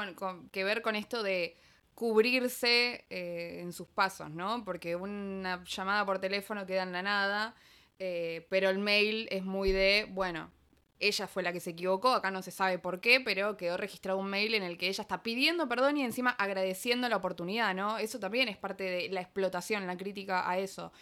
que 0.51 0.64
ver 0.64 0.83
con 0.83 0.97
esto 0.97 1.22
de 1.22 1.57
cubrirse 1.95 3.05
eh, 3.11 3.61
en 3.61 3.72
sus 3.72 3.87
pasos, 3.89 4.31
¿no? 4.31 4.64
Porque 4.64 4.97
una 4.97 5.62
llamada 5.64 6.05
por 6.05 6.18
teléfono 6.18 6.66
queda 6.66 6.83
en 6.83 6.93
la 6.93 7.03
nada, 7.03 7.55
eh, 7.99 8.47
pero 8.51 8.70
el 8.70 8.79
mail 8.79 9.29
es 9.31 9.45
muy 9.45 9.70
de, 9.70 10.09
bueno, 10.11 10.51
ella 10.99 11.27
fue 11.27 11.43
la 11.43 11.53
que 11.53 11.61
se 11.61 11.70
equivocó, 11.70 12.11
acá 12.12 12.31
no 12.31 12.43
se 12.43 12.51
sabe 12.51 12.79
por 12.79 13.01
qué, 13.01 13.20
pero 13.20 13.57
quedó 13.57 13.77
registrado 13.77 14.18
un 14.18 14.29
mail 14.29 14.55
en 14.55 14.62
el 14.62 14.79
que 14.79 14.89
ella 14.89 15.03
está 15.03 15.22
pidiendo 15.22 15.68
perdón 15.68 15.97
y 15.99 16.03
encima 16.05 16.31
agradeciendo 16.31 17.09
la 17.09 17.16
oportunidad, 17.16 17.75
¿no? 17.75 17.99
Eso 17.99 18.18
también 18.18 18.49
es 18.49 18.57
parte 18.57 18.85
de 18.85 19.09
la 19.11 19.20
explotación, 19.20 19.87
la 19.87 19.97
crítica 19.97 20.49
a 20.49 20.59
eso. 20.59 20.93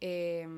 Eh, 0.00 0.48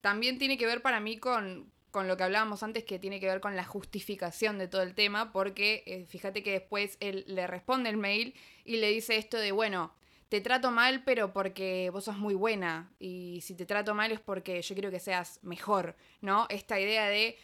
también 0.00 0.38
tiene 0.38 0.58
que 0.58 0.66
ver 0.66 0.82
para 0.82 1.00
mí 1.00 1.18
con, 1.18 1.72
con 1.92 2.08
lo 2.08 2.16
que 2.16 2.24
hablábamos 2.24 2.62
antes 2.62 2.84
que 2.84 2.98
tiene 2.98 3.20
que 3.20 3.26
ver 3.26 3.40
con 3.40 3.54
la 3.54 3.64
justificación 3.64 4.58
de 4.58 4.66
todo 4.66 4.82
el 4.82 4.94
tema, 4.94 5.30
porque 5.30 5.84
eh, 5.86 6.06
fíjate 6.06 6.42
que 6.42 6.52
después 6.52 6.96
él 7.00 7.24
le 7.28 7.46
responde 7.46 7.90
el 7.90 7.98
mail 7.98 8.34
y 8.64 8.78
le 8.78 8.88
dice 8.88 9.16
esto 9.16 9.36
de, 9.36 9.52
bueno, 9.52 9.92
te 10.30 10.40
trato 10.40 10.70
mal, 10.70 11.04
pero 11.04 11.34
porque 11.34 11.90
vos 11.92 12.04
sos 12.04 12.16
muy 12.16 12.32
buena, 12.32 12.90
y 12.98 13.40
si 13.42 13.54
te 13.54 13.66
trato 13.66 13.94
mal 13.94 14.10
es 14.10 14.20
porque 14.20 14.62
yo 14.62 14.74
quiero 14.74 14.90
que 14.90 14.98
seas 14.98 15.38
mejor, 15.42 15.94
¿no? 16.22 16.46
Esta 16.48 16.80
idea 16.80 17.06
de, 17.08 17.36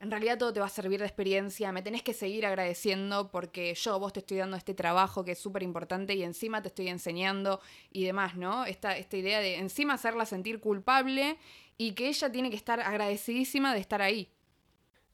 en 0.00 0.10
realidad 0.10 0.36
todo 0.36 0.52
te 0.52 0.58
va 0.58 0.66
a 0.66 0.68
servir 0.68 0.98
de 0.98 1.06
experiencia, 1.06 1.70
me 1.70 1.82
tenés 1.82 2.02
que 2.02 2.12
seguir 2.12 2.44
agradeciendo 2.44 3.30
porque 3.30 3.72
yo 3.76 4.00
vos 4.00 4.12
te 4.12 4.18
estoy 4.18 4.38
dando 4.38 4.56
este 4.56 4.74
trabajo 4.74 5.24
que 5.24 5.30
es 5.30 5.38
súper 5.38 5.62
importante 5.62 6.14
y 6.14 6.24
encima 6.24 6.60
te 6.60 6.66
estoy 6.66 6.88
enseñando 6.88 7.60
y 7.92 8.04
demás, 8.04 8.34
¿no? 8.34 8.64
Esta, 8.64 8.98
esta 8.98 9.16
idea 9.16 9.38
de 9.38 9.58
encima 9.58 9.94
hacerla 9.94 10.26
sentir 10.26 10.58
culpable 10.58 11.38
y 11.82 11.92
que 11.92 12.08
ella 12.08 12.30
tiene 12.30 12.50
que 12.50 12.56
estar 12.56 12.80
agradecidísima 12.80 13.74
de 13.74 13.80
estar 13.80 14.02
ahí. 14.02 14.28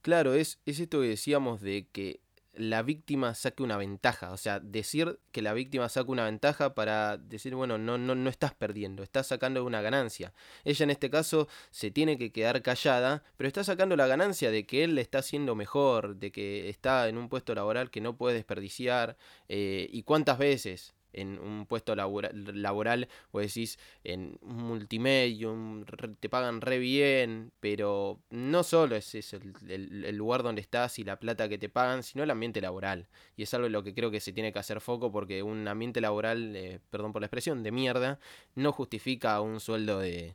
Claro, 0.02 0.34
es, 0.34 0.58
es 0.66 0.78
esto 0.80 1.00
que 1.00 1.08
decíamos 1.08 1.60
de 1.60 1.86
que 1.90 2.20
la 2.52 2.82
víctima 2.82 3.34
saque 3.34 3.62
una 3.62 3.76
ventaja, 3.76 4.32
o 4.32 4.36
sea, 4.36 4.58
decir 4.60 5.18
que 5.32 5.42
la 5.42 5.52
víctima 5.52 5.88
saque 5.88 6.10
una 6.10 6.24
ventaja 6.24 6.74
para 6.74 7.16
decir, 7.16 7.54
bueno, 7.54 7.78
no, 7.78 7.96
no, 7.96 8.14
no 8.14 8.28
estás 8.28 8.52
perdiendo, 8.52 9.02
estás 9.02 9.28
sacando 9.28 9.64
una 9.64 9.80
ganancia. 9.80 10.34
Ella 10.64 10.84
en 10.84 10.90
este 10.90 11.08
caso 11.08 11.48
se 11.70 11.90
tiene 11.90 12.18
que 12.18 12.32
quedar 12.32 12.60
callada, 12.62 13.22
pero 13.36 13.46
está 13.48 13.64
sacando 13.64 13.96
la 13.96 14.06
ganancia 14.06 14.50
de 14.50 14.66
que 14.66 14.84
él 14.84 14.94
le 14.96 15.00
está 15.00 15.18
haciendo 15.18 15.54
mejor, 15.54 16.16
de 16.16 16.32
que 16.32 16.68
está 16.68 17.08
en 17.08 17.16
un 17.16 17.28
puesto 17.28 17.54
laboral 17.54 17.90
que 17.90 18.00
no 18.00 18.16
puede 18.16 18.34
desperdiciar, 18.34 19.16
eh, 19.48 19.88
y 19.90 20.02
cuántas 20.02 20.36
veces 20.38 20.94
en 21.12 21.38
un 21.38 21.66
puesto 21.66 21.94
laboral, 21.96 23.08
o 23.30 23.40
decís 23.40 23.78
en 24.04 24.38
un 24.42 24.56
multimedia, 24.56 25.48
te 26.20 26.28
pagan 26.28 26.60
re 26.60 26.78
bien, 26.78 27.52
pero 27.60 28.20
no 28.30 28.62
solo 28.62 28.96
es 28.96 29.14
eso, 29.14 29.38
el, 29.68 30.16
lugar 30.16 30.42
donde 30.42 30.60
estás 30.60 30.98
y 30.98 31.04
la 31.04 31.18
plata 31.18 31.48
que 31.48 31.58
te 31.58 31.68
pagan, 31.68 32.02
sino 32.02 32.24
el 32.24 32.30
ambiente 32.30 32.60
laboral. 32.60 33.08
Y 33.36 33.42
es 33.42 33.54
algo 33.54 33.66
en 33.66 33.72
lo 33.72 33.82
que 33.82 33.94
creo 33.94 34.10
que 34.10 34.20
se 34.20 34.32
tiene 34.32 34.52
que 34.52 34.58
hacer 34.58 34.80
foco 34.80 35.10
porque 35.12 35.42
un 35.42 35.66
ambiente 35.68 36.00
laboral, 36.00 36.54
eh, 36.56 36.80
perdón 36.90 37.12
por 37.12 37.22
la 37.22 37.26
expresión, 37.26 37.62
de 37.62 37.72
mierda, 37.72 38.18
no 38.54 38.72
justifica 38.72 39.40
un 39.40 39.60
sueldo 39.60 40.00
de 40.00 40.34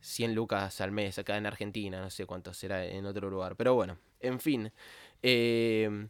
100 0.00 0.34
lucas 0.34 0.80
al 0.80 0.92
mes 0.92 1.18
acá 1.18 1.36
en 1.36 1.46
Argentina, 1.46 2.00
no 2.00 2.10
sé 2.10 2.26
cuánto 2.26 2.54
será 2.54 2.84
en 2.84 3.06
otro 3.06 3.30
lugar. 3.30 3.56
Pero 3.56 3.74
bueno, 3.74 3.98
en 4.20 4.40
fin. 4.40 4.72
Eh, 5.22 6.08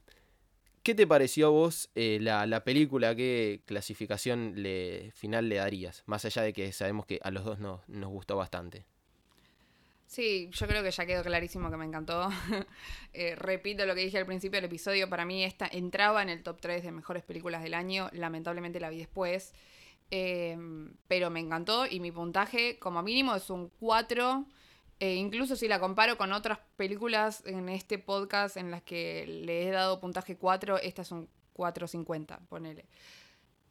¿Qué 0.82 0.94
te 0.94 1.06
pareció 1.06 1.48
a 1.48 1.50
vos 1.50 1.90
eh, 1.94 2.18
la, 2.20 2.64
película? 2.64 3.14
¿Qué 3.14 3.60
clasificación 3.66 4.54
le, 4.56 5.10
final 5.14 5.48
le 5.48 5.56
darías? 5.56 6.02
Más 6.06 6.24
allá 6.24 6.42
de 6.42 6.54
que 6.54 6.72
sabemos 6.72 7.04
que 7.04 7.20
a 7.22 7.30
los 7.30 7.44
dos 7.44 7.58
nos, 7.58 7.86
nos 7.88 8.10
gustó 8.10 8.36
bastante. 8.36 8.86
Sí, 10.10 10.50
yo 10.52 10.66
creo 10.66 10.82
que 10.82 10.90
ya 10.90 11.06
quedó 11.06 11.22
clarísimo 11.22 11.70
que 11.70 11.76
me 11.76 11.84
encantó. 11.84 12.28
Eh, 13.12 13.34
repito 13.34 13.86
lo 13.86 13.94
que 13.94 14.02
dije 14.02 14.18
al 14.18 14.26
principio 14.26 14.56
del 14.58 14.66
episodio, 14.66 15.08
para 15.08 15.24
mí 15.24 15.42
esta 15.42 15.68
entraba 15.70 16.22
en 16.22 16.28
el 16.28 16.44
top 16.44 16.60
3 16.60 16.84
de 16.84 16.92
mejores 16.92 17.24
películas 17.24 17.62
del 17.62 17.74
año, 17.74 18.08
lamentablemente 18.12 18.78
la 18.78 18.88
vi 18.88 18.98
después, 18.98 19.52
em, 20.10 20.94
pero 21.08 21.28
me 21.28 21.40
encantó 21.40 21.86
y 21.86 21.98
mi 21.98 22.12
puntaje 22.12 22.78
como 22.78 23.02
mínimo 23.02 23.34
es 23.34 23.50
un 23.50 23.68
4 23.80 24.46
e 25.00 25.14
incluso 25.14 25.56
si 25.56 25.66
la 25.66 25.80
comparo 25.80 26.18
con 26.18 26.32
otras 26.32 26.58
películas 26.76 27.42
en 27.46 27.70
este 27.70 27.98
podcast 27.98 28.58
en 28.58 28.70
las 28.70 28.82
que 28.82 29.26
le 29.26 29.66
he 29.66 29.70
dado 29.70 29.98
puntaje 29.98 30.36
4, 30.36 30.78
esta 30.78 31.02
es 31.02 31.10
un 31.10 31.28
4.50, 31.56 32.38
ponele. 32.48 32.84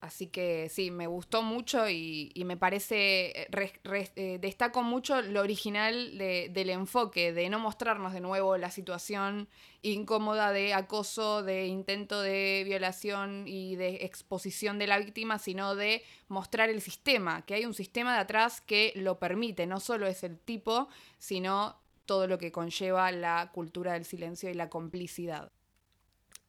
Así 0.01 0.27
que 0.27 0.69
sí, 0.69 0.91
me 0.91 1.07
gustó 1.07 1.43
mucho 1.43 1.89
y, 1.89 2.31
me 2.45 2.55
parece, 2.55 3.41
eh, 3.41 3.73
eh, 4.15 4.37
destaco 4.39 4.81
mucho 4.81 5.21
lo 5.21 5.41
original 5.41 6.17
del 6.17 6.69
enfoque, 6.69 7.33
de 7.33 7.49
no 7.49 7.59
mostrarnos 7.59 8.13
de 8.13 8.21
nuevo 8.21 8.55
la 8.55 8.71
situación 8.71 9.49
incómoda 9.81 10.53
de 10.53 10.73
acoso, 10.73 11.43
de 11.43 11.67
intento 11.67 12.21
de 12.21 12.63
violación 12.65 13.45
y 13.45 13.75
de 13.75 14.05
exposición 14.05 14.79
de 14.79 14.87
la 14.87 14.99
víctima, 14.99 15.37
sino 15.37 15.75
de 15.75 16.01
mostrar 16.29 16.69
el 16.69 16.79
sistema, 16.79 17.45
que 17.45 17.55
hay 17.55 17.65
un 17.65 17.73
sistema 17.73 18.13
de 18.13 18.21
atrás 18.21 18.61
que 18.61 18.93
lo 18.95 19.19
permite, 19.19 19.67
no 19.67 19.81
solo 19.81 20.07
es 20.07 20.23
el 20.23 20.39
tipo, 20.39 20.87
sino 21.17 21.77
todo 22.05 22.25
lo 22.25 22.37
que 22.37 22.53
conlleva 22.53 23.11
la 23.11 23.51
cultura 23.53 23.93
del 23.93 24.05
silencio 24.05 24.49
y 24.49 24.53
la 24.53 24.69
complicidad. 24.69 25.51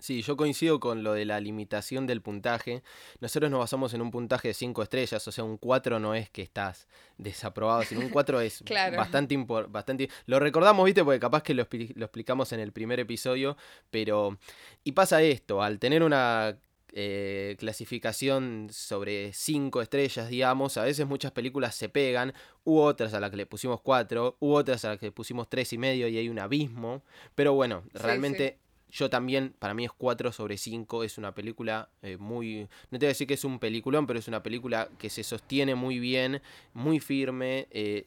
Sí, 0.01 0.23
yo 0.23 0.37
coincido 0.37 0.81
con 0.81 1.03
lo 1.03 1.13
de 1.13 1.25
la 1.25 1.41
limitación 1.41 2.07
del 2.07 2.23
puntaje. 2.23 2.83
Nosotros 3.21 3.51
nos 3.51 3.61
basamos 3.61 3.95
en 3.95 4.03
un 4.03 4.11
puntaje 4.11 4.49
de 4.49 4.55
5 4.55 4.83
estrellas, 4.83 5.27
o 5.29 5.33
sea, 5.33 5.45
un 5.45 5.59
4 5.59 6.01
no 6.01 6.15
es 6.15 6.31
que 6.31 6.43
estás 6.43 6.89
desaprobado, 7.19 7.83
sino 7.85 8.01
un 8.01 8.09
4 8.09 8.41
es 8.41 8.65
bastante 8.97 9.37
bastante 9.69 10.09
Lo 10.27 10.41
recordamos, 10.41 10.85
¿viste? 10.85 11.05
Porque 11.05 11.21
capaz 11.21 11.43
que 11.43 11.55
lo, 11.55 11.67
lo, 11.95 12.05
explicamos 12.05 12.53
en 12.53 12.61
el 12.61 12.73
primer 12.73 12.99
episodio, 13.01 13.57
pero... 13.91 14.39
Y 14.83 14.93
pasa 14.93 15.23
esto, 15.23 15.63
al 15.63 15.79
tener 15.79 16.03
una 16.03 16.59
eh, 16.93 17.57
clasificación 17.59 18.69
sobre 18.73 19.33
5 19.33 19.83
estrellas, 19.83 20.29
digamos, 20.29 20.77
a 20.77 20.85
veces 20.85 21.07
muchas 21.07 21.31
películas 21.31 21.75
se 21.75 21.89
pegan, 21.89 22.33
u 22.65 22.79
otras 22.79 23.15
a 23.15 23.21
las 23.21 23.31
que 23.31 23.37
le 23.37 23.47
pusimos 23.47 23.81
4, 23.81 24.39
u 24.41 24.53
otras 24.55 24.85
a 24.85 24.91
las 24.91 24.99
que 24.99 25.07
le 25.07 25.13
pusimos 25.13 25.49
tres 25.49 25.73
y 25.73 25.79
medio 25.79 26.09
y 26.09 26.17
hay 26.17 26.29
un 26.29 26.39
abismo, 26.39 27.03
pero 27.35 27.53
bueno, 27.53 27.85
realmente... 27.93 28.59
Yo 28.91 29.09
también, 29.09 29.55
para 29.59 29.75
mí 29.75 29.85
es 29.85 29.93
4 29.93 30.33
sobre 30.33 30.57
5, 30.57 31.05
es 31.05 31.19
una 31.19 31.35
película 31.35 31.91
eh, 32.03 32.17
muy... 32.17 32.69
No 32.91 32.99
te 32.99 33.05
voy 33.05 33.07
a 33.07 33.09
decir 33.09 33.27
que 33.27 33.35
es 33.35 33.45
un 33.45 33.59
peliculón, 33.59 34.07
pero 34.07 34.19
es 34.19 34.29
una 34.29 34.43
película 34.43 34.89
que 34.99 35.11
se 35.11 35.23
sostiene 35.23 35.75
muy 35.75 35.99
bien, 35.99 36.43
muy 36.75 37.01
firme. 37.01 37.69
Eh, 37.71 38.05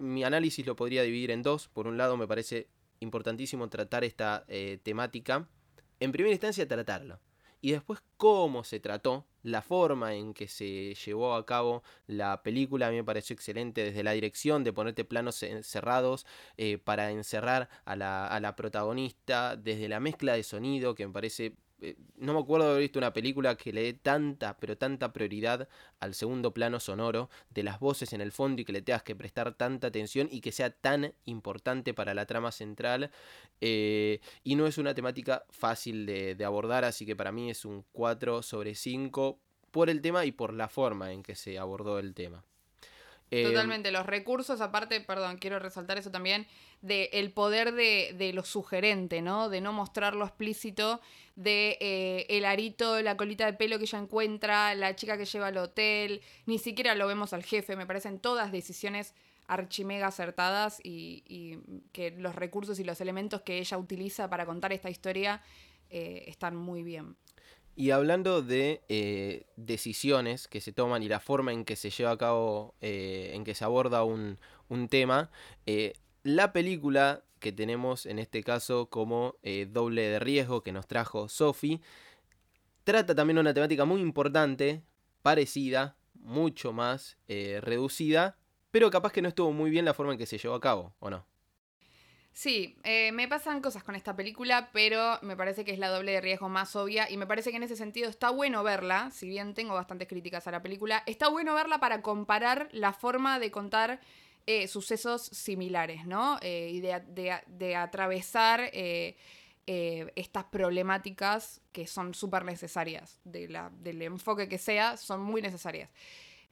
mi 0.00 0.24
análisis 0.24 0.66
lo 0.66 0.76
podría 0.76 1.02
dividir 1.02 1.30
en 1.30 1.42
dos. 1.42 1.68
Por 1.68 1.86
un 1.86 1.98
lado, 1.98 2.16
me 2.16 2.26
parece 2.26 2.66
importantísimo 3.00 3.68
tratar 3.68 4.04
esta 4.04 4.44
eh, 4.48 4.78
temática. 4.82 5.46
En 6.00 6.12
primera 6.12 6.32
instancia, 6.32 6.66
tratarlo 6.66 7.20
y 7.62 7.70
después 7.70 8.00
cómo 8.18 8.64
se 8.64 8.80
trató, 8.80 9.24
la 9.42 9.62
forma 9.62 10.14
en 10.14 10.34
que 10.34 10.48
se 10.48 10.94
llevó 10.94 11.34
a 11.34 11.46
cabo 11.46 11.82
la 12.06 12.42
película. 12.42 12.86
A 12.86 12.90
mí 12.90 12.96
me 12.96 13.04
pareció 13.04 13.34
excelente, 13.34 13.84
desde 13.84 14.02
la 14.02 14.12
dirección 14.12 14.64
de 14.64 14.72
ponerte 14.72 15.04
planos 15.04 15.44
cerrados 15.62 16.26
eh, 16.56 16.78
para 16.78 17.10
encerrar 17.10 17.68
a 17.84 17.96
la, 17.96 18.26
a 18.26 18.40
la 18.40 18.56
protagonista, 18.56 19.56
desde 19.56 19.88
la 19.88 20.00
mezcla 20.00 20.34
de 20.34 20.42
sonido 20.42 20.94
que 20.94 21.06
me 21.06 21.12
parece 21.12 21.56
no 22.16 22.34
me 22.34 22.40
acuerdo 22.40 22.66
de 22.66 22.70
haber 22.72 22.82
visto 22.82 22.98
una 22.98 23.12
película 23.12 23.56
que 23.56 23.72
le 23.72 23.82
dé 23.82 23.92
tanta, 23.92 24.56
pero 24.58 24.76
tanta 24.76 25.12
prioridad 25.12 25.68
al 26.00 26.14
segundo 26.14 26.52
plano 26.52 26.80
sonoro 26.80 27.28
de 27.50 27.62
las 27.62 27.80
voces 27.80 28.12
en 28.12 28.20
el 28.20 28.32
fondo 28.32 28.62
y 28.62 28.64
que 28.64 28.72
le 28.72 28.82
tengas 28.82 29.02
que 29.02 29.16
prestar 29.16 29.54
tanta 29.54 29.88
atención 29.88 30.28
y 30.30 30.40
que 30.40 30.52
sea 30.52 30.70
tan 30.70 31.14
importante 31.24 31.94
para 31.94 32.14
la 32.14 32.26
trama 32.26 32.52
central. 32.52 33.10
Eh, 33.60 34.20
y 34.44 34.54
no 34.54 34.66
es 34.66 34.78
una 34.78 34.94
temática 34.94 35.44
fácil 35.50 36.06
de, 36.06 36.34
de 36.34 36.44
abordar, 36.44 36.84
así 36.84 37.06
que 37.06 37.16
para 37.16 37.32
mí 37.32 37.50
es 37.50 37.64
un 37.64 37.84
4 37.92 38.42
sobre 38.42 38.74
5 38.74 39.38
por 39.70 39.90
el 39.90 40.00
tema 40.00 40.24
y 40.24 40.32
por 40.32 40.52
la 40.52 40.68
forma 40.68 41.12
en 41.12 41.22
que 41.22 41.34
se 41.34 41.58
abordó 41.58 41.98
el 41.98 42.14
tema. 42.14 42.44
Em, 43.32 43.44
Totalmente, 43.44 43.90
los 43.90 44.04
recursos, 44.04 44.60
aparte, 44.60 45.00
perdón, 45.00 45.38
quiero 45.38 45.58
resaltar 45.58 45.96
eso 45.96 46.10
también, 46.10 46.46
de 46.82 47.08
el 47.14 47.32
poder 47.32 47.72
de, 47.72 48.14
de 48.16 48.32
lo 48.34 48.44
sugerente, 48.44 49.22
¿no? 49.22 49.48
De 49.48 49.62
no 49.62 49.72
mostrarlo 49.72 50.26
explícito, 50.26 51.00
de 51.34 51.78
eh, 51.80 52.26
el 52.28 52.44
arito, 52.44 53.00
la 53.00 53.16
colita 53.16 53.46
de 53.46 53.54
pelo 53.54 53.78
que 53.78 53.84
ella 53.84 53.98
encuentra, 53.98 54.74
la 54.74 54.94
chica 54.94 55.16
que 55.16 55.24
lleva 55.24 55.46
al 55.46 55.56
hotel, 55.56 56.20
ni 56.44 56.58
siquiera 56.58 56.94
lo 56.94 57.06
vemos 57.06 57.32
al 57.32 57.42
jefe, 57.42 57.74
me 57.74 57.86
parecen 57.86 58.20
todas 58.20 58.52
decisiones 58.52 59.14
archimega 59.46 60.06
acertadas 60.06 60.80
y, 60.82 61.24
y 61.26 61.58
que 61.92 62.10
los 62.10 62.34
recursos 62.34 62.78
y 62.78 62.84
los 62.84 63.00
elementos 63.00 63.40
que 63.42 63.58
ella 63.58 63.78
utiliza 63.78 64.28
para 64.28 64.46
contar 64.46 64.72
esta 64.72 64.90
historia 64.90 65.42
eh, 65.90 66.24
están 66.26 66.56
muy 66.56 66.82
bien. 66.82 67.16
Y 67.74 67.90
hablando 67.90 68.42
de 68.42 68.82
eh, 68.88 69.46
decisiones 69.56 70.46
que 70.46 70.60
se 70.60 70.72
toman 70.72 71.02
y 71.02 71.08
la 71.08 71.20
forma 71.20 71.52
en 71.52 71.64
que 71.64 71.76
se 71.76 71.88
lleva 71.88 72.10
a 72.10 72.18
cabo, 72.18 72.74
eh, 72.82 73.30
en 73.34 73.44
que 73.44 73.54
se 73.54 73.64
aborda 73.64 74.04
un, 74.04 74.38
tema, 74.90 75.30
eh, 75.66 75.94
la 76.22 76.52
película 76.52 77.24
que 77.40 77.52
tenemos 77.52 78.06
en 78.06 78.18
este 78.18 78.42
caso 78.42 78.88
como 78.88 79.36
doble 79.68 80.02
de 80.02 80.18
riesgo 80.18 80.62
que 80.62 80.72
nos 80.72 80.86
trajo 80.86 81.28
Sophie, 81.28 81.80
trata 82.84 83.14
también 83.14 83.38
una 83.38 83.52
temática 83.52 83.84
muy 83.84 84.00
importante, 84.00 84.82
parecida, 85.22 85.96
mucho 86.14 86.72
más 86.72 87.18
reducida, 87.28 88.38
pero 88.70 88.90
capaz 88.90 89.12
que 89.12 89.22
no 89.22 89.28
estuvo 89.28 89.52
muy 89.52 89.70
bien 89.70 89.84
la 89.84 89.94
forma 89.94 90.12
en 90.12 90.18
que 90.18 90.26
se 90.26 90.38
llevó 90.38 90.54
a 90.54 90.60
cabo, 90.60 90.94
¿o 91.00 91.10
no? 91.10 91.26
Sí, 92.32 92.76
eh, 92.82 93.12
me 93.12 93.28
pasan 93.28 93.60
cosas 93.60 93.84
con 93.84 93.94
esta 93.94 94.16
película, 94.16 94.70
pero 94.72 95.18
me 95.20 95.36
parece 95.36 95.66
que 95.66 95.72
es 95.72 95.78
la 95.78 95.90
doble 95.90 96.12
de 96.12 96.20
riesgo 96.22 96.48
más 96.48 96.74
obvia 96.76 97.10
y 97.10 97.18
me 97.18 97.26
parece 97.26 97.50
que 97.50 97.58
en 97.58 97.62
ese 97.62 97.76
sentido 97.76 98.08
está 98.08 98.30
bueno 98.30 98.62
verla, 98.62 99.10
si 99.10 99.28
bien 99.28 99.52
tengo 99.52 99.74
bastantes 99.74 100.08
críticas 100.08 100.46
a 100.46 100.50
la 100.50 100.62
película, 100.62 101.02
está 101.06 101.28
bueno 101.28 101.54
verla 101.54 101.78
para 101.78 102.00
comparar 102.00 102.68
la 102.72 102.94
forma 102.94 103.38
de 103.38 103.50
contar 103.50 104.00
eh, 104.46 104.66
sucesos 104.66 105.22
similares, 105.22 106.06
¿no? 106.06 106.38
Eh, 106.40 106.70
y 106.72 106.80
de, 106.80 107.76
atravesar 107.76 108.70
estas 109.66 110.44
problemáticas 110.44 111.60
que 111.70 111.86
son 111.86 112.14
súper 112.14 112.44
necesarias, 112.44 113.20
del 113.24 114.02
enfoque 114.02 114.48
que 114.48 114.58
sea, 114.58 114.96
son 114.96 115.20
muy 115.20 115.42
necesarias. 115.42 115.90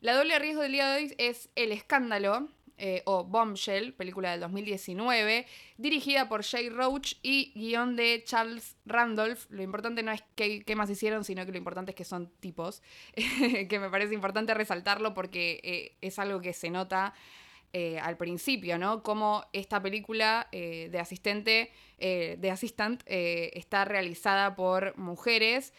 La 0.01 0.15
doble 0.15 0.35
de 0.35 0.39
riesgo 0.39 0.63
del 0.63 0.73
día 0.73 0.91
de 0.91 0.97
hoy 0.97 1.15
es 1.19 1.51
El 1.57 1.73
Escándalo, 1.73 2.49
eh, 2.83 3.03
o 3.05 3.25
Bombshell, 3.25 3.93
película 3.93 4.31
del 4.31 4.41
2019, 4.41 5.47
dirigida 5.77 6.31
por 6.31 6.43
Jay 6.43 6.71
Roach 6.71 7.13
y 7.23 7.53
guion 7.55 7.95
de 7.95 8.23
Charles 8.25 8.75
Randolph. 8.87 9.45
Lo 9.51 9.63
importante 9.63 10.03
no 10.03 10.11
es 10.13 10.25
qué, 10.35 10.65
más 10.75 10.89
hicieron, 10.89 11.23
sino 11.23 11.45
que 11.45 11.53
lo 11.53 11.59
importante 11.59 11.91
es 11.91 11.95
que 11.95 12.07
son 12.07 12.31
tipos, 12.41 12.83
que 13.69 13.79
me 13.79 13.91
parece 13.91 14.15
importante 14.15 14.55
resaltarlo 14.55 15.13
porque 15.13 15.61
eh, 15.63 15.99
es 16.01 16.19
algo 16.19 16.41
que 16.41 16.55
se 16.55 16.71
nota 16.71 17.13
eh, 17.75 17.99
al 17.99 18.17
principio, 18.17 18.79
¿no? 18.79 19.03
Cómo 19.03 19.45
esta 19.53 19.83
película 19.83 20.49
de 20.51 20.99
asistente, 20.99 21.71
de 21.99 22.51
Assistant, 22.51 23.03
está 23.07 23.85
realizada 23.85 24.57
por 24.57 24.97
mujeres. 24.97 25.75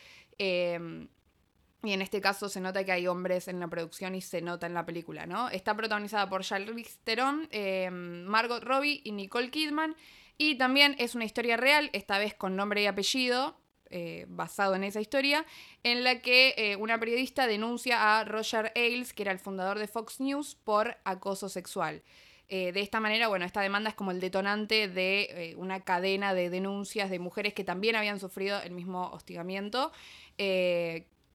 Y 1.83 1.93
en 1.93 2.01
este 2.01 2.21
caso 2.21 2.47
se 2.47 2.61
nota 2.61 2.83
que 2.83 2.91
hay 2.91 3.07
hombres 3.07 3.47
en 3.47 3.59
la 3.59 3.67
producción 3.67 4.13
y 4.13 4.21
se 4.21 4.41
nota 4.41 4.67
en 4.67 4.75
la 4.75 4.85
película, 4.85 5.25
¿no? 5.25 5.49
Está 5.49 5.75
protagonizada 5.75 6.29
por 6.29 6.43
Charlize 6.43 6.99
Theron, 7.03 7.47
em, 7.51 8.23
Margot 8.23 8.63
Robbie 8.63 9.01
y 9.03 9.11
Nicole 9.11 9.49
Kidman. 9.49 9.95
Y 10.37 10.55
también 10.55 10.95
es 10.99 11.15
una 11.15 11.25
historia 11.25 11.57
real, 11.57 11.89
esta 11.93 12.19
vez 12.19 12.35
con 12.35 12.55
nombre 12.55 12.83
y 12.83 12.85
apellido, 12.85 13.57
eh, 13.89 14.25
basado 14.29 14.75
en 14.75 14.83
esa 14.83 15.01
historia, 15.01 15.45
en 15.83 16.03
la 16.03 16.21
que 16.21 16.53
eh, 16.55 16.75
una 16.77 16.99
periodista 16.99 17.47
denuncia 17.47 18.19
a 18.19 18.23
Roger 18.25 18.71
Ailes, 18.75 19.13
que 19.13 19.23
era 19.23 19.31
el 19.31 19.39
fundador 19.39 19.79
de 19.79 19.87
Fox 19.87 20.19
News, 20.19 20.55
por 20.63 20.97
acoso 21.03 21.49
sexual. 21.49 22.03
Eh, 22.47 22.71
de 22.73 22.81
esta 22.81 22.99
manera, 22.99 23.27
bueno, 23.27 23.45
esta 23.45 23.61
demanda 23.61 23.89
es 23.89 23.95
como 23.95 24.11
el 24.11 24.19
detonante 24.19 24.87
de 24.87 25.55
una 25.57 25.81
cadena 25.81 26.33
de 26.33 26.49
denuncias 26.49 27.09
de 27.09 27.19
mujeres 27.19 27.53
que 27.53 27.63
también 27.63 27.95
habían 27.95 28.19
sufrido 28.19 28.61
el 28.61 28.71
mismo 28.71 29.09
hostigamiento 29.11 29.91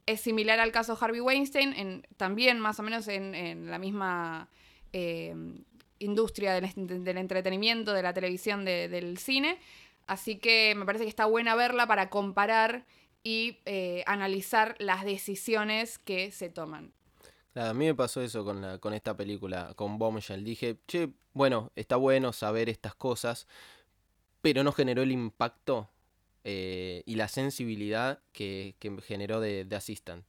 es 0.07 0.21
similar 0.21 0.61
al 0.61 0.73
caso 0.73 0.97
Harvey 0.99 1.21
Weinstein, 1.21 1.73
en, 1.73 2.07
también 2.17 2.61
más 2.61 2.79
o 2.79 2.83
menos 2.83 3.09
en, 3.09 3.69
la 3.69 3.79
misma 3.79 4.49
eh, 4.93 5.35
industria 5.99 6.55
del, 6.55 7.19
entretenimiento, 7.19 7.93
de 7.93 8.03
la 8.03 8.15
televisión, 8.15 8.65
del 8.65 9.19
cine. 9.19 9.59
Así 10.07 10.37
que 10.39 10.75
me 10.77 10.87
parece 10.87 11.05
que 11.05 11.11
está 11.11 11.27
buena 11.27 11.57
verla 11.57 11.87
para 11.89 12.09
comparar 12.09 12.87
y 13.25 13.59
eh, 13.65 14.05
analizar 14.07 14.77
las 14.79 15.05
decisiones 15.05 15.99
que 15.99 16.31
se 16.31 16.49
toman. 16.49 16.93
a 17.57 17.75
mí 17.75 17.87
me 17.87 17.95
pasó 17.95 18.23
eso 18.23 18.45
con, 18.45 18.79
con 18.79 18.95
esta 18.95 19.17
película, 19.17 19.73
con 19.75 19.99
Bombshell. 19.99 20.45
Dije, 20.45 20.79
che, 20.87 21.09
bueno, 21.33 21.73
está 21.75 21.97
bueno 21.97 22.33
saber 22.33 22.69
estas 22.69 22.95
cosas, 22.95 23.49
pero 24.41 24.63
no 24.63 24.71
generó 24.71 25.03
el 25.03 25.11
impacto 25.11 25.91
eh, 26.49 27.03
y 27.07 27.17
la 27.17 27.27
sensibilidad 27.27 28.21
que, 28.31 28.77
generó 29.05 29.41
de, 29.41 29.67
Assistant. 29.75 30.25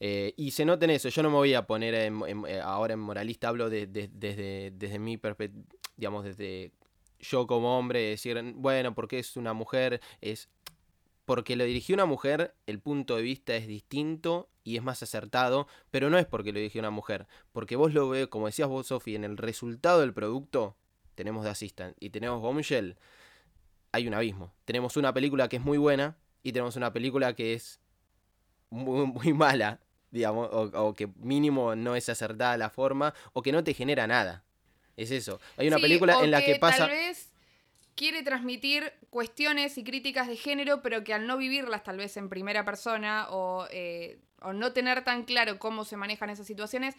Eh, 0.00 0.34
y 0.36 0.50
se 0.50 0.66
nota 0.66 0.84
en 0.84 0.90
eso, 0.90 1.08
yo 1.08 1.22
no 1.22 1.30
me 1.30 1.36
voy 1.36 1.54
a 1.54 1.66
poner 1.66 1.94
eh, 1.94 2.60
ahora 2.62 2.92
en 2.92 3.00
moralista, 3.00 3.48
hablo 3.48 3.70
desde, 3.70 4.10
desde 4.12 4.98
mi 4.98 5.16
perspectiva, 5.16 5.64
digamos, 5.96 6.24
desde 6.24 6.72
yo 7.20 7.46
como 7.46 7.78
hombre, 7.78 8.02
decir, 8.02 8.38
bueno, 8.56 8.94
porque 8.94 9.18
es 9.18 9.34
una 9.38 9.54
mujer, 9.54 10.02
es 10.20 10.50
porque 11.24 11.56
lo 11.56 11.64
dirigió 11.64 11.94
una 11.94 12.04
mujer, 12.04 12.54
el 12.66 12.78
punto 12.78 13.16
de 13.16 13.22
vista 13.22 13.56
es 13.56 13.66
distinto 13.66 14.50
y 14.64 14.76
es 14.76 14.82
más 14.82 15.02
acertado, 15.02 15.68
pero 15.90 16.10
no 16.10 16.18
es 16.18 16.26
porque 16.26 16.52
lo 16.52 16.58
dirigió 16.58 16.80
una 16.80 16.90
mujer, 16.90 17.26
porque 17.50 17.76
vos 17.76 17.94
lo 17.94 18.10
ves, 18.10 18.26
como 18.26 18.44
decías 18.44 18.68
vos, 18.68 18.88
Sofi, 18.88 19.14
en 19.14 19.24
el 19.24 19.38
resultado 19.38 20.00
del 20.00 20.12
producto 20.12 20.76
tenemos 21.14 21.44
de 21.44 21.50
Assistant 21.50 21.96
y 21.98 22.10
tenemos 22.10 22.42
Bombshell 22.42 22.98
hay 23.92 24.08
un 24.08 24.14
abismo. 24.14 24.52
Tenemos 24.64 24.96
una 24.96 25.12
película 25.12 25.48
que 25.48 25.56
es 25.56 25.62
muy 25.62 25.78
buena 25.78 26.16
y 26.42 26.52
tenemos 26.52 26.76
una 26.76 26.92
película 26.92 27.34
que 27.34 27.54
es 27.54 27.80
muy, 28.70 29.06
muy 29.06 29.32
mala. 29.32 29.80
digamos, 30.10 30.48
o, 30.52 30.62
o 30.88 30.94
que 30.94 31.08
mínimo 31.16 31.74
no 31.74 31.94
es 31.96 32.08
acertada 32.08 32.56
la 32.56 32.68
forma, 32.70 33.14
o 33.32 33.42
que 33.42 33.52
no 33.52 33.62
te 33.64 33.72
genera 33.74 34.06
nada. 34.06 34.44
Es 34.96 35.10
eso. 35.10 35.40
Hay 35.56 35.68
una 35.68 35.76
Sí, 35.76 35.82
película 35.82 36.18
o 36.18 36.24
en 36.24 36.30
la 36.30 36.44
que 36.44 36.56
pasa... 36.56 36.86
Tal 36.86 36.90
vez 36.90 37.32
quiere 37.94 38.22
transmitir 38.22 38.92
cuestiones 39.10 39.76
y 39.78 39.84
críticas 39.84 40.26
de 40.28 40.36
género, 40.36 40.82
pero 40.82 41.04
que 41.04 41.14
al 41.14 41.26
no 41.26 41.36
vivirlas 41.36 41.82
tal 41.82 41.96
vez 41.98 42.16
en 42.16 42.28
primera 42.28 42.64
persona 42.64 43.26
o, 43.30 43.66
eh, 43.70 44.18
o 44.40 44.52
no 44.52 44.72
tener 44.72 45.02
tan 45.04 45.24
claro 45.24 45.58
cómo 45.58 45.84
se 45.84 45.96
manejan 45.96 46.30
esas 46.30 46.46
situaciones, 46.46 46.94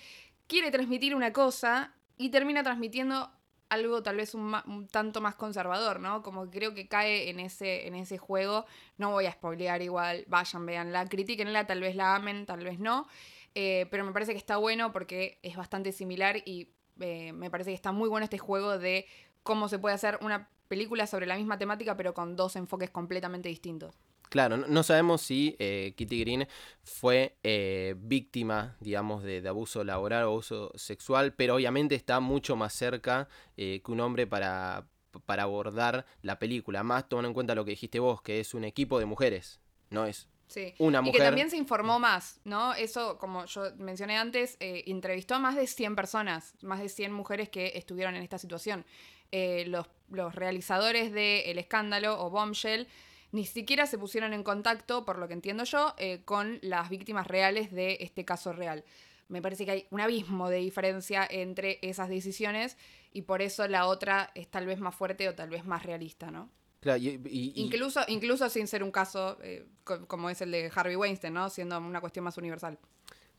quiere 0.48 0.72
transmitir 0.72 1.16
una 1.16 1.34
cosa 1.34 1.94
y 2.18 2.30
termina 2.30 2.64
transmitiendo 2.64 3.32
algo 3.70 4.04
tal 4.04 4.18
vez 4.18 4.36
un, 4.36 4.56
un 4.68 4.88
tanto 4.88 5.22
más 5.22 5.36
conservador, 5.36 6.00
¿no? 6.00 6.22
Como 6.22 6.50
creo 6.50 6.74
que 6.74 6.88
cae 6.88 7.30
en 7.30 7.40
ese, 7.40 7.88
en 7.88 7.96
ese 7.96 8.18
juego. 8.18 8.66
No 8.98 9.12
voy 9.12 9.26
a 9.26 9.32
spoilear 9.32 9.82
igual, 9.82 10.26
vayan, 10.28 10.66
veanla, 10.66 11.08
critiquenla, 11.08 11.66
tal 11.66 11.82
vez 11.82 11.96
la 11.96 12.16
amen, 12.16 12.46
tal 12.46 12.64
vez 12.64 12.80
no. 12.80 13.08
Eh, 13.56 13.88
pero 13.92 14.04
me 14.04 14.12
parece 14.12 14.32
que 14.32 14.38
está 14.38 14.58
bueno 14.58 14.92
porque 14.92 15.40
es 15.44 15.56
bastante 15.56 15.92
similar 15.92 16.38
y 16.46 16.70
eh, 17.00 17.34
me 17.34 17.50
parece 17.50 17.72
que 17.72 17.76
está 17.76 17.92
muy 17.92 18.10
bueno 18.10 18.24
este 18.24 18.38
juego 18.38 18.78
de 18.78 19.06
cómo 19.44 19.68
se 19.68 19.80
puede 19.80 19.96
hacer 19.96 20.18
una 20.22 20.50
película 20.68 21.06
sobre 21.06 21.28
la 21.28 21.36
misma 21.36 21.58
temática 21.58 21.96
pero 21.96 22.14
con 22.14 22.36
dos 22.36 22.56
enfoques 22.56 22.90
completamente 22.90 23.50
distintos. 23.50 24.00
Claro, 24.34 24.58
no, 24.58 24.66
no 24.66 24.82
sabemos 24.82 25.22
si 25.22 25.56
eh, 25.60 25.94
Kitty 25.96 26.20
Green 26.22 26.48
fue 26.84 27.36
eh, 27.44 27.94
víctima, 28.00 28.76
digamos, 28.80 29.22
de, 29.22 29.44
de 29.44 29.50
abuso 29.50 29.84
laboral 29.84 30.24
o 30.24 30.30
abuso 30.30 30.72
sexual, 30.74 31.36
pero 31.36 31.54
obviamente 31.54 31.94
está 31.94 32.20
mucho 32.20 32.56
más 32.56 32.74
cerca 32.74 33.28
eh, 33.58 33.84
que 33.86 33.92
un 33.92 34.00
hombre 34.00 34.26
para, 34.26 34.88
para 35.28 35.44
abordar 35.44 36.08
la 36.24 36.40
película. 36.40 36.82
Más 36.82 37.08
tomando 37.08 37.28
en 37.28 37.36
cuenta 37.36 37.54
lo 37.54 37.64
que 37.64 37.72
dijiste 37.72 38.00
vos, 38.00 38.24
que 38.24 38.40
es 38.40 38.56
un 38.56 38.64
equipo 38.64 38.98
de 38.98 39.06
mujeres, 39.06 39.60
no 39.92 40.08
es 40.08 40.28
Sí. 40.48 40.74
una 40.80 40.98
Y 41.00 41.02
mujer. 41.04 41.20
que 41.22 41.26
también 41.28 41.52
se 41.52 41.58
informó 41.58 42.00
más, 42.00 42.42
¿no? 42.44 42.74
Eso, 42.74 43.20
como 43.20 43.46
yo 43.46 43.66
mencioné 43.78 44.18
antes, 44.18 44.58
eh, 44.60 44.84
entrevistó 44.88 45.36
a 45.36 45.40
más 45.40 45.56
de 45.56 45.68
100 45.68 45.96
personas, 45.96 46.56
más 46.64 46.80
de 46.80 46.90
100 46.90 47.14
mujeres 47.14 47.50
que 47.50 47.74
estuvieron 47.76 48.16
en 48.16 48.24
esta 48.24 48.40
situación. 48.40 48.84
Eh, 49.32 49.66
los, 49.68 49.86
los 50.10 50.34
realizadores 50.34 51.12
de 51.12 51.52
El 51.52 51.60
Escándalo 51.60 52.20
o 52.20 52.32
Bombshell 52.32 52.88
ni 53.34 53.46
siquiera 53.46 53.86
se 53.88 53.98
pusieron 53.98 54.32
en 54.34 54.44
contacto, 54.44 55.04
por 55.04 55.18
lo 55.20 55.28
que 55.28 55.34
entiendo 55.34 55.66
yo, 55.66 55.94
eh, 55.98 56.22
con 56.24 56.60
las 56.62 56.90
víctimas 56.90 57.28
reales 57.28 57.72
de 57.72 57.98
este 58.00 58.24
caso 58.24 58.54
real. 58.54 58.86
Me 59.28 59.42
parece 59.42 59.66
que 59.66 59.72
hay 59.72 59.88
un 59.90 60.00
abismo 60.00 60.50
de 60.50 60.58
diferencia 60.60 61.28
entre 61.30 61.80
esas 61.82 62.08
decisiones 62.10 62.78
y 63.12 63.24
por 63.24 63.42
eso 63.42 63.68
la 63.68 63.88
otra 63.88 64.30
es 64.36 64.48
tal 64.50 64.66
vez 64.66 64.80
más 64.80 64.96
fuerte 64.96 65.28
o 65.28 65.36
tal 65.36 65.50
vez 65.50 65.66
más 65.66 65.84
realista, 65.84 66.32
¿no? 66.32 66.50
Claro, 66.80 67.00
y- 67.00 67.54
Incluso, 67.56 68.02
incluso 68.08 68.48
sin 68.50 68.68
ser 68.68 68.84
un 68.84 68.92
caso 68.92 69.38
eh, 69.42 69.66
co- 69.84 70.06
como 70.08 70.30
es 70.30 70.42
el 70.42 70.52
de 70.52 70.72
Harvey 70.74 70.96
Weinstein, 70.96 71.34
¿no? 71.34 71.50
Siendo 71.50 71.78
una 71.80 72.02
cuestión 72.02 72.26
más 72.26 72.38
universal. 72.38 72.78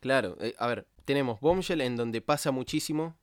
Claro, 0.01 0.37
eh, 0.41 0.55
a 0.59 0.67
ver, 0.67 0.87
tenemos 1.05 1.41
Bombshell 1.41 1.81
en 1.83 1.97
donde 1.97 2.21
pasa 2.21 2.51
muchísimo, 2.51 3.17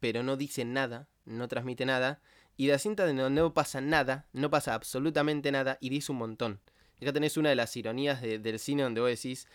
pero 0.00 0.22
no 0.22 0.36
dice 0.36 0.64
nada, 0.64 1.06
no 1.26 1.46
transmite 1.48 1.84
nada. 1.86 2.20
Y 2.56 2.68
la 2.68 2.78
cinta 2.78 3.04
de 3.06 3.14
donde 3.14 3.40
no 3.40 3.54
pasa 3.54 3.80
nada, 3.80 4.26
no 4.32 4.50
pasa 4.50 4.74
absolutamente 4.74 5.50
nada 5.52 5.78
y 5.80 5.88
dice 5.88 6.12
un 6.12 6.18
montón. 6.18 6.60
Acá 7.00 7.12
tenés 7.12 7.36
una 7.36 7.48
de 7.48 7.56
las 7.56 7.76
ironías 7.76 8.20
de- 8.22 8.38
del 8.38 8.58
cine 8.60 8.84
donde 8.84 9.00
vos 9.00 9.10
decís, 9.10 9.48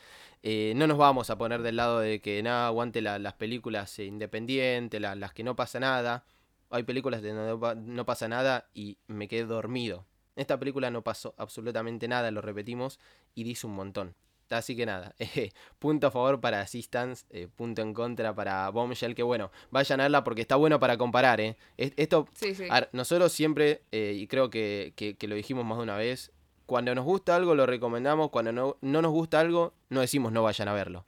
eh, 0.44 0.74
no 0.76 0.86
nos 0.88 0.98
vamos 0.98 1.30
a 1.30 1.38
poner 1.38 1.62
del 1.62 1.78
lado 1.78 2.00
de 2.00 2.20
que 2.22 2.44
nada, 2.44 2.68
aguante 2.68 3.02
la- 3.02 3.20
las 3.20 3.34
películas 3.36 3.98
eh, 4.00 4.06
independientes, 4.06 5.00
la- 5.00 5.16
las 5.16 5.32
que 5.34 5.44
no 5.44 5.56
pasa 5.56 5.80
nada. 5.80 6.26
Hay 6.70 6.84
películas 6.84 7.22
de 7.22 7.32
donde 7.34 7.58
no 7.58 7.76
no 7.76 8.06
pasa 8.06 8.28
nada 8.28 8.70
y 8.74 8.98
me 9.08 9.28
quedé 9.30 9.46
dormido. 9.46 10.06
Esta 10.36 10.60
película 10.60 10.92
no 10.92 11.04
pasó 11.04 11.34
absolutamente 11.38 12.08
nada, 12.08 12.30
lo 12.32 12.42
repetimos, 12.42 13.00
y 13.34 13.44
dice 13.44 13.66
un 13.68 13.76
montón. 13.76 14.16
Así 14.50 14.76
que 14.76 14.86
nada, 14.86 15.14
eh, 15.20 15.52
punto 15.80 16.08
a 16.08 16.12
favor 16.12 16.40
para 16.40 16.62
Assistance, 16.62 17.26
eh, 17.30 17.48
punto 17.54 17.82
en 17.82 17.94
contra 17.94 18.34
para 18.34 18.70
Bombshell, 18.70 19.16
que 19.16 19.24
bueno, 19.24 19.52
vayan 19.72 20.00
a 20.00 20.04
verla 20.04 20.24
porque 20.24 20.42
está 20.42 20.56
bueno 20.56 20.80
para 20.80 20.98
comparar, 20.98 21.42
¿eh? 21.42 21.58
Es- 21.78 21.94
Esto, 21.98 22.28
Sí, 22.34 22.56
sí. 22.56 22.66
a 22.70 22.76
ver, 22.82 22.90
nosotros 22.94 23.32
siempre, 23.34 23.82
eh, 23.92 24.14
y 24.16 24.28
creo 24.28 24.50
que, 24.50 24.94
que- 24.96 25.16
que 25.16 25.28
lo 25.28 25.36
dijimos 25.36 25.66
más 25.66 25.78
de 25.78 25.84
una 25.84 25.96
vez, 25.98 26.32
cuando 26.66 26.94
nos 26.96 27.06
gusta 27.06 27.36
algo 27.36 27.56
lo 27.56 27.66
recomendamos, 27.66 28.30
cuando 28.30 28.52
no, 28.52 28.78
no 28.82 29.02
nos 29.02 29.12
gusta 29.12 29.40
algo 29.40 29.74
no 29.90 30.02
decimos 30.02 30.32
no 30.32 30.44
vayan 30.44 30.68
a 30.68 30.74
verlo. 30.74 31.06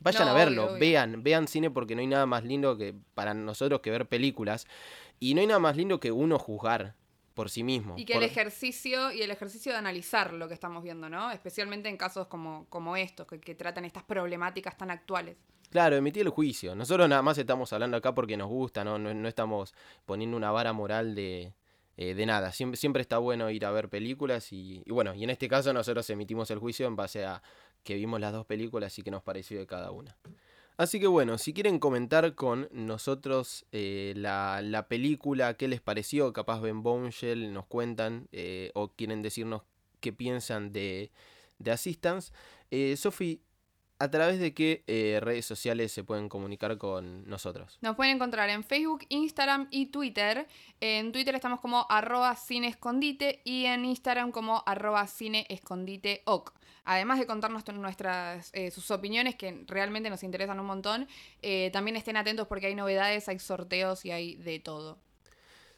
Vayan 0.00 0.24
No, 0.26 0.30
a 0.32 0.34
verlo, 0.34 0.62
obvio, 0.64 0.70
obvio. 0.72 0.80
vean, 0.80 1.22
vean 1.22 1.46
cine 1.48 1.70
porque 1.70 1.94
no 1.94 2.00
hay 2.00 2.08
nada 2.08 2.26
más 2.26 2.42
lindo 2.44 2.76
que 2.76 2.92
para 3.14 3.34
nosotros 3.34 3.80
que 3.80 3.90
ver 3.90 4.06
películas. 4.06 4.66
Y 5.20 5.34
no 5.34 5.40
hay 5.40 5.46
nada 5.46 5.60
más 5.60 5.76
lindo 5.76 6.00
que 6.00 6.10
uno 6.10 6.38
juzgar 6.40 6.94
por 7.32 7.50
sí 7.50 7.62
mismo. 7.62 7.94
Y 7.96 8.04
que 8.04 8.14
por- 8.14 8.22
el 8.22 8.28
ejercicio, 8.28 9.10
y 9.12 9.22
el 9.22 9.30
ejercicio 9.30 9.72
de 9.72 9.78
analizar 9.78 10.32
lo 10.32 10.48
que 10.48 10.54
estamos 10.54 10.82
viendo, 10.82 11.08
¿no? 11.08 11.30
Especialmente 11.30 11.88
en 11.88 11.96
casos 11.96 12.26
como, 12.26 12.66
como 12.68 12.96
estos, 12.96 13.26
que, 13.26 13.40
que 13.40 13.54
tratan 13.54 13.84
estas 13.84 14.02
problemáticas 14.04 14.76
tan 14.76 14.90
actuales. 14.90 15.36
Claro, 15.70 15.96
emitir 15.96 16.22
el 16.22 16.28
juicio. 16.28 16.74
Nosotros 16.74 17.08
nada 17.08 17.22
más 17.22 17.38
estamos 17.38 17.72
hablando 17.72 17.96
acá 17.96 18.14
porque 18.14 18.36
nos 18.36 18.48
gusta, 18.48 18.84
no, 18.84 18.98
no, 18.98 19.14
no 19.14 19.26
estamos 19.28 19.74
poniendo 20.04 20.36
una 20.36 20.50
vara 20.50 20.74
moral 20.74 21.14
de, 21.14 21.54
eh, 21.96 22.14
de 22.14 22.26
nada. 22.26 22.52
Siempre, 22.52 22.76
siempre 22.76 23.00
está 23.00 23.16
bueno 23.18 23.48
ir 23.50 23.64
a 23.64 23.70
ver 23.70 23.88
películas 23.88 24.52
y, 24.52 24.82
y 24.84 24.90
bueno, 24.92 25.14
y 25.14 25.24
en 25.24 25.30
este 25.30 25.48
caso 25.48 25.72
nosotros 25.72 26.08
emitimos 26.10 26.50
el 26.50 26.58
juicio 26.58 26.86
en 26.86 26.94
base 26.96 27.24
a 27.24 27.42
que 27.84 27.94
vimos 27.94 28.20
las 28.20 28.32
dos 28.32 28.44
películas 28.44 28.98
y 28.98 29.02
que 29.02 29.10
nos 29.10 29.22
pareció 29.22 29.58
de 29.58 29.66
cada 29.66 29.90
una. 29.92 30.14
Así 30.76 30.98
que 30.98 31.06
bueno, 31.06 31.38
si 31.38 31.52
quieren 31.52 31.78
comentar 31.78 32.34
con 32.34 32.68
nosotros 32.72 33.66
eh, 33.72 34.14
la, 34.16 34.62
la 34.62 34.88
película, 34.88 35.54
qué 35.54 35.68
les 35.68 35.80
pareció, 35.80 36.32
capaz 36.32 36.60
ven 36.60 36.82
Bombshell, 36.82 37.52
nos 37.52 37.66
cuentan 37.66 38.28
eh, 38.32 38.70
o 38.74 38.88
quieren 38.88 39.22
decirnos 39.22 39.62
qué 40.00 40.12
piensan 40.12 40.72
de, 40.72 41.10
de 41.58 41.70
Assistance. 41.70 42.32
Eh, 42.70 42.96
Sofi, 42.96 43.42
¿a 43.98 44.10
través 44.10 44.40
de 44.40 44.54
qué 44.54 44.82
redes 45.22 45.44
sociales 45.44 45.92
se 45.92 46.04
pueden 46.04 46.30
comunicar 46.30 46.78
con 46.78 47.28
nosotros? 47.28 47.78
Nos 47.82 47.94
pueden 47.94 48.16
encontrar 48.16 48.48
en 48.48 48.64
Facebook, 48.64 49.04
Instagram 49.10 49.68
y 49.70 49.86
Twitter. 49.86 50.48
En 50.80 51.12
Twitter 51.12 51.34
estamos 51.34 51.60
como 51.60 51.86
arroba 51.90 52.34
cineescondite 52.34 53.42
y 53.44 53.66
en 53.66 53.84
Instagram 53.84 54.32
como 54.32 54.62
arroba 54.66 55.06
cineesconditeoc. 55.06 56.54
Además 56.84 57.18
de 57.18 57.26
contarnos 57.26 57.64
nuestras, 57.74 58.50
eh, 58.54 58.70
sus 58.70 58.90
opiniones 58.90 59.36
que 59.36 59.64
realmente 59.66 60.10
nos 60.10 60.22
interesan 60.22 60.58
un 60.58 60.66
montón, 60.66 61.08
eh, 61.40 61.70
también 61.72 61.96
estén 61.96 62.16
atentos 62.16 62.48
porque 62.48 62.66
hay 62.66 62.74
novedades, 62.74 63.28
hay 63.28 63.38
sorteos 63.38 64.04
y 64.04 64.10
hay 64.10 64.36
de 64.36 64.58
todo. 64.58 64.98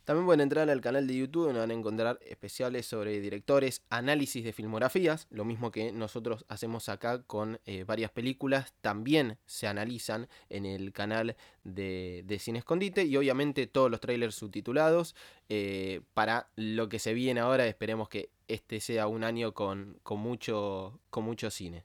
También 0.04 0.26
pueden 0.26 0.42
entrar 0.42 0.68
al 0.68 0.82
canal 0.82 1.06
de 1.06 1.16
YouTube 1.16 1.46
donde 1.46 1.60
van 1.60 1.70
a 1.70 1.74
encontrar 1.74 2.18
especiales 2.26 2.84
sobre 2.84 3.20
directores, 3.20 3.82
análisis 3.88 4.44
de 4.44 4.52
filmografías, 4.52 5.26
lo 5.30 5.46
mismo 5.46 5.70
que 5.70 5.92
nosotros 5.92 6.44
hacemos 6.48 6.90
acá 6.90 7.22
con 7.22 7.58
eh, 7.64 7.84
varias 7.84 8.10
películas, 8.10 8.74
también 8.82 9.38
se 9.46 9.66
analizan 9.66 10.28
en 10.50 10.66
el 10.66 10.92
canal 10.92 11.36
de, 11.64 12.22
de 12.26 12.38
Cine 12.38 12.58
Escondite 12.58 13.04
y 13.04 13.16
obviamente 13.16 13.66
todos 13.66 13.90
los 13.90 14.00
trailers 14.00 14.34
subtitulados 14.34 15.16
eh, 15.48 16.02
para 16.12 16.48
lo 16.56 16.90
que 16.90 16.98
se 16.98 17.14
viene 17.14 17.40
ahora, 17.40 17.66
esperemos 17.66 18.10
que 18.10 18.28
este 18.46 18.80
sea 18.80 19.06
un 19.06 19.24
año 19.24 19.54
con, 19.54 19.98
con, 20.02 20.20
mucho, 20.20 21.00
con 21.08 21.24
mucho 21.24 21.50
cine. 21.50 21.82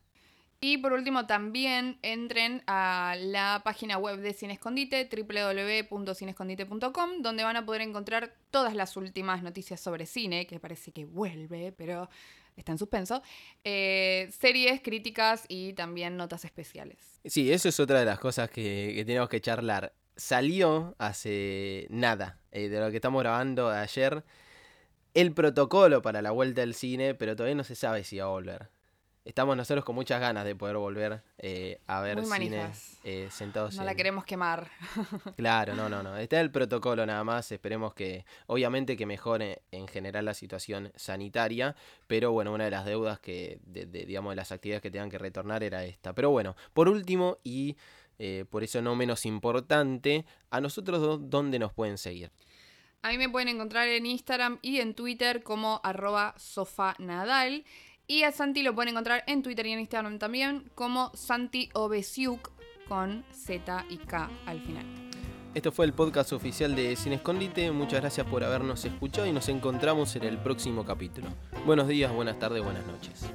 Y 0.62 0.80
por 0.80 0.92
último, 0.92 1.26
también 1.26 2.00
entren 2.02 2.64
a 2.68 3.16
la 3.18 3.62
página 3.64 3.98
web 3.98 4.20
de 4.20 4.34
Cine 4.34 4.52
Escondite, 4.54 5.08
www.cinescondite.com, 5.10 7.22
donde 7.22 7.44
van 7.44 7.56
a 7.56 7.66
poder 7.66 7.82
encontrar 7.82 8.36
todas 8.52 8.76
las 8.76 8.98
últimas 8.98 9.42
noticias 9.42 9.80
sobre 9.80 10.06
cine, 10.06 10.46
que 10.48 10.60
parece 10.60 10.92
que 10.92 11.06
vuelve, 11.06 11.72
pero 11.72 12.10
está 12.58 12.74
en 12.74 12.78
suspenso, 12.78 13.24
eh, 13.64 14.30
series, 14.38 14.82
críticas 14.82 15.46
y 15.48 15.72
también 15.74 16.18
notas 16.18 16.44
especiales. 16.44 17.22
Sí, 17.24 17.54
eso 17.54 17.70
es 17.70 17.80
otra 17.80 18.00
de 18.00 18.06
las 18.06 18.20
cosas 18.20 18.50
que, 18.50 18.92
que 18.96 19.06
tenemos 19.06 19.30
que 19.30 19.40
charlar. 19.40 19.94
Salió 20.18 20.94
hace 20.98 21.88
nada 21.90 22.38
eh, 22.52 22.68
de 22.68 22.82
lo 22.82 22.90
que 22.90 22.98
estamos 22.98 23.22
grabando 23.22 23.70
ayer 23.70 24.26
el 25.14 25.34
protocolo 25.34 26.02
para 26.02 26.22
la 26.22 26.32
vuelta 26.32 26.64
al 26.64 26.74
cine, 26.74 27.16
pero 27.16 27.38
todavía 27.38 27.56
no 27.56 27.64
se 27.64 27.76
sabe 27.76 28.04
si 28.04 28.18
va 28.18 28.26
a 28.26 28.30
volver. 28.30 28.70
Estamos 29.30 29.56
nosotros 29.56 29.86
con 29.86 29.94
muchas 29.94 30.20
ganas 30.20 30.44
de 30.44 30.56
poder 30.56 30.78
volver 30.78 31.22
eh, 31.38 31.80
a 31.86 32.02
ver 32.02 32.26
cine 32.26 32.72
eh, 33.04 33.28
sentados 33.30 33.76
No 33.76 33.84
la 33.84 33.94
queremos 33.94 34.26
quemar. 34.26 34.72
Claro, 35.38 35.76
no, 35.76 35.88
no, 35.88 36.02
no. 36.04 36.18
Está 36.18 36.42
el 36.42 36.50
protocolo 36.50 37.06
nada 37.06 37.24
más. 37.24 37.52
Esperemos 37.52 37.94
que, 37.94 38.26
obviamente, 38.48 38.98
que 38.98 39.06
mejore 39.06 39.62
en 39.70 39.88
general 39.88 40.26
la 40.26 40.34
situación 40.34 40.92
sanitaria. 40.96 41.76
Pero 42.08 42.32
bueno, 42.32 42.52
una 42.54 42.64
de 42.64 42.72
las 42.72 42.86
deudas 42.86 43.20
que, 43.20 43.60
de, 43.68 43.86
de, 43.86 44.06
digamos, 44.06 44.32
de 44.32 44.38
las 44.38 44.52
actividades 44.52 44.82
que 44.82 44.90
tengan 44.90 45.12
que 45.12 45.20
retornar 45.20 45.62
era 45.62 45.86
esta. 45.86 46.14
Pero 46.14 46.32
bueno, 46.32 46.56
por 46.74 46.90
último, 46.90 47.38
y 47.44 47.78
eh, 48.18 48.46
por 48.50 48.64
eso 48.64 48.82
no 48.82 48.96
menos 48.96 49.28
importante, 49.28 50.26
a 50.50 50.60
nosotros 50.60 51.02
dos, 51.02 51.30
¿dónde 51.30 51.60
nos 51.60 51.72
pueden 51.72 52.00
seguir? 52.00 52.32
A 53.04 53.10
mí 53.10 53.20
me 53.20 53.30
pueden 53.30 53.50
encontrar 53.50 53.88
en 53.90 54.08
Instagram 54.08 54.58
y 54.64 54.80
en 54.80 54.96
Twitter 54.96 55.44
como 55.44 55.82
arroba 55.84 56.34
sofanadal. 56.38 57.64
Y 58.12 58.24
a 58.24 58.32
Santi 58.32 58.64
lo 58.64 58.74
pueden 58.74 58.90
encontrar 58.90 59.24
en 59.28 59.44
Twitter 59.44 59.68
y 59.68 59.72
en 59.72 59.82
Instagram 59.82 60.18
también 60.18 60.64
como 60.74 61.12
Santi 61.14 61.70
Obesiuk 61.74 62.52
con 62.88 63.24
Z 63.32 63.86
y 63.88 63.98
K 63.98 64.32
al 64.48 64.60
final. 64.62 64.84
Esto 65.54 65.72
fue 65.72 65.86
el 65.86 65.94
podcast 65.94 66.34
oficial 66.34 66.76
de 66.76 66.96
Cine 66.96 67.18
Escondite. 67.18 67.70
Muchas 67.70 68.02
gracias 68.02 68.26
por 68.26 68.44
habernos 68.44 68.84
escuchado 68.84 69.28
y 69.28 69.32
nos 69.32 69.48
encontramos 69.48 70.16
en 70.16 70.24
el 70.24 70.40
próximo 70.40 70.86
capítulo. 70.86 71.28
Buenos 71.68 71.88
días, 71.88 72.12
buenas 72.12 72.40
tardes, 72.40 72.64
buenas 72.64 72.84
noches. 72.88 73.30